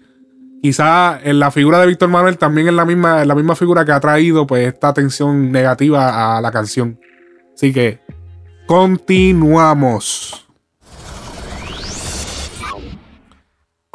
Quizá 0.60 1.20
en 1.22 1.38
la 1.38 1.52
figura 1.52 1.78
de 1.78 1.86
Víctor 1.86 2.08
Manuel 2.08 2.36
también 2.36 2.66
es 2.66 2.74
la 2.74 2.84
misma, 2.84 3.24
la 3.24 3.36
misma 3.36 3.54
figura 3.54 3.84
que 3.84 3.92
ha 3.92 4.00
traído 4.00 4.48
pues 4.48 4.66
esta 4.66 4.88
atención 4.88 5.52
negativa 5.52 6.36
a 6.36 6.40
la 6.40 6.50
canción. 6.50 6.98
Así 7.54 7.72
que 7.72 8.00
continuamos. 8.66 10.43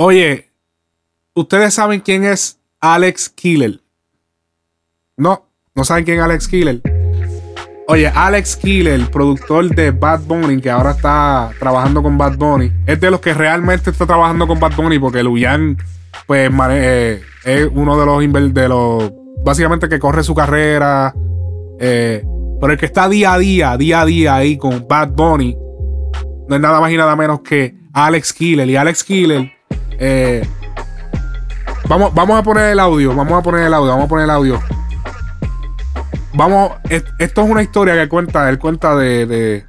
Oye, 0.02 0.50
¿ustedes 1.34 1.74
saben 1.74 2.00
quién 2.00 2.24
es 2.24 2.58
Alex 2.80 3.28
Killer? 3.28 3.82
No, 5.18 5.46
no 5.76 5.84
saben 5.84 6.06
quién 6.06 6.20
es 6.20 6.24
Alex 6.24 6.48
Killer. 6.48 6.82
Oye, 7.86 8.08
Alex 8.08 8.56
Killer, 8.56 9.12
productor 9.12 9.68
de 9.76 9.92
Bad 9.92 10.22
Bunny, 10.22 10.62
que 10.62 10.70
ahora 10.70 10.92
está 10.92 11.52
trabajando 11.60 12.02
con 12.02 12.18
Bad 12.18 12.38
Bunny, 12.38 12.72
es 12.86 13.02
de 13.02 13.12
los 13.12 13.20
que 13.20 13.34
realmente 13.34 13.90
está 13.90 14.06
trabajando 14.06 14.48
con 14.48 14.58
Bad 14.58 14.78
Bunny, 14.78 15.00
porque 15.00 15.22
Luyan, 15.22 15.76
pues, 16.26 16.50
eh, 16.70 17.22
es 17.44 17.68
uno 17.70 18.00
de 18.00 18.06
los, 18.06 18.54
de 18.54 18.70
los, 18.70 19.12
básicamente 19.44 19.90
que 19.90 20.00
corre 20.00 20.24
su 20.24 20.34
carrera, 20.34 21.14
eh, 21.78 22.24
pero 22.62 22.72
el 22.72 22.80
que 22.80 22.86
está 22.86 23.10
día 23.10 23.34
a 23.34 23.38
día, 23.38 23.76
día 23.76 24.00
a 24.00 24.06
día 24.06 24.36
ahí 24.36 24.58
con 24.58 24.88
Bad 24.88 25.10
Bunny, 25.10 25.58
no 26.48 26.56
es 26.56 26.62
nada 26.62 26.80
más 26.80 26.90
y 26.90 26.96
nada 26.96 27.18
menos 27.18 27.42
que 27.42 27.76
Alex 27.92 28.32
Killer. 28.32 28.70
Y 28.70 28.78
Alex 28.78 29.04
Killer, 29.04 29.59
eh, 30.00 30.48
vamos, 31.88 32.14
vamos 32.14 32.40
a 32.40 32.44
poner 32.44 32.72
el 32.72 32.80
audio, 32.80 33.14
vamos 33.16 33.34
a 33.40 33.42
poner 33.42 33.62
el 33.68 33.74
audio, 33.74 33.90
vamos 33.92 34.06
a 34.06 34.10
poner 34.10 34.24
el 34.26 34.32
audio. 34.32 34.60
Vamos, 36.34 36.72
es- 36.90 37.04
esto 37.20 37.42
es 37.44 37.50
una 37.50 37.62
historia 37.64 37.96
que 37.96 38.08
cuenta, 38.08 38.50
él 38.50 38.60
cuenta 38.60 38.96
de, 38.96 39.66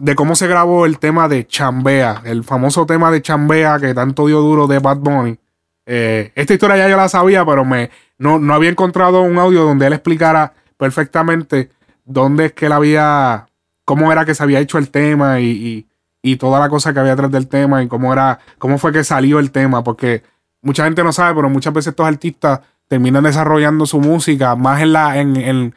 de, 0.00 0.14
cómo 0.16 0.34
se 0.34 0.46
grabó 0.46 0.86
el 0.86 0.98
tema 0.98 1.28
de 1.28 1.46
Chambea, 1.46 2.22
el 2.24 2.44
famoso 2.44 2.84
tema 2.84 3.10
de 3.10 3.22
Chambea 3.22 3.78
que 3.78 3.94
tanto 3.94 4.26
dio 4.26 4.40
duro 4.40 4.66
de 4.66 4.80
Bad 4.80 4.98
Bunny. 4.98 5.38
Eh, 5.86 6.32
esta 6.34 6.52
historia 6.54 6.76
ya 6.76 6.88
yo 6.88 6.96
la 6.96 7.08
sabía, 7.08 7.44
pero 7.44 7.64
me, 7.64 7.90
no, 8.18 8.38
no 8.38 8.54
había 8.54 8.70
encontrado 8.70 9.22
un 9.22 9.38
audio 9.38 9.62
donde 9.62 9.86
él 9.86 9.92
explicara 9.92 10.52
perfectamente 10.76 11.70
dónde 12.04 12.46
es 12.46 12.52
que 12.52 12.66
él 12.66 12.72
había, 12.72 13.46
cómo 13.84 14.10
era 14.12 14.24
que 14.24 14.34
se 14.34 14.42
había 14.42 14.60
hecho 14.60 14.78
el 14.78 14.90
tema 14.90 15.40
y- 15.40 15.86
y 16.26 16.36
toda 16.36 16.58
la 16.58 16.70
cosa 16.70 16.94
que 16.94 17.00
había 17.00 17.12
atrás 17.12 17.30
del 17.30 17.48
tema 17.48 17.82
y 17.82 17.86
cómo 17.86 18.10
era, 18.10 18.38
cómo 18.58 18.78
fue 18.78 18.92
que 18.92 19.04
salió 19.04 19.38
el 19.38 19.50
tema, 19.50 19.84
porque 19.84 20.22
mucha 20.62 20.84
gente 20.84 21.04
no 21.04 21.12
sabe, 21.12 21.34
pero 21.34 21.50
muchas 21.50 21.74
veces 21.74 21.88
estos 21.90 22.06
artistas 22.06 22.60
terminan 22.88 23.24
desarrollando 23.24 23.84
su 23.84 24.00
música 24.00 24.56
más 24.56 24.80
en 24.80 24.92
la, 24.94 25.20
en, 25.20 25.36
en- 25.36 25.74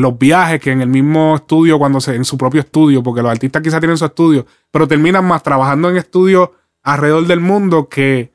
los 0.00 0.18
viajes 0.18 0.60
que 0.60 0.70
en 0.70 0.82
el 0.82 0.88
mismo 0.88 1.34
estudio, 1.36 1.78
cuando 1.78 1.98
se, 2.00 2.14
en 2.14 2.24
su 2.24 2.36
propio 2.38 2.60
estudio, 2.60 3.02
porque 3.02 3.22
los 3.22 3.30
artistas 3.32 3.60
quizás 3.62 3.80
tienen 3.80 3.96
su 3.96 4.04
estudio, 4.04 4.46
pero 4.70 4.86
terminan 4.86 5.24
más 5.26 5.42
trabajando 5.42 5.88
en 5.90 5.96
estudios 5.96 6.50
alrededor 6.82 7.26
del 7.26 7.40
mundo 7.40 7.88
que 7.88 8.30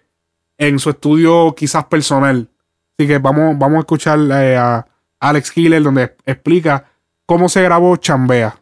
en 0.57 0.79
su 0.79 0.89
estudio 0.89 1.53
quizás 1.55 1.85
personal. 1.85 2.49
Así 2.97 3.07
que 3.07 3.19
vamos, 3.19 3.55
vamos 3.59 3.77
a 3.77 3.79
escuchar 3.81 4.19
eh, 4.31 4.57
a 4.57 4.85
Alex 5.19 5.51
Killer 5.51 5.81
donde 5.83 6.15
explica 6.25 6.85
cómo 7.27 7.47
se 7.47 7.61
grabó 7.61 7.95
Chambea. 7.97 8.55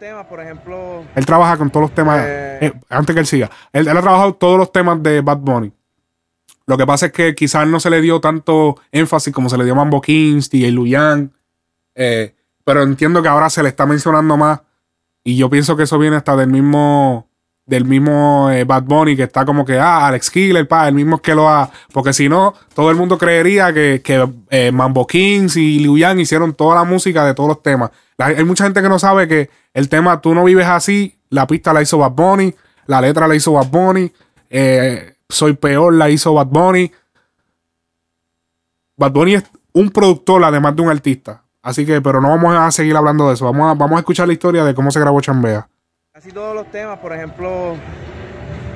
Temas, 0.00 0.24
por 0.26 0.40
ejemplo, 0.40 1.04
Él 1.14 1.26
trabaja 1.26 1.58
con 1.58 1.68
todos 1.68 1.82
los 1.82 1.94
temas. 1.94 2.20
Eh. 2.24 2.58
eh, 2.62 2.72
antes 2.88 3.14
que 3.14 3.20
él 3.20 3.26
siga. 3.26 3.50
Él, 3.70 3.86
él 3.86 3.96
ha 3.96 4.00
trabajado 4.00 4.32
todos 4.32 4.58
los 4.58 4.72
temas 4.72 5.02
de 5.02 5.20
Bad 5.20 5.36
Bunny. 5.38 5.72
Lo 6.66 6.78
que 6.78 6.86
pasa 6.86 7.06
es 7.06 7.12
que 7.12 7.34
quizás 7.34 7.66
no 7.66 7.78
se 7.80 7.90
le 7.90 8.00
dio 8.00 8.18
tanto 8.18 8.76
énfasis 8.92 9.34
como 9.34 9.50
se 9.50 9.58
le 9.58 9.64
dio 9.64 9.74
a 9.74 9.76
Mambo 9.76 10.00
Kings, 10.00 10.48
DJ 10.48 10.70
Luyan. 10.70 11.32
eh, 11.94 12.34
pero 12.64 12.82
entiendo 12.82 13.20
que 13.22 13.28
ahora 13.28 13.50
se 13.50 13.62
le 13.62 13.68
está 13.68 13.84
mencionando 13.84 14.36
más. 14.38 14.60
Y 15.22 15.36
yo 15.36 15.50
pienso 15.50 15.76
que 15.76 15.82
eso 15.82 15.98
viene 15.98 16.16
hasta 16.16 16.34
del 16.34 16.48
mismo. 16.48 17.26
Del 17.66 17.84
mismo 17.84 18.50
eh, 18.50 18.64
Bad 18.64 18.82
Bunny, 18.84 19.14
que 19.16 19.24
está 19.24 19.44
como 19.44 19.64
que, 19.64 19.78
ah, 19.78 20.06
Alex 20.08 20.30
Killer, 20.30 20.66
pa, 20.66 20.88
el 20.88 20.94
mismo 20.94 21.18
que 21.18 21.34
lo 21.34 21.48
ha. 21.48 21.70
Porque 21.92 22.12
si 22.12 22.28
no, 22.28 22.54
todo 22.74 22.90
el 22.90 22.96
mundo 22.96 23.16
creería 23.16 23.72
que, 23.72 24.00
que 24.02 24.28
eh, 24.48 24.72
Mambo 24.72 25.06
Kings 25.06 25.56
y 25.56 25.78
Liu 25.78 25.96
Yang 25.96 26.20
hicieron 26.20 26.54
toda 26.54 26.74
la 26.74 26.84
música 26.84 27.24
de 27.24 27.34
todos 27.34 27.48
los 27.48 27.62
temas. 27.62 27.90
Hay 28.20 28.44
mucha 28.44 28.64
gente 28.64 28.82
que 28.82 28.88
no 28.88 28.98
sabe 28.98 29.26
que 29.28 29.50
el 29.74 29.88
tema 29.88 30.20
Tú 30.20 30.34
no 30.34 30.44
vives 30.44 30.66
así, 30.66 31.18
la 31.28 31.46
pista 31.46 31.72
la 31.72 31.82
hizo 31.82 31.98
Bad 31.98 32.12
Bunny, 32.12 32.54
la 32.86 33.00
letra 33.00 33.26
la 33.26 33.34
hizo 33.34 33.52
Bad 33.52 33.68
Bunny, 33.68 34.12
eh, 34.50 35.14
Soy 35.28 35.54
peor 35.54 35.94
la 35.94 36.10
hizo 36.10 36.34
Bad 36.34 36.46
Bunny. 36.46 36.90
Bad 38.96 39.12
Bunny 39.12 39.34
es 39.34 39.44
un 39.72 39.90
productor 39.90 40.44
además 40.44 40.76
de 40.76 40.82
un 40.82 40.90
artista. 40.90 41.44
Así 41.62 41.84
que, 41.86 42.00
pero 42.00 42.20
no 42.20 42.28
vamos 42.30 42.54
a 42.56 42.70
seguir 42.70 42.96
hablando 42.96 43.28
de 43.28 43.34
eso. 43.34 43.44
Vamos 43.44 43.70
a, 43.70 43.74
vamos 43.74 43.96
a 43.96 44.00
escuchar 44.00 44.26
la 44.26 44.32
historia 44.32 44.64
de 44.64 44.74
cómo 44.74 44.90
se 44.90 45.00
grabó 45.00 45.20
Chambea. 45.20 45.68
casi 46.12 46.32
todos 46.32 46.54
los 46.54 46.70
temas, 46.70 46.98
por 46.98 47.12
ejemplo, 47.12 47.76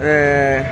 eh, 0.00 0.64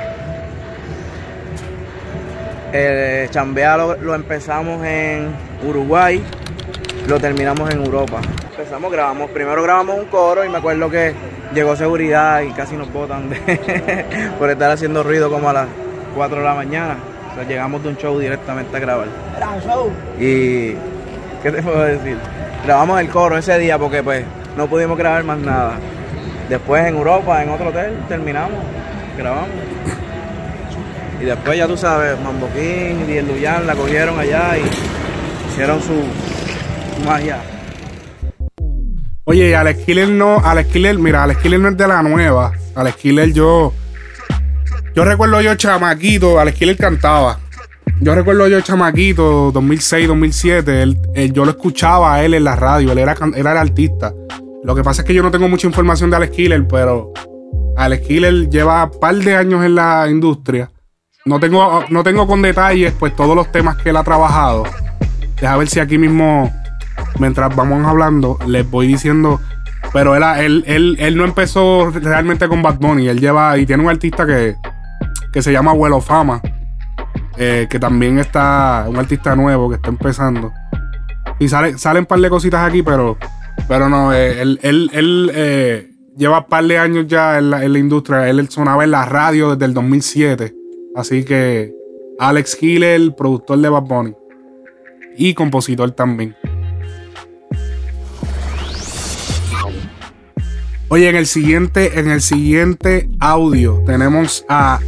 Eh, 2.75 3.27
chambea 3.29 3.77
lo, 3.77 3.95
lo 3.97 4.15
empezamos 4.15 4.83
en 4.83 5.27
Uruguay, 5.63 6.23
lo 7.07 7.19
terminamos 7.19 7.69
en 7.71 7.83
Europa. 7.83 8.19
Empezamos, 8.51 8.91
grabamos, 8.91 9.29
primero 9.31 9.61
grabamos 9.63 9.97
un 9.99 10.05
coro 10.05 10.45
y 10.45 10.49
me 10.49 10.57
acuerdo 10.57 10.89
que 10.89 11.13
llegó 11.53 11.75
seguridad 11.75 12.41
y 12.41 12.51
casi 12.51 12.75
nos 12.75 12.91
botan 12.91 13.29
de- 13.29 14.05
por 14.39 14.49
estar 14.49 14.71
haciendo 14.71 15.03
ruido 15.03 15.29
como 15.29 15.49
a 15.49 15.53
las 15.53 15.67
4 16.15 16.37
de 16.37 16.43
la 16.43 16.53
mañana. 16.55 16.97
O 17.31 17.35
sea, 17.35 17.43
llegamos 17.47 17.83
de 17.83 17.89
un 17.89 17.97
show 17.97 18.17
directamente 18.19 18.75
a 18.77 18.79
grabar. 18.79 19.07
Y, 20.19 20.71
¿qué 21.41 21.51
te 21.51 21.61
puedo 21.61 21.81
decir? 21.83 22.17
Grabamos 22.65 22.99
el 23.01 23.09
coro 23.09 23.37
ese 23.37 23.57
día 23.57 23.77
porque 23.77 24.01
pues 24.03 24.23
no 24.55 24.67
pudimos 24.67 24.97
grabar 24.97 25.23
más 25.23 25.39
nada. 25.39 25.73
Después 26.47 26.85
en 26.85 26.95
Europa, 26.95 27.41
en 27.41 27.49
otro 27.49 27.69
hotel, 27.69 27.97
terminamos, 28.07 28.59
grabamos. 29.17 29.49
Y 31.21 31.25
después 31.25 31.57
ya 31.57 31.67
tú 31.67 31.75
sabes, 31.77 32.19
Mambo 32.21 32.47
King 32.53 33.05
y 33.09 33.17
el 33.17 33.27
Luyan 33.27 33.65
la 33.65 33.75
cogieron 33.75 34.19
allá 34.19 34.57
y 34.57 35.49
hicieron 35.49 35.81
su 35.81 35.93
magia. 37.05 37.41
Oye, 39.25 39.55
Alex 39.55 39.85
Killer 39.85 40.09
no, 40.09 40.39
Alex 40.43 40.71
Killer, 40.71 40.97
mira, 40.99 41.23
Alex 41.23 41.41
Killer 41.41 41.59
no 41.59 41.69
es 41.69 41.77
de 41.77 41.87
la 41.87 42.03
nueva. 42.03 42.51
Alex 42.75 42.97
Killer 42.97 43.31
yo. 43.31 43.73
Yo 44.95 45.05
recuerdo 45.05 45.41
yo 45.41 45.55
chamaquito, 45.55 46.39
Alex 46.39 46.57
Killer 46.57 46.77
cantaba. 46.77 47.39
Yo 47.99 48.13
recuerdo 48.15 48.47
yo 48.47 48.59
chamaquito, 48.61 49.51
2006, 49.53 50.07
2007, 50.07 50.81
él, 50.81 50.97
yo 51.31 51.45
lo 51.45 51.51
escuchaba 51.51 52.15
a 52.15 52.23
él 52.23 52.33
en 52.33 52.43
la 52.43 52.55
radio, 52.55 52.91
él 52.91 52.97
era, 52.97 53.15
él 53.35 53.47
artista. 53.47 54.13
Lo 54.63 54.75
que 54.75 54.83
pasa 54.83 55.01
es 55.01 55.07
que 55.07 55.13
yo 55.13 55.23
no 55.23 55.31
tengo 55.31 55.47
mucha 55.47 55.67
información 55.67 56.09
de 56.09 56.17
Alex 56.17 56.35
Killer, 56.35 56.67
pero 56.67 57.13
Alex 57.77 58.07
Killer 58.07 58.49
lleva 58.49 58.83
un 58.83 58.99
par 58.99 59.15
de 59.15 59.35
años 59.35 59.63
en 59.65 59.75
la 59.75 60.07
industria. 60.09 60.69
No 61.25 61.39
tengo, 61.39 61.85
no 61.89 62.03
tengo 62.03 62.27
con 62.27 62.41
detalles 62.41 62.93
pues 62.99 63.15
todos 63.15 63.35
los 63.35 63.51
temas 63.51 63.77
que 63.77 63.91
él 63.91 63.97
ha 63.97 64.03
trabajado. 64.03 64.63
Deja 65.39 65.57
ver 65.57 65.67
si 65.69 65.79
aquí 65.79 65.97
mismo, 65.97 66.51
mientras 67.19 67.55
vamos 67.55 67.85
hablando, 67.85 68.37
les 68.47 68.69
voy 68.69 68.87
diciendo. 68.87 69.39
Pero 69.91 70.15
él, 70.15 70.23
él, 70.37 70.63
él, 70.65 70.95
él 70.99 71.17
no 71.17 71.25
empezó 71.25 71.91
realmente 71.91 72.47
con 72.47 72.61
Bad 72.61 72.79
Bunny. 72.79 73.09
Él 73.09 73.19
lleva 73.19 73.57
y 73.57 73.65
tiene 73.65 73.83
un 73.83 73.89
artista 73.89 74.25
que, 74.25 74.55
que 75.31 75.41
se 75.41 75.51
llama 75.51 75.71
Abuelo 75.71 76.01
Fama. 76.01 76.41
eh, 77.37 77.67
que 77.69 77.79
también 77.79 78.19
está, 78.19 78.85
un 78.87 78.97
artista 78.97 79.35
nuevo 79.35 79.69
que 79.69 79.75
está 79.75 79.89
empezando. 79.89 80.51
Y 81.39 81.47
sale, 81.47 81.77
salen 81.77 82.01
un 82.01 82.05
par 82.05 82.19
de 82.19 82.29
cositas 82.29 82.67
aquí, 82.67 82.83
pero, 82.83 83.17
pero 83.67 83.89
no, 83.89 84.13
eh, 84.13 84.41
él, 84.41 84.59
él, 84.61 84.89
él, 84.93 85.31
eh, 85.33 85.89
lleva 86.15 86.39
un 86.39 86.45
par 86.45 86.63
de 86.63 86.77
años 86.77 87.07
ya 87.07 87.39
en 87.39 87.49
la, 87.49 87.63
en 87.63 87.73
la 87.73 87.79
industria. 87.79 88.29
Él 88.29 88.47
sonaba 88.49 88.83
en 88.83 88.91
la 88.91 89.05
radio 89.05 89.51
desde 89.55 89.65
el 89.65 89.73
2007. 89.73 90.53
Así 90.95 91.23
que 91.25 91.73
Alex 92.19 92.55
Killer, 92.55 93.15
productor 93.15 93.57
de 93.59 93.69
Bad 93.69 93.83
Bunny. 93.83 94.13
Y 95.17 95.33
compositor 95.33 95.91
también. 95.91 96.35
Oye, 100.93 101.09
en 101.09 101.15
el 101.15 101.25
siguiente, 101.25 101.99
en 101.99 102.07
el 102.07 102.21
siguiente 102.21 103.09
audio 103.19 103.81
tenemos 103.83 104.45
a 104.47 104.79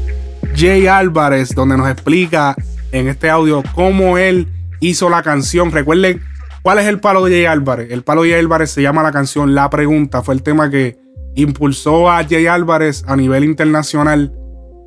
Jay 0.56 0.86
Álvarez, 0.86 1.56
donde 1.56 1.78
nos 1.78 1.90
explica 1.90 2.56
en 2.92 3.08
este 3.08 3.28
audio 3.28 3.64
cómo 3.74 4.20
él 4.20 4.48
hizo 4.82 5.10
la 5.10 5.24
canción. 5.24 5.72
Recuerden, 5.72 6.22
¿cuál 6.62 6.78
es 6.78 6.86
el 6.86 7.00
palo 7.00 7.26
de 7.26 7.32
Jay 7.32 7.46
Álvarez? 7.46 7.90
El 7.90 8.04
palo 8.04 8.22
de 8.22 8.30
Jay 8.30 8.40
Álvarez 8.40 8.70
se 8.70 8.84
llama 8.84 9.02
la 9.02 9.12
canción 9.12 9.56
La 9.56 9.68
Pregunta. 9.72 10.22
Fue 10.22 10.36
el 10.36 10.44
tema 10.44 10.70
que 10.70 10.96
impulsó 11.34 12.12
a 12.12 12.24
Jay 12.24 12.46
Álvarez 12.46 13.04
a 13.08 13.16
nivel 13.16 13.44
internacional 13.44 14.32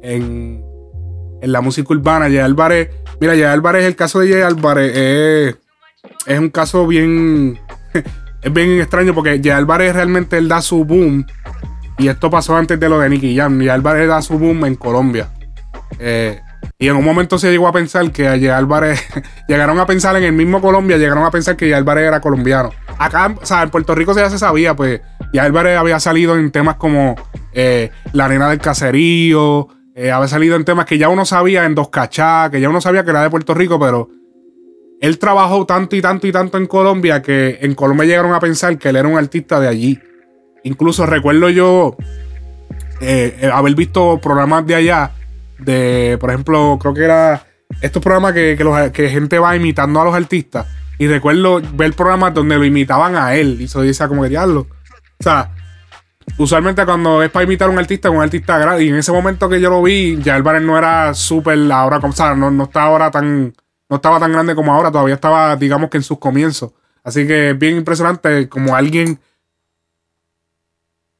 en, 0.04 0.62
en 1.42 1.50
la 1.50 1.60
música 1.60 1.94
urbana. 1.94 2.26
Jay 2.26 2.38
Álvarez, 2.38 2.90
mira, 3.20 3.32
Jay 3.32 3.42
Álvarez, 3.42 3.86
el 3.86 3.96
caso 3.96 4.20
de 4.20 4.34
Jay 4.34 4.42
Álvarez 4.42 4.92
es, 4.94 5.56
es 6.26 6.38
un 6.38 6.50
caso 6.50 6.86
bien, 6.86 7.58
es 8.42 8.52
bien 8.52 8.80
extraño 8.80 9.14
porque 9.14 9.40
Jay 9.42 9.50
Álvarez 9.50 9.94
realmente 9.94 10.38
él 10.38 10.48
da 10.48 10.62
su 10.62 10.84
boom. 10.84 11.26
Y 11.98 12.08
esto 12.08 12.30
pasó 12.30 12.56
antes 12.56 12.78
de 12.78 12.88
lo 12.88 13.00
de 13.00 13.08
Nicky 13.08 13.36
Jam. 13.36 13.58
Jay 13.58 13.68
Álvarez 13.68 14.08
da 14.08 14.22
su 14.22 14.38
boom 14.38 14.64
en 14.66 14.76
Colombia. 14.76 15.28
Eh, 15.98 16.40
y 16.78 16.88
en 16.88 16.96
un 16.96 17.04
momento 17.04 17.38
se 17.38 17.50
llegó 17.50 17.66
a 17.66 17.72
pensar 17.72 18.10
que 18.12 18.24
Jay 18.24 18.46
Álvarez, 18.48 19.04
llegaron 19.48 19.78
a 19.80 19.86
pensar 19.86 20.16
en 20.16 20.24
el 20.24 20.32
mismo 20.32 20.60
Colombia, 20.60 20.96
llegaron 20.96 21.24
a 21.24 21.30
pensar 21.30 21.56
que 21.56 21.66
Jay 21.66 21.74
Álvarez 21.74 22.06
era 22.06 22.20
colombiano. 22.20 22.70
Acá, 22.98 23.34
o 23.40 23.46
sea, 23.46 23.62
en 23.62 23.70
Puerto 23.70 23.94
Rico 23.94 24.14
ya 24.14 24.30
se 24.30 24.38
sabía, 24.38 24.76
pues, 24.76 25.00
Jay 25.32 25.40
Álvarez 25.40 25.76
había 25.76 25.98
salido 25.98 26.36
en 26.36 26.50
temas 26.50 26.76
como 26.76 27.16
eh, 27.52 27.90
La 28.12 28.28
Nena 28.28 28.48
del 28.48 28.60
Caserío, 28.60 29.68
eh, 29.94 30.12
había 30.12 30.28
salido 30.28 30.54
en 30.54 30.64
temas 30.64 30.86
que 30.86 30.98
ya 30.98 31.08
uno 31.08 31.24
sabía 31.24 31.64
en 31.64 31.74
Dos 31.74 31.88
Cachá, 31.88 32.50
que 32.50 32.60
ya 32.60 32.68
uno 32.68 32.80
sabía 32.80 33.02
que 33.02 33.10
era 33.10 33.22
de 33.22 33.30
Puerto 33.30 33.54
Rico, 33.54 33.80
pero 33.80 34.08
él 35.00 35.18
trabajó 35.18 35.64
tanto 35.66 35.96
y 35.96 36.02
tanto 36.02 36.26
y 36.26 36.32
tanto 36.32 36.58
en 36.58 36.66
Colombia 36.66 37.22
que 37.22 37.58
en 37.60 37.74
Colombia 37.74 38.06
llegaron 38.06 38.34
a 38.34 38.40
pensar 38.40 38.78
que 38.78 38.88
él 38.88 38.96
era 38.96 39.08
un 39.08 39.16
artista 39.16 39.60
de 39.60 39.68
allí. 39.68 40.00
Incluso 40.64 41.06
recuerdo 41.06 41.48
yo 41.50 41.96
eh, 43.00 43.38
eh, 43.40 43.50
haber 43.52 43.74
visto 43.74 44.18
programas 44.20 44.66
de 44.66 44.74
allá, 44.74 45.12
de, 45.58 46.16
por 46.20 46.30
ejemplo, 46.30 46.78
creo 46.80 46.94
que 46.94 47.04
era 47.04 47.46
estos 47.80 48.02
programas 48.02 48.32
que, 48.32 49.08
gente 49.10 49.38
va 49.38 49.54
imitando 49.54 50.00
a 50.00 50.04
los 50.04 50.14
artistas. 50.14 50.66
Y 50.98 51.06
recuerdo 51.06 51.60
ver 51.74 51.92
programas 51.92 52.34
donde 52.34 52.56
lo 52.56 52.64
imitaban 52.64 53.14
a 53.14 53.34
él. 53.34 53.58
Y 53.60 53.64
eso 53.64 53.82
decía 53.82 54.08
como 54.08 54.22
que 54.24 54.30
diablo. 54.30 54.66
O 55.20 55.22
sea, 55.22 55.52
usualmente 56.38 56.84
cuando 56.84 57.22
es 57.22 57.30
para 57.30 57.44
imitar 57.44 57.68
a 57.68 57.70
un 57.70 57.78
artista, 57.78 58.10
un 58.10 58.20
artista 58.20 58.58
grande. 58.58 58.84
Y 58.84 58.88
en 58.88 58.96
ese 58.96 59.12
momento 59.12 59.48
que 59.48 59.60
yo 59.60 59.70
lo 59.70 59.82
vi, 59.82 60.18
ya 60.20 60.34
Álvarez 60.34 60.62
no 60.62 60.76
era 60.76 61.14
súper 61.14 61.58
ahora, 61.70 61.98
o 61.98 62.12
sea, 62.12 62.34
no, 62.34 62.50
no 62.50 62.64
estaba 62.64 62.86
ahora 62.86 63.10
tan. 63.12 63.54
No 63.88 63.96
estaba 63.96 64.20
tan 64.20 64.32
grande 64.32 64.54
como 64.54 64.72
ahora, 64.72 64.90
todavía 64.90 65.14
estaba, 65.14 65.56
digamos 65.56 65.90
que 65.90 65.96
en 65.96 66.02
sus 66.02 66.18
comienzos. 66.18 66.72
Así 67.02 67.26
que 67.26 67.50
es 67.50 67.58
bien 67.58 67.76
impresionante 67.76 68.48
como 68.48 68.74
alguien 68.74 69.18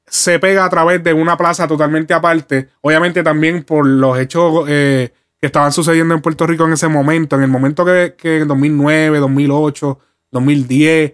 se 0.07 0.39
pega 0.39 0.65
a 0.65 0.71
través 0.71 1.03
de 1.03 1.13
una 1.13 1.37
plaza 1.37 1.67
totalmente 1.67 2.15
aparte. 2.15 2.69
Obviamente 2.81 3.23
también 3.23 3.63
por 3.63 3.87
los 3.87 4.19
hechos 4.19 4.65
eh, 4.69 5.13
que 5.41 5.47
estaban 5.47 5.73
sucediendo 5.73 6.15
en 6.15 6.21
Puerto 6.21 6.47
Rico 6.47 6.67
en 6.67 6.73
ese 6.73 6.89
momento. 6.89 7.37
En 7.37 7.43
el 7.43 7.49
momento 7.49 7.85
que, 7.85 8.15
que 8.19 8.39
en 8.39 8.49
2009, 8.49 9.19
2008, 9.19 9.99
2010. 10.31 11.13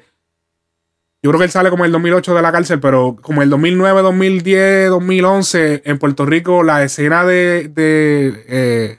Yo 1.23 1.31
creo 1.31 1.39
que 1.39 1.45
él 1.47 1.51
sale 1.51 1.71
como 1.71 1.85
el 1.85 1.93
2008 1.93 2.35
de 2.35 2.43
la 2.43 2.53
cárcel, 2.53 2.81
pero 2.81 3.17
como 3.21 3.43
el 3.43 3.49
2009, 3.49 4.03
2010, 4.03 4.91
2011, 4.91 5.83
en 5.87 5.99
Puerto 5.99 6.27
Rico 6.27 6.63
la 6.63 6.83
escena 6.83 7.25
de, 7.25 7.69
de, 7.69 8.45
eh, 8.47 8.99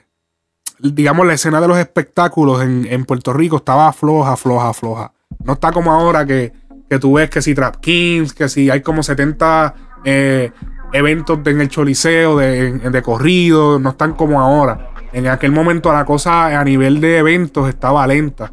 digamos, 0.78 1.26
la 1.26 1.34
escena 1.34 1.60
de 1.60 1.68
los 1.68 1.78
espectáculos 1.78 2.62
en, 2.62 2.86
en 2.90 3.04
Puerto 3.04 3.32
Rico 3.32 3.56
estaba 3.56 3.92
floja, 3.92 4.36
floja, 4.36 4.72
floja. 4.72 5.12
No 5.44 5.54
está 5.54 5.72
como 5.72 5.92
ahora 5.92 6.26
que, 6.26 6.52
que 6.88 6.98
tú 6.98 7.14
ves 7.14 7.30
que 7.30 7.42
si 7.42 7.54
Trap 7.54 7.76
Kings, 7.76 8.32
que 8.32 8.48
si 8.48 8.70
hay 8.70 8.82
como 8.82 9.02
70 9.02 9.74
eh, 10.04 10.50
eventos 10.92 11.38
en 11.46 11.60
el 11.60 11.68
Choliseo 11.68 12.36
de, 12.36 12.72
de 12.72 13.02
corrido, 13.02 13.78
no 13.78 13.90
están 13.90 14.14
como 14.14 14.40
ahora. 14.40 14.90
En 15.12 15.26
aquel 15.28 15.52
momento 15.52 15.92
la 15.92 16.04
cosa 16.04 16.58
a 16.58 16.64
nivel 16.64 17.00
de 17.00 17.18
eventos 17.18 17.68
estaba 17.68 18.06
lenta. 18.06 18.52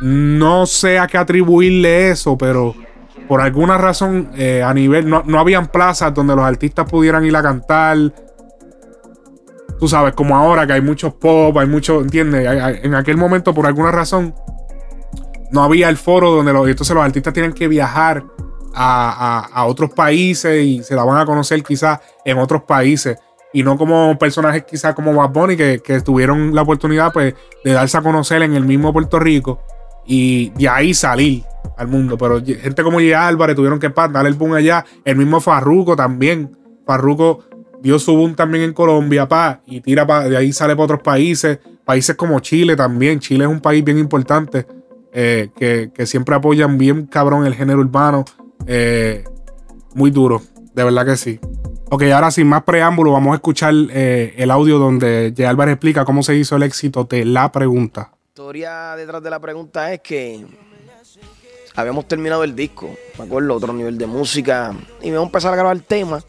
No 0.00 0.66
sé 0.66 0.98
a 0.98 1.06
qué 1.06 1.18
atribuirle 1.18 2.10
eso, 2.10 2.36
pero 2.36 2.74
por 3.28 3.40
alguna 3.40 3.78
razón 3.78 4.30
eh, 4.36 4.62
a 4.62 4.72
nivel 4.74 5.08
no, 5.08 5.22
no 5.26 5.38
habían 5.38 5.68
plazas 5.68 6.14
donde 6.14 6.36
los 6.36 6.44
artistas 6.44 6.88
pudieran 6.88 7.24
ir 7.24 7.36
a 7.36 7.42
cantar. 7.42 7.96
Tú 9.78 9.88
sabes, 9.88 10.14
como 10.14 10.36
ahora 10.36 10.66
que 10.66 10.72
hay 10.74 10.80
muchos 10.80 11.14
pop, 11.14 11.56
hay 11.58 11.66
mucho, 11.66 12.00
¿entiendes? 12.00 12.46
En 12.82 12.94
aquel 12.94 13.16
momento 13.16 13.52
por 13.54 13.66
alguna 13.66 13.90
razón 13.90 14.34
no 15.52 15.62
había 15.62 15.88
el 15.88 15.96
foro 15.96 16.30
donde 16.30 16.52
los, 16.52 16.68
entonces 16.68 16.94
los 16.94 17.04
artistas 17.04 17.32
tienen 17.34 17.52
que 17.52 17.68
viajar 17.68 18.24
a, 18.74 19.46
a- 19.52 19.64
otros 19.66 19.90
países 19.90 20.64
y 20.64 20.82
se 20.82 20.94
la 20.94 21.04
van 21.04 21.18
a 21.18 21.26
conocer 21.26 21.62
quizás 21.62 22.00
en 22.24 22.38
otros 22.38 22.62
países 22.62 23.16
y 23.52 23.62
no 23.62 23.78
como 23.78 24.18
personajes 24.18 24.64
quizás 24.64 24.94
como 24.94 25.14
Bad 25.14 25.30
Bunny 25.30 25.56
que, 25.56 25.80
que 25.82 26.00
tuvieron 26.00 26.54
la 26.54 26.62
oportunidad 26.62 27.12
pues 27.12 27.34
de 27.64 27.72
darse 27.72 27.96
a 27.96 28.02
conocer 28.02 28.42
en 28.42 28.54
el 28.54 28.64
mismo 28.64 28.92
Puerto 28.92 29.18
Rico 29.18 29.60
y 30.06 30.50
de 30.50 30.68
ahí 30.68 30.94
salir 30.94 31.44
al 31.76 31.88
mundo. 31.88 32.16
Pero 32.18 32.40
gente 32.44 32.82
como 32.82 32.98
J. 32.98 33.26
Álvarez 33.26 33.56
tuvieron 33.56 33.78
que 33.78 33.88
darle 33.88 34.28
el 34.28 34.34
boom 34.34 34.54
allá. 34.54 34.84
El 35.04 35.16
mismo 35.16 35.40
Farruko 35.40 35.96
también. 35.96 36.56
Farruko 36.86 37.40
dio 37.80 37.98
su 37.98 38.16
boom 38.16 38.34
también 38.34 38.64
en 38.64 38.72
Colombia, 38.72 39.28
pa, 39.28 39.60
y 39.66 39.80
tira 39.80 40.06
pa, 40.06 40.28
de 40.28 40.36
ahí 40.36 40.52
sale 40.52 40.74
para 40.74 40.84
otros 40.84 41.02
países. 41.02 41.58
Países 41.84 42.16
como 42.16 42.40
Chile 42.40 42.74
también. 42.74 43.20
Chile 43.20 43.44
es 43.44 43.50
un 43.50 43.60
país 43.60 43.84
bien 43.84 43.98
importante 43.98 44.66
eh, 45.12 45.50
que, 45.56 45.90
que 45.94 46.06
siempre 46.06 46.34
apoyan 46.34 46.78
bien 46.78 47.06
cabrón 47.06 47.46
el 47.46 47.54
género 47.54 47.80
urbano. 47.80 48.24
Eh, 48.66 49.24
muy 49.94 50.10
duro, 50.10 50.42
de 50.74 50.84
verdad 50.84 51.06
que 51.06 51.16
sí. 51.16 51.40
Ok, 51.88 52.02
ahora 52.12 52.32
sin 52.32 52.48
más 52.48 52.64
preámbulo, 52.64 53.12
vamos 53.12 53.32
a 53.32 53.36
escuchar 53.36 53.72
eh, 53.90 54.34
el 54.36 54.50
audio 54.50 54.78
donde 54.78 55.32
J. 55.36 55.48
Álvarez 55.48 55.74
explica 55.74 56.04
cómo 56.04 56.24
se 56.24 56.34
hizo 56.34 56.56
el 56.56 56.64
éxito 56.64 57.04
de 57.04 57.24
la 57.24 57.52
pregunta. 57.52 58.10
La 58.10 58.18
historia 58.28 58.96
detrás 58.96 59.22
de 59.22 59.30
la 59.30 59.38
pregunta 59.38 59.92
es 59.92 60.00
que 60.00 60.44
habíamos 61.76 62.08
terminado 62.08 62.42
el 62.42 62.56
disco, 62.56 62.90
me 63.18 63.24
acuerdo, 63.24 63.54
otro 63.54 63.72
nivel 63.72 63.96
de 63.98 64.06
música, 64.06 64.74
y 65.00 65.10
me 65.10 65.12
vamos 65.12 65.26
a 65.26 65.30
empezar 65.30 65.52
a 65.52 65.56
grabar 65.56 65.78
temas, 65.78 66.26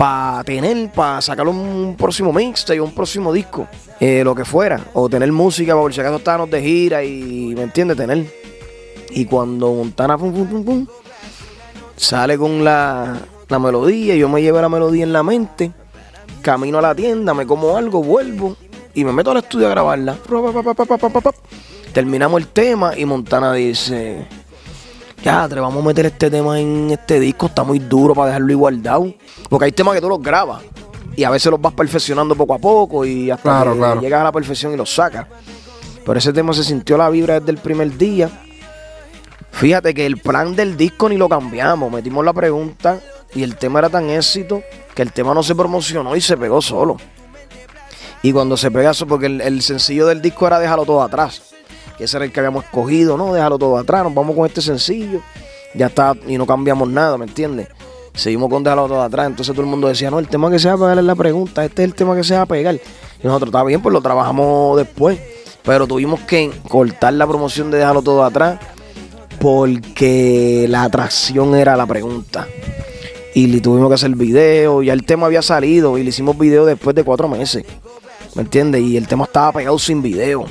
para 0.00 0.42
tener, 0.44 0.90
para 0.92 1.20
sacar 1.20 1.46
un 1.46 1.94
próximo 1.94 2.32
mixtape, 2.32 2.80
un 2.80 2.94
próximo 2.94 3.34
disco, 3.34 3.68
eh, 4.00 4.24
lo 4.24 4.34
que 4.34 4.46
fuera, 4.46 4.80
o 4.94 5.10
tener 5.10 5.30
música, 5.30 5.74
por 5.74 5.92
si 5.92 6.00
acaso 6.00 6.16
estábamos 6.16 6.48
de 6.48 6.62
gira 6.62 7.04
y, 7.04 7.52
¿me 7.54 7.64
entiendes? 7.64 7.98
Tener. 7.98 8.24
Y 9.10 9.26
cuando 9.26 9.74
Montana, 9.74 10.16
pum, 10.16 10.32
pum, 10.32 10.46
pum, 10.46 10.64
pum, 10.64 10.86
sale 11.96 12.38
con 12.38 12.64
la, 12.64 13.20
la 13.46 13.58
melodía, 13.58 14.14
yo 14.16 14.26
me 14.30 14.40
llevo 14.40 14.58
la 14.62 14.70
melodía 14.70 15.04
en 15.04 15.12
la 15.12 15.22
mente, 15.22 15.70
camino 16.40 16.78
a 16.78 16.80
la 16.80 16.94
tienda, 16.94 17.34
me 17.34 17.46
como 17.46 17.76
algo, 17.76 18.02
vuelvo 18.02 18.56
y 18.94 19.04
me 19.04 19.12
meto 19.12 19.32
al 19.32 19.36
estudio 19.36 19.66
a 19.66 19.70
grabarla. 19.70 20.16
Terminamos 21.92 22.40
el 22.40 22.46
tema 22.46 22.96
y 22.96 23.04
Montana 23.04 23.52
dice, 23.52 24.26
ya, 25.22 25.48
te 25.48 25.60
vamos 25.60 25.82
a 25.84 25.86
meter 25.86 26.06
este 26.06 26.30
tema 26.30 26.58
en 26.58 26.90
este 26.90 27.20
disco, 27.20 27.46
está 27.46 27.62
muy 27.62 27.78
duro 27.78 28.14
para 28.14 28.28
dejarlo 28.28 28.52
igualdado. 28.52 29.12
Porque 29.48 29.66
hay 29.66 29.72
temas 29.72 29.94
que 29.94 30.00
tú 30.00 30.08
los 30.08 30.22
grabas 30.22 30.62
y 31.16 31.24
a 31.24 31.30
veces 31.30 31.50
los 31.50 31.60
vas 31.60 31.74
perfeccionando 31.74 32.34
poco 32.34 32.54
a 32.54 32.58
poco 32.58 33.04
y 33.04 33.30
hasta 33.30 33.42
Claro, 33.42 33.72
que 33.72 33.78
claro. 33.78 34.00
llegas 34.00 34.20
a 34.20 34.24
la 34.24 34.32
perfección 34.32 34.72
y 34.72 34.76
los 34.76 34.92
sacas. 34.94 35.26
Pero 36.04 36.18
ese 36.18 36.32
tema 36.32 36.52
se 36.54 36.64
sintió 36.64 36.96
la 36.96 37.10
vibra 37.10 37.38
desde 37.40 37.52
el 37.52 37.58
primer 37.58 37.96
día. 37.98 38.30
Fíjate 39.52 39.92
que 39.92 40.06
el 40.06 40.16
plan 40.18 40.56
del 40.56 40.76
disco 40.76 41.08
ni 41.08 41.16
lo 41.16 41.28
cambiamos, 41.28 41.92
metimos 41.92 42.24
la 42.24 42.32
pregunta 42.32 43.00
y 43.34 43.42
el 43.42 43.56
tema 43.56 43.80
era 43.80 43.90
tan 43.90 44.08
éxito 44.08 44.62
que 44.94 45.02
el 45.02 45.12
tema 45.12 45.34
no 45.34 45.42
se 45.42 45.54
promocionó 45.54 46.16
y 46.16 46.20
se 46.20 46.36
pegó 46.36 46.62
solo. 46.62 46.96
Y 48.22 48.32
cuando 48.32 48.56
se 48.56 48.70
pega 48.70 48.90
eso, 48.90 49.06
porque 49.06 49.26
el, 49.26 49.40
el 49.40 49.62
sencillo 49.62 50.06
del 50.06 50.22
disco 50.22 50.46
era 50.46 50.58
Déjalo 50.58 50.84
todo 50.84 51.02
atrás, 51.02 51.49
que 52.00 52.04
ese 52.06 52.16
era 52.16 52.24
el 52.24 52.32
que 52.32 52.40
habíamos 52.40 52.64
escogido, 52.64 53.18
¿no? 53.18 53.34
Déjalo 53.34 53.58
todo 53.58 53.76
atrás, 53.76 54.04
nos 54.04 54.14
vamos 54.14 54.34
con 54.34 54.46
este 54.46 54.62
sencillo, 54.62 55.20
ya 55.74 55.88
está, 55.88 56.14
y 56.26 56.38
no 56.38 56.46
cambiamos 56.46 56.88
nada, 56.88 57.18
¿me 57.18 57.26
entiendes? 57.26 57.68
Seguimos 58.14 58.48
con 58.48 58.64
Déjalo 58.64 58.88
todo 58.88 59.02
atrás, 59.02 59.26
entonces 59.26 59.54
todo 59.54 59.64
el 59.64 59.70
mundo 59.70 59.86
decía, 59.86 60.10
no, 60.10 60.18
el 60.18 60.26
tema 60.26 60.50
que 60.50 60.58
se 60.58 60.68
va 60.68 60.74
a 60.74 60.78
pegar 60.78 60.98
es 60.98 61.04
la 61.04 61.14
pregunta, 61.14 61.62
este 61.62 61.82
es 61.82 61.90
el 61.90 61.94
tema 61.94 62.16
que 62.16 62.24
se 62.24 62.34
va 62.34 62.42
a 62.42 62.46
pegar. 62.46 62.74
Y 62.74 63.26
nosotros, 63.26 63.48
está 63.48 63.62
bien, 63.64 63.82
pues 63.82 63.92
lo 63.92 64.00
trabajamos 64.00 64.78
después, 64.78 65.18
pero 65.62 65.86
tuvimos 65.86 66.20
que 66.20 66.50
cortar 66.70 67.12
la 67.12 67.26
promoción 67.26 67.70
de 67.70 67.76
Déjalo 67.76 68.00
todo 68.00 68.24
atrás 68.24 68.58
porque 69.38 70.64
la 70.70 70.84
atracción 70.84 71.54
era 71.54 71.76
la 71.76 71.84
pregunta. 71.84 72.48
Y 73.34 73.48
le 73.48 73.60
tuvimos 73.60 73.88
que 73.88 73.94
hacer 73.96 74.16
video, 74.16 74.82
ya 74.82 74.94
el 74.94 75.04
tema 75.04 75.26
había 75.26 75.42
salido 75.42 75.98
y 75.98 76.02
le 76.02 76.08
hicimos 76.08 76.38
video 76.38 76.64
después 76.64 76.96
de 76.96 77.04
cuatro 77.04 77.28
meses. 77.28 77.66
¿Me 78.34 78.40
entiendes? 78.40 78.80
Y 78.80 78.96
el 78.96 79.06
tema 79.06 79.24
estaba 79.24 79.52
pegado 79.52 79.78
sin 79.78 80.00
video. 80.00 80.46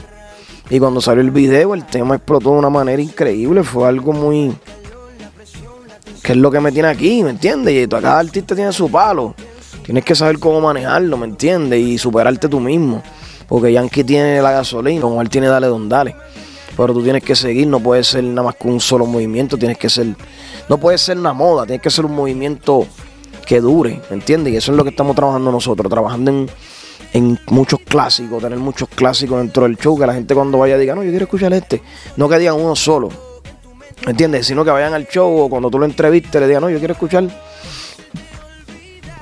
Y 0.69 0.79
cuando 0.79 1.01
salió 1.01 1.21
el 1.21 1.31
video, 1.31 1.73
el 1.73 1.85
tema 1.85 2.15
explotó 2.15 2.51
de 2.51 2.57
una 2.59 2.69
manera 2.69 3.01
increíble. 3.01 3.63
Fue 3.63 3.87
algo 3.87 4.13
muy. 4.13 4.53
que 6.21 6.33
es 6.33 6.37
lo 6.37 6.51
que 6.51 6.59
me 6.59 6.71
tiene 6.71 6.89
aquí, 6.89 7.23
¿me 7.23 7.31
entiendes? 7.31 7.73
Y 7.73 7.87
cada 7.87 8.19
artista 8.19 8.55
tiene 8.55 8.71
su 8.71 8.89
palo. 8.89 9.33
Tienes 9.83 10.05
que 10.05 10.13
saber 10.13 10.37
cómo 10.37 10.61
manejarlo, 10.61 11.17
¿me 11.17 11.25
entiendes? 11.25 11.79
Y 11.79 11.97
superarte 11.97 12.47
tú 12.47 12.59
mismo. 12.59 13.01
Porque 13.47 13.73
Yankee 13.73 14.03
tiene 14.03 14.39
la 14.39 14.51
gasolina, 14.51 15.01
como 15.01 15.19
él 15.21 15.29
tiene 15.29 15.47
Dale 15.47 15.65
Don 15.65 15.89
Dale. 15.89 16.15
Pero 16.77 16.93
tú 16.93 17.01
tienes 17.01 17.23
que 17.23 17.35
seguir, 17.35 17.67
no 17.67 17.79
puede 17.79 18.03
ser 18.03 18.23
nada 18.23 18.43
más 18.43 18.55
que 18.55 18.67
un 18.67 18.79
solo 18.79 19.07
movimiento, 19.07 19.57
tienes 19.57 19.79
que 19.79 19.89
ser. 19.89 20.15
No 20.69 20.77
puede 20.77 20.99
ser 20.99 21.17
una 21.17 21.33
moda, 21.33 21.65
tiene 21.65 21.81
que 21.81 21.89
ser 21.89 22.05
un 22.05 22.15
movimiento 22.15 22.85
que 23.47 23.59
dure, 23.59 23.99
¿me 24.11 24.17
entiendes? 24.17 24.53
Y 24.53 24.57
eso 24.57 24.71
es 24.71 24.77
lo 24.77 24.83
que 24.83 24.91
estamos 24.91 25.15
trabajando 25.15 25.51
nosotros, 25.51 25.89
trabajando 25.89 26.29
en, 26.29 26.49
en 27.13 27.39
muchos 27.47 27.79
clásicos, 27.81 28.41
tener 28.41 28.59
muchos 28.59 28.87
clásicos 28.89 29.39
dentro 29.39 29.63
del 29.63 29.77
show, 29.77 29.97
que 29.97 30.05
la 30.05 30.13
gente 30.13 30.35
cuando 30.35 30.59
vaya 30.59 30.77
diga, 30.77 30.95
no, 30.95 31.03
yo 31.03 31.09
quiero 31.09 31.25
escuchar 31.25 31.53
este. 31.53 31.81
No 32.17 32.29
que 32.29 32.37
digan 32.37 32.55
uno 32.55 32.75
solo, 32.75 33.09
¿me 34.05 34.11
entiendes? 34.11 34.45
Sino 34.47 34.63
que 34.63 34.71
vayan 34.71 34.93
al 34.93 35.07
show 35.07 35.29
o 35.41 35.49
cuando 35.49 35.69
tú 35.69 35.79
lo 35.79 35.85
entrevistes 35.85 36.39
le 36.39 36.47
digan, 36.47 36.61
no, 36.61 36.69
yo 36.69 36.77
quiero 36.79 36.93
escuchar 36.93 37.25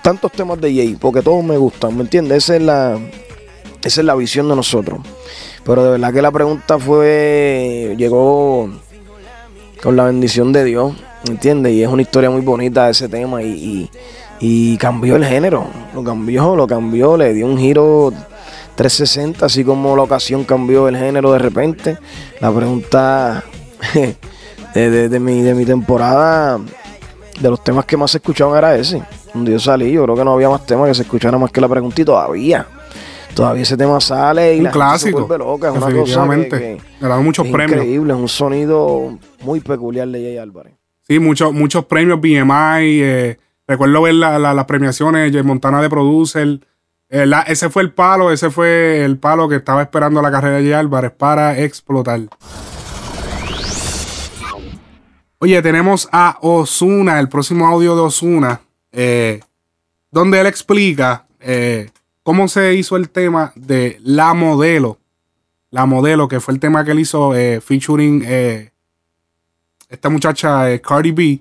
tantos 0.02 0.32
temas 0.32 0.60
de 0.62 0.74
Jay, 0.74 0.98
porque 1.00 1.22
todos 1.22 1.44
me 1.44 1.58
gustan, 1.58 1.96
¿me 1.96 2.04
entiendes? 2.04 2.44
Esa 2.44 2.56
es 2.56 2.62
la, 2.62 2.98
esa 3.84 4.02
es 4.02 4.06
la 4.06 4.16
visión 4.16 4.48
de 4.50 4.56
nosotros. 4.56 5.00
Pero 5.66 5.84
de 5.84 5.92
verdad 5.92 6.14
que 6.14 6.22
la 6.22 6.32
pregunta 6.32 6.80
fue, 6.80 7.94
llegó 7.98 8.70
con 9.84 9.96
la 9.98 10.06
bendición 10.06 10.54
de 10.54 10.64
Dios, 10.64 10.94
¿me 11.28 11.34
entiendes? 11.34 11.74
Y 11.74 11.84
es 11.84 11.90
una 11.90 12.02
historia 12.02 12.30
muy 12.30 12.42
bonita 12.42 12.90
ese 12.90 13.10
tema 13.10 13.44
y- 13.44 13.90
y 14.40 14.78
cambió 14.78 15.16
el 15.16 15.26
género, 15.26 15.68
lo 15.94 16.04
cambió, 16.04 16.56
lo 16.56 16.68
cambió, 16.68 17.18
le 17.18 17.34
dio 17.34 17.46
un 17.48 17.58
giro 17.58 18.12
360, 18.76 19.46
así 19.46 19.64
como 19.64 19.96
la 19.96 20.04
ocasión 20.04 20.44
cambió 20.44 20.88
el 20.88 20.96
género 20.98 21.32
de 21.34 21.40
repente. 21.40 21.98
La 22.40 22.52
pregunta 22.52 23.44
de, 23.94 24.90
de- 24.90 25.10
de 25.10 25.20
mi, 25.20 25.42
de 25.42 25.54
mi 25.56 25.66
temporada, 25.66 26.60
de 27.40 27.50
los 27.50 27.64
temas 27.64 27.86
que 27.86 27.98
más 27.98 28.12
se 28.12 28.18
escuchaban 28.18 28.58
era 28.58 28.76
ese. 28.76 29.02
Donde 29.34 29.52
yo 29.52 29.60
salí, 29.60 29.92
yo 29.92 30.04
creo 30.04 30.16
que 30.16 30.24
no 30.24 30.34
había 30.34 30.50
más 30.50 30.66
temas 30.66 30.88
que 30.88 30.96
se 30.96 31.02
escucharan 31.04 31.40
más 31.40 31.52
que 31.52 31.62
la 31.62 31.68
pregunta 31.70 32.02
y 32.02 32.06
todavía. 32.06 32.68
Todavía 33.34 33.62
ese 33.64 33.78
tema 33.78 34.02
sale 34.02 34.56
y 34.56 34.58
Un 34.60 34.64
la 34.64 34.70
gente 34.72 34.80
clásico, 34.80 35.20
se 35.20 35.26
vuelve 35.26 35.38
loca. 35.46 35.68
Es 35.68 35.74
una 35.74 35.82
cosa 35.82 36.28
que, 36.36 36.48
que 36.50 36.82
Le 37.02 37.08
dan 37.08 37.24
muchos 37.24 37.46
es 37.46 37.52
premios. 37.52 37.82
increíble, 37.82 38.14
es 38.14 38.20
un 38.20 38.28
sonido 38.28 39.18
muy 39.42 39.60
peculiar 39.60 40.08
de 40.08 40.20
Jay 40.20 40.38
Álvarez. 40.38 40.74
Sí, 41.08 41.20
muchos, 41.20 41.54
muchos 41.54 41.86
premios 41.86 42.20
BMI. 42.20 43.02
eh, 43.02 43.38
recuerdo 43.68 44.02
ver 44.02 44.16
la- 44.16 44.40
la- 44.40 44.54
las 44.54 44.66
premiaciones, 44.66 45.44
Montana 45.44 45.82
de 45.82 45.90
Producer. 45.90 46.60
Eh, 47.10 47.26
ese 47.48 47.70
fue 47.70 47.84
el 47.84 47.92
palo, 47.94 48.32
ese 48.32 48.50
fue 48.50 49.04
el 49.04 49.18
palo 49.18 49.48
que 49.48 49.56
estaba 49.58 49.82
esperando 49.82 50.22
la 50.22 50.32
carrera 50.32 50.58
de 50.58 50.64
Jay 50.64 50.74
Álvarez 50.74 51.12
para 51.12 51.58
explotar. 51.60 52.22
Oye, 55.40 55.62
tenemos 55.62 56.10
a 56.12 56.38
Osuna, 56.42 57.20
el 57.20 57.30
próximo 57.30 57.68
audio 57.68 57.96
de 57.96 58.02
Osuna, 58.02 58.62
donde 60.12 60.40
él 60.42 60.48
explica 60.48 61.26
eh, 61.40 61.92
cómo 62.24 62.48
se 62.48 62.74
hizo 62.74 62.96
el 62.98 63.10
tema 63.10 63.54
de 63.56 64.00
La 64.04 64.34
Modelo. 64.34 64.98
La 65.70 65.86
Modelo, 65.86 66.28
que 66.28 66.40
fue 66.40 66.54
el 66.56 66.60
tema 66.60 66.84
que 66.84 66.92
él 66.92 67.00
hizo 67.00 67.36
eh, 67.36 67.62
featuring 67.62 68.24
eh, 68.26 68.72
esta 69.90 70.10
muchacha 70.10 70.72
eh, 70.72 70.82
Cardi 70.82 71.12
B. 71.12 71.40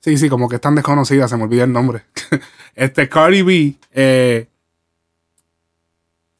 Sí, 0.00 0.16
sí, 0.16 0.28
como 0.28 0.48
que 0.48 0.56
es 0.56 0.60
tan 0.60 0.74
desconocida, 0.74 1.28
se 1.28 1.36
me 1.36 1.44
olvida 1.44 1.64
el 1.64 1.72
nombre. 1.72 2.04
este 2.74 3.08
Cardi 3.08 3.42
B 3.42 3.74
eh, 3.92 4.48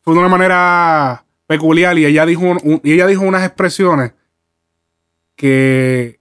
fue 0.01 0.15
de 0.15 0.21
una 0.21 0.29
manera 0.29 1.25
peculiar 1.47 1.99
y 1.99 2.07
ella 2.07 2.25
dijo, 2.25 2.57
y 2.83 2.93
ella 2.93 3.07
dijo 3.07 3.23
unas 3.23 3.45
expresiones 3.45 4.13
que, 5.37 6.21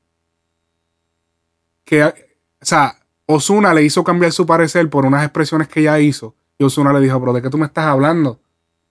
que, 1.86 2.04
o 2.04 2.14
sea, 2.62 2.98
Osuna 3.26 3.74
le 3.74 3.84
hizo 3.84 4.04
cambiar 4.04 4.32
su 4.34 4.46
parecer 4.46 4.90
por 4.90 5.06
unas 5.06 5.24
expresiones 5.24 5.68
que 5.68 5.82
ella 5.82 6.00
hizo. 6.00 6.36
Y 6.58 6.66
Osuna 6.66 6.92
le 6.92 7.00
dijo, 7.00 7.20
pero 7.20 7.32
¿de 7.32 7.42
qué 7.42 7.50
tú 7.50 7.58
me 7.58 7.68
estás 7.68 7.86
hablando? 7.86 8.40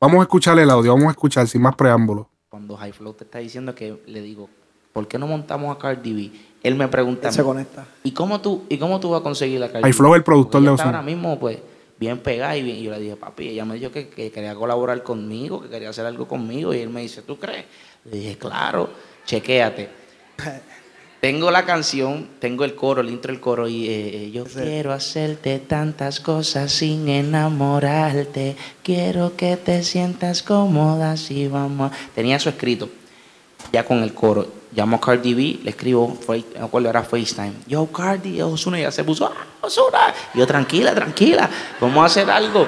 Vamos 0.01 0.21
a 0.21 0.23
escuchar 0.23 0.59
el 0.59 0.71
audio, 0.71 0.95
vamos 0.95 1.09
a 1.09 1.11
escuchar 1.11 1.47
sin 1.49 1.61
más 1.61 1.75
preámbulos. 1.75 2.27
Cuando 2.49 2.77
High 2.77 2.93
Flow 2.93 3.13
te 3.13 3.25
está 3.25 3.41
diciendo 3.41 3.75
que 3.75 4.01
le 4.07 4.23
digo, 4.23 4.49
¿por 4.93 5.07
qué 5.07 5.19
no 5.19 5.27
montamos 5.27 5.77
a 5.77 5.79
Cardi 5.79 6.13
B? 6.15 6.31
Él 6.63 6.75
me 6.75 6.89
pregunta, 6.89 7.31
Se 7.31 7.43
conecta. 7.43 7.87
¿y 8.03 8.11
cómo 8.13 8.41
tú, 8.41 8.65
y 8.69 8.79
cómo 8.79 8.99
tú 9.01 9.11
vas 9.11 9.21
a 9.21 9.23
conseguir 9.23 9.61
la 9.61 9.69
B? 9.69 9.93
Flow 9.93 10.15
el 10.15 10.23
productor 10.25 10.63
de 10.63 10.69
Ozuna. 10.69 10.85
ahora 10.91 11.03
mismo, 11.03 11.39
pues, 11.39 11.59
bien 11.99 12.19
pegada 12.19 12.57
y, 12.57 12.63
bien- 12.63 12.77
y 12.79 12.83
yo 12.83 12.91
le 12.93 13.01
dije, 13.01 13.17
papi, 13.17 13.49
ella 13.49 13.65
me 13.65 13.75
dijo 13.77 13.91
que, 13.91 14.09
que 14.09 14.31
quería 14.31 14.55
colaborar 14.55 15.03
conmigo, 15.03 15.61
que 15.63 15.69
quería 15.69 15.91
hacer 15.91 16.07
algo 16.07 16.27
conmigo. 16.27 16.75
Y 16.75 16.79
él 16.79 16.91
me 16.91 17.01
dice, 17.03 17.23
¿tú 17.23 17.37
crees? 17.39 17.65
Le 18.05 18.19
dije, 18.19 18.37
claro, 18.39 18.91
chequéate. 19.25 19.89
Tengo 21.21 21.51
la 21.51 21.65
canción, 21.65 22.29
tengo 22.39 22.65
el 22.65 22.77
coro, 22.77 23.01
el 23.01 23.09
intro 23.09 23.33
del 23.33 23.41
coro 23.41 23.67
y 23.67 23.89
eh, 23.89 24.27
eh, 24.27 24.31
yo 24.31 24.45
quiero 24.45 24.93
hacerte 24.93 25.59
tantas 25.59 26.21
cosas 26.21 26.71
sin 26.71 27.09
enamorarte. 27.09 28.55
Quiero 28.85 29.35
que 29.37 29.57
te 29.57 29.83
sientas 29.83 30.45
cómoda 30.45 31.17
si 31.17 31.49
vamos. 31.49 31.91
a-". 31.91 31.95
Tenía 32.15 32.37
eso 32.37 32.49
escrito 32.49 32.89
ya 33.73 33.85
con 33.85 34.05
el 34.05 34.15
coro. 34.15 34.47
Llamo 34.75 34.97
a 34.97 35.01
Cardi 35.01 35.35
B, 35.35 35.61
le 35.63 35.71
escribo, 35.71 36.19
acuerdo 36.61 36.91
era 36.91 37.03
FaceTime. 37.03 37.53
Yo, 37.67 37.87
Cardi, 37.87 38.41
Osuna, 38.43 38.79
ya 38.79 38.91
se 38.91 39.03
puso, 39.03 39.27
ah, 39.27 39.33
Osuna. 39.63 40.15
Yo, 40.35 40.47
tranquila, 40.47 40.95
tranquila, 40.95 41.49
vamos 41.81 42.03
a 42.03 42.07
hacer 42.07 42.31
algo. 42.31 42.67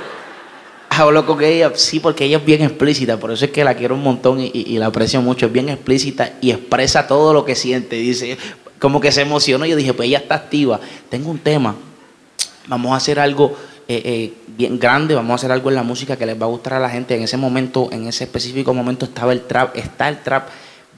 Hablo 0.88 1.24
con 1.24 1.42
ella, 1.42 1.72
sí, 1.74 2.00
porque 2.00 2.24
ella 2.24 2.38
es 2.38 2.44
bien 2.44 2.62
explícita, 2.62 3.16
por 3.18 3.30
eso 3.30 3.44
es 3.44 3.50
que 3.52 3.62
la 3.62 3.74
quiero 3.74 3.94
un 3.94 4.02
montón 4.02 4.40
y 4.40 4.78
la 4.78 4.86
aprecio 4.86 5.22
mucho. 5.22 5.46
Es 5.46 5.52
bien 5.52 5.68
explícita 5.68 6.32
y 6.40 6.50
expresa 6.50 7.06
todo 7.06 7.32
lo 7.32 7.44
que 7.44 7.54
siente. 7.54 7.96
Dice, 7.96 8.36
como 8.80 9.00
que 9.00 9.12
se 9.12 9.20
emocionó. 9.20 9.66
Yo 9.66 9.76
dije, 9.76 9.94
pues 9.94 10.08
ella 10.08 10.18
está 10.18 10.34
activa. 10.34 10.80
Tengo 11.08 11.30
un 11.30 11.38
tema, 11.38 11.76
vamos 12.66 12.92
a 12.92 12.96
hacer 12.96 13.20
algo 13.20 13.54
eh, 13.86 14.02
eh, 14.04 14.34
bien 14.56 14.78
grande, 14.78 15.14
vamos 15.14 15.32
a 15.32 15.34
hacer 15.34 15.52
algo 15.52 15.68
en 15.68 15.76
la 15.76 15.82
música 15.82 16.16
que 16.16 16.26
les 16.26 16.40
va 16.40 16.46
a 16.46 16.48
gustar 16.48 16.74
a 16.74 16.80
la 16.80 16.90
gente. 16.90 17.14
En 17.14 17.22
ese 17.22 17.36
momento, 17.36 17.88
en 17.92 18.08
ese 18.08 18.24
específico 18.24 18.74
momento 18.74 19.04
estaba 19.04 19.32
el 19.32 19.42
trap, 19.42 19.76
está 19.76 20.08
el 20.08 20.22
trap 20.22 20.48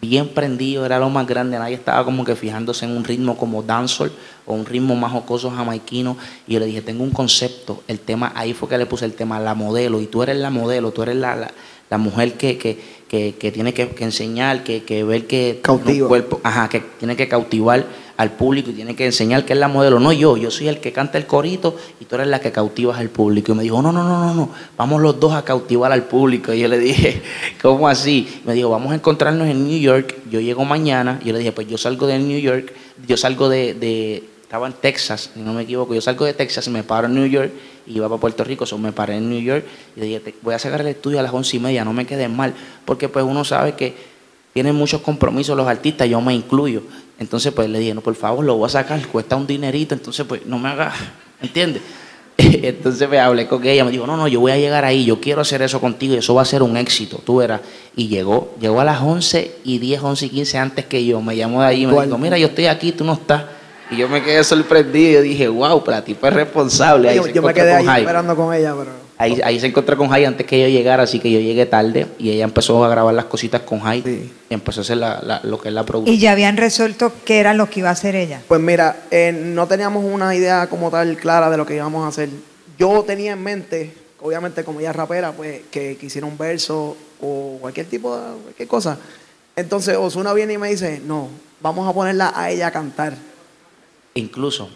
bien 0.03 0.29
prendido, 0.29 0.85
era 0.85 0.99
lo 0.99 1.09
más 1.11 1.29
grande, 1.29 1.57
nadie 1.57 1.77
estaba 1.77 2.05
como 2.05 2.25
que 2.25 2.35
fijándose 2.35 2.85
en 2.85 2.91
un 2.97 3.05
ritmo 3.05 3.37
como 3.37 3.63
dancehall 3.63 4.11
o 4.45 4.53
un 4.53 4.67
ritmo 4.67 4.97
más 4.97 5.13
jocoso 5.13 5.49
jamaiquino. 5.49 6.17
Y 6.49 6.55
yo 6.55 6.61
le 6.61 6.67
dije, 6.67 6.83
tengo 6.83 7.05
un 7.05 7.13
concepto, 7.13 7.85
el 7.87 8.01
tema, 8.01 8.33
ahí 8.35 8.53
fue 8.53 8.69
que 8.69 8.77
le 8.77 8.87
puse 8.87 9.05
el 9.05 9.15
tema, 9.15 9.39
la 9.39 9.55
modelo, 9.55 10.01
y 10.01 10.07
tú 10.07 10.25
eres 10.25 10.37
la 10.37 10.51
modelo, 10.51 10.91
tú 10.91 11.05
eres 11.05 11.15
la, 11.15 11.37
la, 11.37 11.53
la 11.89 11.99
mujer 11.99 12.35
que, 12.35 12.59
que, 12.59 12.79
que, 13.07 13.37
que 13.39 13.53
tiene 13.53 13.73
que, 13.73 13.95
enseñar, 14.01 14.65
que, 14.65 14.83
que 14.83 15.05
ver 15.05 15.29
que 15.29 15.61
Cautiva. 15.63 16.09
cuerpo, 16.09 16.41
ajá, 16.43 16.69
que 16.69 16.81
tiene 16.81 17.15
que 17.15 17.29
cautivar 17.29 17.87
al 18.17 18.31
público 18.33 18.71
y 18.71 18.75
tiene 18.75 18.95
que 18.95 19.07
enseñar 19.07 19.45
que 19.45 19.53
es 19.55 19.59
la 19.59 19.69
modelo. 19.69 19.99
No 20.01 20.13
yo, 20.13 20.37
yo 20.37 20.51
soy 20.51 20.69
el 20.69 20.79
que 20.81 20.93
canta 20.93 21.19
el 21.19 21.27
corito 21.27 21.77
y 22.01 22.05
tú 22.05 22.15
eres 22.17 22.27
la 22.29 22.41
que 22.41 22.53
cautivas 22.53 22.99
al 22.99 23.09
público. 23.09 23.53
Y 23.53 23.55
me 23.55 23.63
dijo, 23.63 23.81
no, 23.83 23.91
no, 23.93 24.05
no, 24.05 24.21
no, 24.27 24.35
no, 24.35 24.51
vamos 24.77 25.01
los 25.01 25.19
dos 25.19 25.33
a 25.33 25.45
cautivar 25.45 25.93
al 25.93 26.05
público. 26.05 26.53
Y 26.53 26.61
yo 26.61 26.69
le 26.69 26.79
dije, 26.79 27.23
¿cómo 27.63 27.89
así? 27.89 28.41
Me 28.45 28.55
dijo, 28.55 28.69
vamos 28.71 28.93
a 28.93 28.95
encontrarnos 28.97 29.49
en 29.49 29.67
New 29.67 29.79
York. 29.79 30.17
Yo 30.31 30.41
llego 30.41 30.65
mañana. 30.65 31.21
Yo 31.25 31.33
le 31.33 31.39
dije, 31.41 31.53
pues 31.53 31.67
yo 31.69 31.79
salgo 31.79 32.07
de 32.07 32.19
New 32.19 32.39
York, 32.39 32.73
yo 33.07 33.17
salgo 33.17 33.49
de, 33.49 33.75
de 33.75 34.25
estaba 34.43 34.67
en 34.67 34.75
Texas, 34.75 35.31
si 35.35 35.41
no 35.41 35.55
me 35.55 35.63
equivoco. 35.63 35.95
Yo 35.95 36.01
salgo 36.03 36.25
de 36.27 36.35
Texas, 36.35 36.69
me 36.69 36.83
paro 36.83 37.07
en 37.07 37.15
New 37.15 37.27
York 37.27 37.51
y 37.87 37.97
iba 37.97 38.07
para 38.09 38.21
Puerto 38.21 38.45
Rico. 38.45 38.67
Me 38.79 38.93
paré 38.93 39.17
en 39.17 39.31
New 39.31 39.41
York 39.41 39.65
y 39.97 40.01
dije, 40.03 40.21
"Te- 40.21 40.35
voy 40.43 40.53
a 40.55 40.59
sacar 40.59 40.83
el 40.83 40.89
estudio 40.89 41.19
a 41.19 41.23
las 41.23 41.33
once 41.33 41.57
y 41.57 41.61
media, 41.61 41.85
no 41.87 41.95
me 41.95 42.05
quedes 42.05 42.29
mal. 42.29 42.53
Porque 42.85 43.09
pues 43.09 43.25
uno 43.25 43.45
sabe 43.47 43.73
que 43.73 44.12
tienen 44.53 44.75
muchos 44.75 45.01
compromisos 45.01 45.57
los 45.57 45.67
artistas, 45.67 46.09
yo 46.09 46.21
me 46.21 46.35
incluyo. 46.35 46.83
Entonces 47.19 47.53
pues 47.53 47.69
le 47.69 47.79
dije, 47.79 47.95
no, 47.95 48.01
por 48.01 48.15
favor, 48.15 48.45
lo 48.45 48.57
voy 48.57 48.67
a 48.67 48.71
sacar, 48.71 49.07
cuesta 49.07 49.37
un 49.37 49.47
dinerito, 49.47 49.95
entonces 49.95 50.27
pues 50.27 50.45
no 50.47 50.59
me 50.59 50.71
hagas, 50.71 50.95
¿entiendes? 51.43 51.83
Entonces 52.39 53.09
me 53.09 53.21
hablé 53.21 53.47
con 53.47 53.65
ella, 53.67 53.85
me 53.85 53.91
dijo, 53.91 54.07
no, 54.07 54.17
no, 54.17 54.27
yo 54.27 54.41
voy 54.41 54.53
a 54.53 54.57
llegar 54.57 54.85
ahí, 54.85 55.05
yo 55.05 55.21
quiero 55.21 55.43
hacer 55.43 55.61
eso 55.61 55.81
contigo 55.81 56.15
y 56.15 56.19
eso 56.19 56.35
va 56.35 56.43
a 56.43 56.47
ser 56.47 56.63
un 56.63 56.77
éxito, 56.79 57.21
tú 57.25 57.37
verás. 57.37 57.61
Y 57.95 58.09
llegó, 58.09 58.55
llegó 58.59 58.81
a 58.81 58.85
las 58.85 59.03
11 59.03 59.59
y 59.65 59.79
10, 59.79 60.03
11 60.03 60.27
y 60.27 60.29
15 60.31 60.59
antes 60.59 60.87
que 60.87 61.05
yo, 61.05 61.21
me 61.21 61.37
llamó 61.37 61.61
de 61.61 61.69
ahí 61.69 61.83
y 61.83 61.87
me 61.87 61.93
¿Cuál? 61.93 62.07
dijo, 62.07 62.19
mira, 62.19 62.39
yo 62.39 62.47
estoy 62.47 62.67
aquí, 62.67 62.93
tú 62.93 63.05
no 63.05 63.13
estás. 63.13 63.45
Y 63.91 63.97
yo 63.99 64.09
me 64.09 64.23
quedé 64.23 64.43
sorprendido, 64.43 65.17
yo 65.17 65.23
dije, 65.23 65.49
wow, 65.49 65.85
pero 65.85 65.99
la 65.99 66.05
tipa 66.05 66.29
es 66.29 66.35
responsable. 66.35 67.11
Ahí 67.11 67.21
Yo, 67.35 67.43
me 67.43 67.53
quedé 67.53 67.75
ahí 67.75 68.01
esperando 68.01 68.35
con 68.35 68.55
ella, 68.55 68.75
pero. 68.77 69.02
Ahí, 69.19 69.41
ahí 69.45 69.61
se 69.61 69.69
encontró 69.69 69.97
con 69.97 70.09
Jai 70.09 70.25
antes 70.25 70.47
que 70.47 70.61
yo 70.61 70.67
llegara, 70.69 71.05
así 71.05 71.21
que 71.21 71.31
yo 71.31 71.39
llegué 71.39 71.65
tarde 71.67 72.07
y 72.19 72.31
ella 72.31 72.45
empezó 72.45 72.85
a 72.85 72.89
grabar 72.89 73.15
las 73.15 73.27
cositas 73.27 73.61
con 73.61 73.79
Jai 73.81 74.01
y 74.51 74.55
empezó 74.55 74.81
a 74.81 74.83
hacer 74.83 74.97
la- 74.97 75.21
la- 75.23 75.41
lo 75.45 75.61
que 75.61 75.69
es 75.69 75.75
la 75.75 75.85
producción. 75.85 76.17
Y 76.17 76.19
ya 76.19 76.33
habían 76.33 76.57
resuelto 76.57 77.13
qué 77.25 77.39
era 77.39 77.55
lo 77.55 77.71
que 77.71 77.81
iba 77.81 77.89
a 77.89 77.93
hacer 77.93 78.17
ella. 78.17 78.41
Pues 78.49 78.61
mira, 78.61 78.97
eh, 79.11 79.33
no 79.33 79.69
teníamos 79.69 80.05
una 80.05 80.35
idea 80.35 80.67
como 80.69 80.91
tal 80.91 81.17
clara 81.17 81.51
de 81.51 81.57
lo 81.57 81.65
que 81.67 81.77
íbamos 81.77 82.05
a 82.05 82.09
hacer. 82.09 82.31
Yo 82.79 83.05
tenía 83.07 83.33
en 83.33 83.43
mente, 83.43 83.95
obviamente 84.21 84.65
como 84.65 84.81
ella 84.81 84.91
es 84.91 84.97
rapera, 84.97 85.31
pues 85.33 85.61
que 85.71 85.97
quisiera 85.97 86.27
un 86.27 86.37
verso 86.37 86.97
o 87.21 87.59
cualquier 87.61 87.87
tipo 87.87 88.17
de 88.17 88.23
cualquier 88.43 88.67
cosa. 88.69 88.99
Entonces 89.55 89.97
Osuna 89.97 90.33
viene 90.33 90.55
y 90.55 90.59
me 90.59 90.69
dice, 90.71 91.01
no, 91.07 91.29
vamos 91.61 91.89
a 91.89 91.93
ponerla 91.93 92.33
a 92.35 92.51
ella 92.51 92.69
a 92.69 92.71
cantar. 92.73 93.15
Incluso, 94.15 94.69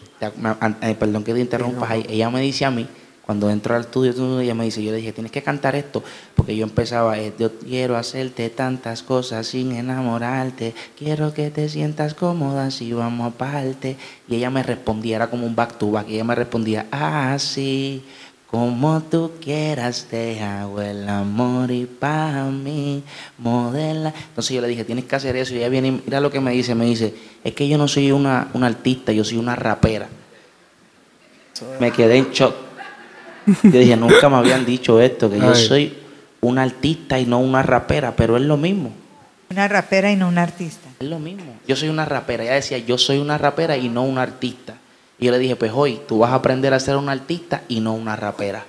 perdón 0.98 1.24
que 1.24 1.34
te 1.34 1.40
interrumpas 1.40 1.90
ahí, 1.90 2.06
ella 2.08 2.30
me 2.30 2.40
dice 2.40 2.64
a 2.64 2.70
mí, 2.70 2.86
cuando 3.26 3.50
entro 3.50 3.74
al 3.74 3.80
estudio, 3.82 4.40
ella 4.40 4.54
me 4.54 4.64
dice, 4.64 4.80
yo 4.84 4.92
le 4.92 4.98
dije, 4.98 5.12
tienes 5.12 5.32
que 5.32 5.42
cantar 5.42 5.74
esto, 5.74 6.04
porque 6.36 6.56
yo 6.56 6.62
empezaba, 6.62 7.18
yo 7.18 7.58
quiero 7.58 7.96
hacerte 7.96 8.48
tantas 8.50 9.02
cosas 9.02 9.48
sin 9.48 9.72
enamorarte, 9.72 10.74
quiero 10.96 11.34
que 11.34 11.50
te 11.50 11.68
sientas 11.68 12.14
cómoda 12.14 12.70
si 12.70 12.92
vamos 12.92 13.34
aparte. 13.34 13.96
Y 14.28 14.36
ella 14.36 14.48
me 14.50 14.62
respondía, 14.62 15.16
era 15.16 15.28
como 15.28 15.44
un 15.44 15.56
back 15.56 15.76
to 15.76 15.90
back, 15.90 16.08
y 16.08 16.14
ella 16.14 16.22
me 16.22 16.36
respondía, 16.36 16.86
así, 16.92 18.04
como 18.46 19.02
tú 19.02 19.32
quieras, 19.40 20.06
te 20.08 20.40
hago 20.40 20.80
el 20.80 21.08
amor 21.08 21.72
y 21.72 21.84
para 21.84 22.44
mí, 22.44 23.02
modela. 23.38 24.14
Entonces 24.28 24.54
yo 24.54 24.62
le 24.62 24.68
dije, 24.68 24.84
tienes 24.84 25.04
que 25.04 25.16
hacer 25.16 25.34
eso. 25.34 25.52
Y 25.52 25.58
ella 25.58 25.68
viene 25.68 25.88
y 25.88 26.02
mira 26.04 26.20
lo 26.20 26.30
que 26.30 26.38
me 26.38 26.52
dice, 26.52 26.76
me 26.76 26.84
dice, 26.84 27.12
es 27.42 27.54
que 27.54 27.66
yo 27.66 27.76
no 27.76 27.88
soy 27.88 28.12
una, 28.12 28.50
una 28.54 28.68
artista, 28.68 29.10
yo 29.10 29.24
soy 29.24 29.38
una 29.38 29.56
rapera. 29.56 30.08
Me 31.80 31.90
quedé 31.90 32.18
en 32.18 32.30
shock. 32.30 32.65
Yo 33.62 33.78
dije, 33.78 33.96
nunca 33.96 34.28
me 34.28 34.36
habían 34.36 34.64
dicho 34.66 35.00
esto, 35.00 35.30
que 35.30 35.38
yo 35.38 35.54
soy 35.54 35.96
una 36.40 36.62
artista 36.62 37.18
y 37.18 37.26
no 37.26 37.38
una 37.38 37.62
rapera, 37.62 38.14
pero 38.16 38.36
es 38.36 38.42
lo 38.42 38.56
mismo. 38.56 38.90
Una 39.50 39.68
rapera 39.68 40.10
y 40.10 40.16
no 40.16 40.28
una 40.28 40.42
artista. 40.42 40.88
Es 40.98 41.08
lo 41.08 41.18
mismo. 41.18 41.54
Yo 41.68 41.76
soy 41.76 41.88
una 41.88 42.04
rapera. 42.04 42.42
Ella 42.44 42.54
decía, 42.54 42.78
yo 42.78 42.98
soy 42.98 43.18
una 43.18 43.38
rapera 43.38 43.76
y 43.76 43.88
no 43.88 44.02
una 44.02 44.22
artista. 44.22 44.74
Y 45.18 45.26
yo 45.26 45.32
le 45.32 45.38
dije, 45.38 45.56
pues 45.56 45.72
hoy 45.74 46.00
tú 46.08 46.18
vas 46.18 46.30
a 46.32 46.34
aprender 46.36 46.74
a 46.74 46.80
ser 46.80 46.96
una 46.96 47.12
artista 47.12 47.62
y 47.68 47.80
no 47.80 47.94
una 47.94 48.16
rapera. 48.16 48.64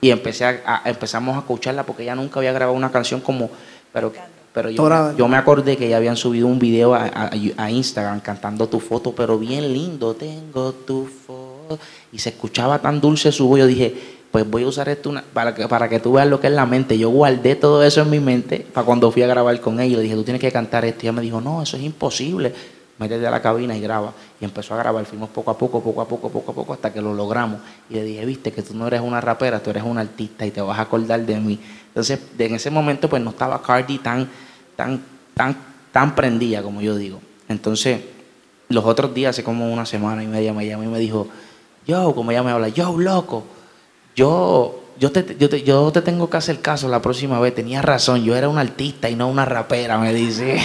Y 0.00 0.10
empecé 0.10 0.44
a, 0.44 0.60
a- 0.64 0.88
empezamos 0.88 1.34
a 1.36 1.40
escucharla 1.40 1.82
porque 1.84 2.04
ella 2.04 2.14
nunca 2.14 2.38
había 2.38 2.52
grabado 2.52 2.76
una 2.76 2.90
canción 2.92 3.20
como... 3.20 3.50
Pero, 3.92 4.12
pero 4.52 4.70
yo, 4.70 4.82
me 5.28 5.36
acordé 5.36 5.76
que 5.76 5.88
ya 5.88 5.96
habían 5.96 6.16
subido 6.16 6.46
un 6.46 6.58
video 6.60 6.94
a, 6.94 7.04
a- 7.06 7.30
a 7.56 7.70
Instagram 7.70 8.20
cantando 8.20 8.68
tu 8.68 8.78
foto, 8.80 9.12
pero 9.14 9.38
bien 9.38 9.72
lindo, 9.72 10.14
tengo 10.14 10.72
tu 10.72 11.06
foto. 11.06 11.47
Y 12.12 12.18
se 12.18 12.30
escuchaba 12.30 12.78
tan 12.80 13.00
dulce 13.00 13.32
su 13.32 13.48
voz. 13.48 13.58
Yo 13.58 13.66
dije, 13.66 13.94
pues 14.30 14.48
voy 14.48 14.64
a 14.64 14.66
usar 14.66 14.88
esto 14.88 15.12
para, 15.32 15.54
que, 15.54 15.66
para 15.68 15.88
que 15.88 16.00
tú 16.00 16.12
veas 16.12 16.28
lo 16.28 16.40
que 16.40 16.48
es 16.48 16.52
la 16.52 16.66
mente. 16.66 16.98
Yo 16.98 17.10
guardé 17.10 17.56
todo 17.56 17.82
eso 17.82 18.02
en 18.02 18.10
mi 18.10 18.20
mente 18.20 18.66
para 18.72 18.84
cuando 18.84 19.10
fui 19.10 19.22
a 19.22 19.26
grabar 19.26 19.58
con 19.60 19.80
ella. 19.80 19.96
Le 19.96 20.02
dije, 20.02 20.14
tú 20.14 20.24
tienes 20.24 20.40
que 20.40 20.52
cantar 20.52 20.84
esto. 20.84 21.00
Y 21.02 21.08
ella 21.08 21.12
me 21.12 21.22
dijo, 21.22 21.40
no, 21.40 21.62
eso 21.62 21.76
es 21.76 21.82
imposible. 21.82 22.52
Métete 22.98 23.26
a 23.26 23.30
la 23.30 23.40
cabina 23.40 23.76
y 23.76 23.80
graba. 23.80 24.12
Y 24.40 24.44
empezó 24.44 24.74
a 24.74 24.78
grabar. 24.78 25.04
Fuimos 25.06 25.30
poco 25.30 25.50
a 25.50 25.56
poco, 25.56 25.82
poco 25.82 26.02
a 26.02 26.08
poco, 26.08 26.28
poco 26.28 26.50
a 26.50 26.54
poco, 26.54 26.72
hasta 26.72 26.92
que 26.92 27.00
lo 27.00 27.14
logramos. 27.14 27.60
Y 27.88 27.94
le 27.94 28.04
dije, 28.04 28.24
viste, 28.26 28.52
que 28.52 28.62
tú 28.62 28.74
no 28.74 28.86
eres 28.86 29.00
una 29.00 29.20
rapera, 29.20 29.62
tú 29.62 29.70
eres 29.70 29.84
una 29.84 30.02
artista 30.02 30.44
y 30.44 30.50
te 30.50 30.60
vas 30.60 30.78
a 30.78 30.82
acordar 30.82 31.24
de 31.24 31.38
mí. 31.38 31.58
Entonces, 31.88 32.18
en 32.38 32.54
ese 32.54 32.70
momento, 32.70 33.08
pues 33.08 33.22
no 33.22 33.30
estaba 33.30 33.62
Cardi 33.62 33.98
tan, 33.98 34.28
tan, 34.76 35.02
tan, 35.34 35.56
tan 35.92 36.14
prendida, 36.14 36.62
como 36.62 36.80
yo 36.80 36.96
digo. 36.96 37.20
Entonces, 37.48 38.00
los 38.68 38.84
otros 38.84 39.14
días, 39.14 39.30
hace 39.30 39.42
como 39.42 39.72
una 39.72 39.86
semana 39.86 40.22
y 40.22 40.26
media, 40.26 40.52
me 40.52 40.66
llamó 40.66 40.82
y 40.82 40.88
me 40.88 40.98
dijo, 40.98 41.28
yo, 41.88 42.14
como 42.14 42.30
ella 42.30 42.42
me 42.42 42.50
habla, 42.50 42.68
yo, 42.68 42.96
loco, 42.98 43.44
yo, 44.14 44.78
yo, 45.00 45.10
te, 45.10 45.36
yo, 45.38 45.48
te, 45.48 45.62
yo 45.62 45.90
te 45.90 46.02
tengo 46.02 46.28
que 46.28 46.36
hacer 46.36 46.60
caso 46.60 46.86
la 46.86 47.00
próxima 47.00 47.40
vez. 47.40 47.54
Tenía 47.54 47.80
razón, 47.80 48.22
yo 48.24 48.36
era 48.36 48.50
una 48.50 48.60
artista 48.60 49.08
y 49.08 49.16
no 49.16 49.26
una 49.26 49.46
rapera, 49.46 49.96
me 49.98 50.12
dice. 50.12 50.58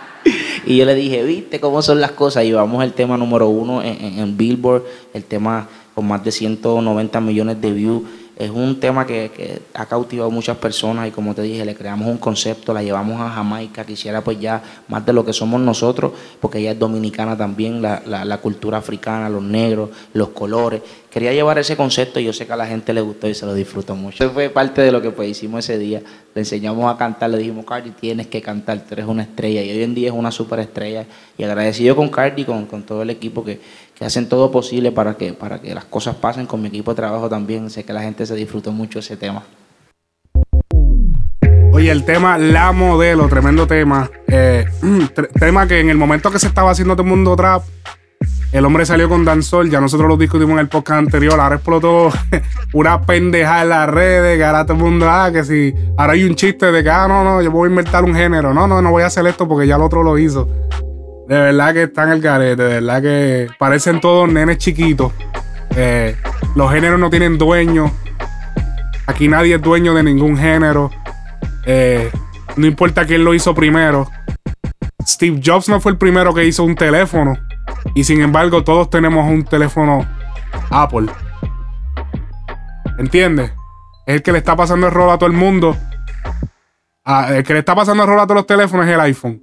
y 0.64 0.76
yo 0.76 0.84
le 0.84 0.94
dije, 0.94 1.24
viste 1.24 1.58
cómo 1.58 1.82
son 1.82 2.00
las 2.00 2.12
cosas. 2.12 2.44
Llevamos 2.44 2.84
el 2.84 2.92
tema 2.92 3.16
número 3.16 3.48
uno 3.48 3.82
en 3.82 4.36
Billboard, 4.36 4.84
el 5.12 5.24
tema 5.24 5.68
con 5.96 6.06
más 6.06 6.22
de 6.22 6.30
190 6.30 7.20
millones 7.20 7.60
de 7.60 7.72
views. 7.72 8.02
Es 8.36 8.50
un 8.50 8.80
tema 8.80 9.06
que, 9.06 9.30
que 9.36 9.60
ha 9.74 9.86
cautivado 9.86 10.30
muchas 10.30 10.56
personas 10.56 11.06
y 11.06 11.10
como 11.10 11.34
te 11.34 11.42
dije, 11.42 11.64
le 11.64 11.74
creamos 11.74 12.08
un 12.08 12.16
concepto, 12.18 12.72
la 12.72 12.82
llevamos 12.82 13.20
a 13.20 13.28
Jamaica, 13.30 13.84
quisiera 13.84 14.22
pues 14.24 14.40
ya 14.40 14.62
más 14.88 15.04
de 15.04 15.12
lo 15.12 15.24
que 15.24 15.32
somos 15.34 15.60
nosotros, 15.60 16.12
porque 16.40 16.58
ella 16.58 16.72
es 16.72 16.78
dominicana 16.78 17.36
también, 17.36 17.82
la, 17.82 18.02
la- 18.06 18.24
la 18.24 18.38
cultura 18.38 18.78
africana, 18.78 19.28
los 19.28 19.42
negros, 19.42 19.90
los 20.14 20.30
colores. 20.30 20.80
Quería 21.10 21.32
llevar 21.34 21.58
ese 21.58 21.76
concepto 21.76 22.18
y 22.20 22.24
yo 22.24 22.32
sé 22.32 22.46
que 22.46 22.52
a 22.54 22.56
la 22.56 22.66
gente 22.66 22.94
le 22.94 23.02
gustó 23.02 23.28
y 23.28 23.34
se 23.34 23.44
lo 23.44 23.52
disfrutó 23.52 23.94
mucho. 23.94 24.24
Eso 24.24 24.32
fue 24.32 24.48
parte 24.48 24.80
de 24.80 24.90
lo 24.90 25.02
que 25.02 25.10
pues 25.10 25.28
hicimos 25.28 25.60
ese 25.68 25.76
día. 25.78 26.00
Le 26.34 26.40
enseñamos 26.40 26.90
a 26.92 26.96
cantar, 26.96 27.28
le 27.28 27.36
dijimos, 27.36 27.66
Cardi, 27.66 27.90
tienes 27.90 28.28
que 28.28 28.40
cantar, 28.40 28.80
tú 28.80 28.94
eres 28.94 29.04
una 29.04 29.24
estrella. 29.24 29.62
Y 29.62 29.70
hoy 29.70 29.82
en 29.82 29.94
día 29.94 30.08
es 30.08 30.14
una 30.14 30.30
superestrella. 30.32 31.04
Y 31.36 31.44
agradecido 31.44 31.94
con 31.94 32.08
Cardi, 32.08 32.46
con, 32.46 32.64
con 32.64 32.82
todo 32.84 33.02
el 33.02 33.10
equipo 33.10 33.44
que, 33.44 33.60
hacen 34.04 34.28
todo 34.28 34.50
posible 34.50 34.92
para 34.92 35.16
que, 35.16 35.32
para 35.32 35.60
que 35.60 35.74
las 35.74 35.84
cosas 35.84 36.16
pasen. 36.16 36.46
Con 36.46 36.62
mi 36.62 36.68
equipo 36.68 36.92
de 36.92 36.96
trabajo 36.96 37.28
también. 37.28 37.70
Sé 37.70 37.84
que 37.84 37.92
la 37.92 38.02
gente 38.02 38.26
se 38.26 38.34
disfrutó 38.34 38.72
mucho 38.72 38.98
ese 38.98 39.16
tema. 39.16 39.42
Oye, 41.72 41.90
el 41.90 42.04
tema 42.04 42.36
La 42.36 42.72
Modelo, 42.72 43.28
tremendo 43.28 43.66
tema. 43.66 44.10
Eh, 44.28 44.66
tema 45.40 45.66
que 45.66 45.80
en 45.80 45.90
el 45.90 45.96
momento 45.96 46.30
que 46.30 46.38
se 46.38 46.46
estaba 46.46 46.70
haciendo 46.70 46.94
todo 46.94 47.04
el 47.04 47.08
mundo 47.08 47.34
trap, 47.34 47.62
el 48.52 48.66
hombre 48.66 48.84
salió 48.84 49.08
con 49.08 49.24
Danzol, 49.24 49.70
ya 49.70 49.80
nosotros 49.80 50.06
lo 50.06 50.18
discutimos 50.18 50.52
en 50.52 50.58
el 50.58 50.68
podcast 50.68 50.98
anterior, 50.98 51.40
ahora 51.40 51.54
explotó 51.54 52.10
una 52.74 53.00
pendeja 53.00 53.62
en 53.62 53.70
las 53.70 53.88
redes, 53.88 54.36
que 54.36 54.44
ahora 54.44 54.74
mundo, 54.74 55.08
ah, 55.08 55.30
que 55.32 55.42
si, 55.42 55.74
ahora 55.96 56.12
hay 56.12 56.24
un 56.24 56.34
chiste 56.34 56.70
de 56.70 56.82
que, 56.82 56.90
ah, 56.90 57.08
no, 57.08 57.24
no, 57.24 57.40
yo 57.40 57.50
voy 57.50 57.68
a 57.68 57.70
inventar 57.70 58.04
un 58.04 58.14
género, 58.14 58.52
no, 58.52 58.66
no, 58.66 58.82
no 58.82 58.90
voy 58.90 59.04
a 59.04 59.06
hacer 59.06 59.26
esto 59.26 59.48
porque 59.48 59.66
ya 59.66 59.76
el 59.76 59.82
otro 59.82 60.02
lo 60.02 60.18
hizo. 60.18 60.46
De 61.32 61.40
verdad 61.40 61.72
que 61.72 61.84
están 61.84 62.10
el 62.10 62.20
garete, 62.20 62.62
de 62.62 62.74
verdad 62.80 63.00
que 63.00 63.48
parecen 63.58 64.02
todos 64.02 64.30
nenes 64.30 64.58
chiquitos. 64.58 65.14
Eh, 65.74 66.14
los 66.54 66.70
géneros 66.70 67.00
no 67.00 67.08
tienen 67.08 67.38
dueño. 67.38 67.90
Aquí 69.06 69.28
nadie 69.28 69.54
es 69.54 69.62
dueño 69.62 69.94
de 69.94 70.02
ningún 70.02 70.36
género. 70.36 70.90
Eh, 71.64 72.10
no 72.56 72.66
importa 72.66 73.06
quién 73.06 73.24
lo 73.24 73.32
hizo 73.32 73.54
primero. 73.54 74.10
Steve 75.06 75.40
Jobs 75.42 75.70
no 75.70 75.80
fue 75.80 75.92
el 75.92 75.96
primero 75.96 76.34
que 76.34 76.44
hizo 76.44 76.64
un 76.64 76.74
teléfono. 76.74 77.38
Y 77.94 78.04
sin 78.04 78.20
embargo, 78.20 78.62
todos 78.62 78.90
tenemos 78.90 79.26
un 79.26 79.42
teléfono 79.42 80.06
Apple. 80.68 81.06
¿Entiendes? 82.98 83.52
Es 84.06 84.16
el 84.16 84.22
que 84.22 84.32
le 84.32 84.38
está 84.38 84.54
pasando 84.54 84.86
el 84.86 84.92
rol 84.92 85.08
a 85.08 85.16
todo 85.16 85.30
el 85.30 85.36
mundo. 85.36 85.78
Ah, 87.06 87.28
el 87.30 87.42
que 87.42 87.54
le 87.54 87.60
está 87.60 87.74
pasando 87.74 88.02
el 88.02 88.08
rol 88.10 88.20
a 88.20 88.24
todos 88.24 88.36
los 88.36 88.46
teléfonos 88.46 88.86
es 88.86 88.92
el 88.92 89.00
iPhone. 89.00 89.42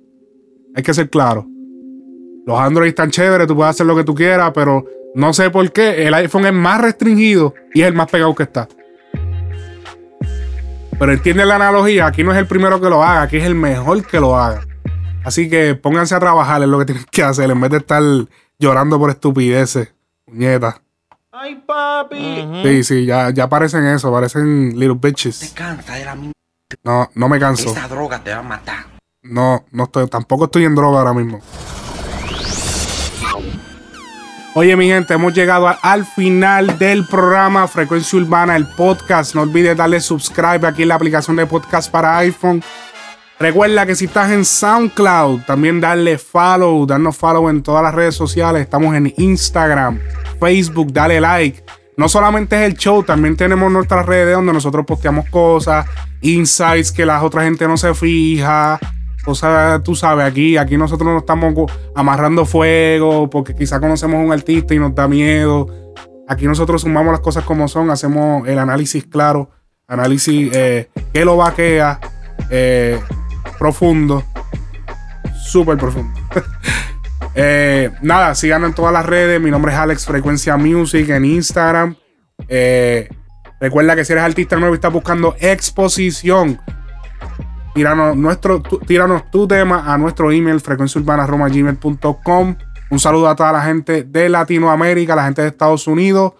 Hay 0.75 0.83
que 0.83 0.93
ser 0.93 1.09
claro. 1.09 1.47
Los 2.49 2.59
Android 2.59 2.89
están 2.89 3.11
chéveres, 3.11 3.45
tú 3.45 3.55
puedes 3.55 3.69
hacer 3.69 3.85
lo 3.85 3.95
que 3.95 4.03
tú 4.03 4.15
quieras, 4.15 4.51
pero 4.55 4.83
no 5.13 5.33
sé 5.35 5.51
por 5.51 5.71
qué 5.71 6.07
el 6.07 6.15
iPhone 6.15 6.47
es 6.47 6.53
más 6.53 6.81
restringido 6.81 7.53
y 7.75 7.81
es 7.83 7.87
el 7.87 7.93
más 7.93 8.09
pegado 8.09 8.33
que 8.33 8.41
está. 8.41 8.67
Pero 10.97 11.11
entiende 11.11 11.45
la 11.45 11.57
analogía, 11.57 12.07
aquí 12.07 12.23
no 12.23 12.31
es 12.31 12.39
el 12.39 12.47
primero 12.47 12.81
que 12.81 12.89
lo 12.89 13.03
haga, 13.03 13.21
aquí 13.21 13.37
es 13.37 13.43
el 13.43 13.53
mejor 13.53 14.03
que 14.03 14.19
lo 14.19 14.35
haga. 14.35 14.65
Así 15.23 15.47
que 15.47 15.75
pónganse 15.75 16.15
a 16.15 16.19
trabajar, 16.19 16.63
es 16.63 16.67
lo 16.67 16.79
que 16.79 16.85
tienen 16.91 17.05
que 17.11 17.21
hacer, 17.21 17.51
en 17.51 17.61
vez 17.61 17.69
de 17.69 17.77
estar 17.77 18.01
llorando 18.57 18.97
por 18.97 19.11
estupideces. 19.11 19.93
Puñeta. 20.25 20.81
Ay, 21.31 21.61
papi. 21.63 22.47
Sí, 22.63 22.83
sí, 22.83 23.05
ya, 23.05 23.29
ya 23.29 23.47
parecen 23.47 23.85
eso, 23.85 24.11
parecen 24.11 24.69
little 24.69 24.97
bitches. 24.99 25.53
Cansa 25.53 25.93
de 25.93 26.03
la. 26.03 26.17
No, 26.83 27.11
no 27.13 27.29
me 27.29 27.39
canso. 27.39 27.69
Esa 27.69 27.87
droga 27.87 28.23
te 28.23 28.31
va 28.31 28.39
a 28.39 28.41
matar. 28.41 28.85
No, 29.21 29.65
no 29.71 29.83
estoy, 29.83 30.07
tampoco 30.07 30.45
estoy 30.45 30.65
en 30.65 30.73
droga 30.73 30.97
ahora 30.97 31.13
mismo. 31.13 31.41
Oye, 34.61 34.75
mi 34.75 34.87
gente, 34.87 35.13
hemos 35.13 35.33
llegado 35.33 35.73
al 35.81 36.05
final 36.05 36.77
del 36.77 37.07
programa 37.07 37.65
Frecuencia 37.65 38.19
Urbana, 38.19 38.57
el 38.57 38.67
podcast. 38.67 39.33
No 39.33 39.43
olvides 39.43 39.77
darle 39.77 40.01
subscribe 40.01 40.67
aquí 40.67 40.81
en 40.81 40.89
la 40.89 40.95
aplicación 40.95 41.37
de 41.37 41.45
podcast 41.45 41.89
para 41.89 42.17
iPhone. 42.17 42.61
Recuerda 43.39 43.85
que 43.85 43.95
si 43.95 44.03
estás 44.03 44.31
en 44.31 44.43
SoundCloud, 44.43 45.43
también 45.43 45.79
darle 45.79 46.17
follow, 46.17 46.85
darnos 46.85 47.15
follow 47.15 47.47
en 47.47 47.63
todas 47.63 47.81
las 47.81 47.95
redes 47.95 48.15
sociales. 48.15 48.63
Estamos 48.63 48.93
en 48.95 49.13
Instagram, 49.15 49.97
Facebook, 50.41 50.91
dale 50.91 51.21
like. 51.21 51.63
No 51.95 52.09
solamente 52.09 52.57
es 52.57 52.69
el 52.69 52.77
show, 52.77 53.01
también 53.01 53.37
tenemos 53.37 53.71
nuestras 53.71 54.05
redes 54.05 54.35
donde 54.35 54.51
nosotros 54.51 54.85
posteamos 54.85 55.29
cosas, 55.29 55.85
insights 56.19 56.91
que 56.91 57.05
la 57.05 57.23
otra 57.23 57.43
gente 57.43 57.65
no 57.65 57.77
se 57.77 57.93
fija. 57.93 58.77
Cosas, 59.29 59.83
tú 59.83 59.93
sabes, 59.93 60.25
aquí, 60.25 60.57
aquí 60.57 60.75
nosotros 60.75 61.07
no 61.07 61.19
estamos 61.19 61.53
amarrando 61.93 62.47
fuego 62.47 63.29
porque 63.29 63.53
quizá 63.53 63.79
conocemos 63.79 64.15
a 64.15 64.23
un 64.23 64.31
artista 64.31 64.73
y 64.73 64.79
nos 64.79 64.95
da 64.95 65.07
miedo. 65.07 65.67
Aquí 66.27 66.47
nosotros 66.47 66.81
sumamos 66.81 67.11
las 67.11 67.19
cosas 67.19 67.43
como 67.43 67.67
son, 67.67 67.91
hacemos 67.91 68.47
el 68.47 68.57
análisis 68.57 69.05
claro, 69.05 69.51
análisis 69.87 70.49
eh, 70.51 70.89
que 71.13 71.23
lo 71.25 71.37
vaquea, 71.37 71.99
eh, 72.49 72.99
profundo, 73.59 74.23
súper 75.45 75.77
profundo. 75.77 76.19
Eh, 77.35 77.91
nada, 78.01 78.33
síganos 78.33 78.69
en 78.69 78.75
todas 78.75 78.91
las 78.91 79.05
redes. 79.05 79.39
Mi 79.39 79.51
nombre 79.51 79.71
es 79.71 79.77
Alex 79.77 80.05
Frecuencia 80.05 80.57
Music 80.57 81.07
en 81.09 81.23
Instagram. 81.23 81.95
Eh, 82.47 83.07
recuerda 83.61 83.95
que 83.95 84.03
si 84.03 84.11
eres 84.11 84.25
artista 84.25 84.57
nuevo 84.57 84.73
y 84.73 84.77
estás 84.77 84.91
buscando 84.91 85.35
exposición, 85.39 86.59
tíranos, 87.73 88.15
nuestro, 88.15 88.61
tu, 88.61 88.79
tíranos 88.79 89.29
tu 89.31 89.47
tema 89.47 89.91
a 89.93 89.97
nuestro 89.97 90.31
email 90.31 90.59
frecuenciaurbana.gmail.com. 90.59 92.55
Un 92.91 92.99
saludo 92.99 93.29
a 93.29 93.35
toda 93.35 93.51
la 93.51 93.61
gente 93.61 94.03
de 94.03 94.29
Latinoamérica, 94.29 95.15
la 95.15 95.25
gente 95.25 95.41
de 95.41 95.49
Estados 95.49 95.87
Unidos. 95.87 96.33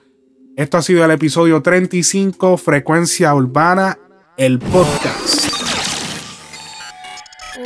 Esto 0.56 0.78
ha 0.78 0.82
sido 0.82 1.06
el 1.06 1.12
episodio 1.12 1.62
35, 1.62 2.58
Frecuencia 2.58 3.34
Urbana, 3.34 3.98
el 4.36 4.60
podcast. 4.60 5.48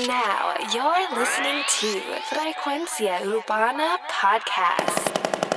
Now 0.07 0.53
you're 0.74 1.07
listening 1.18 1.64
to 1.80 1.88
Frecuencia 2.30 3.22
Urbana 3.26 3.97
Podcast. 4.22 5.53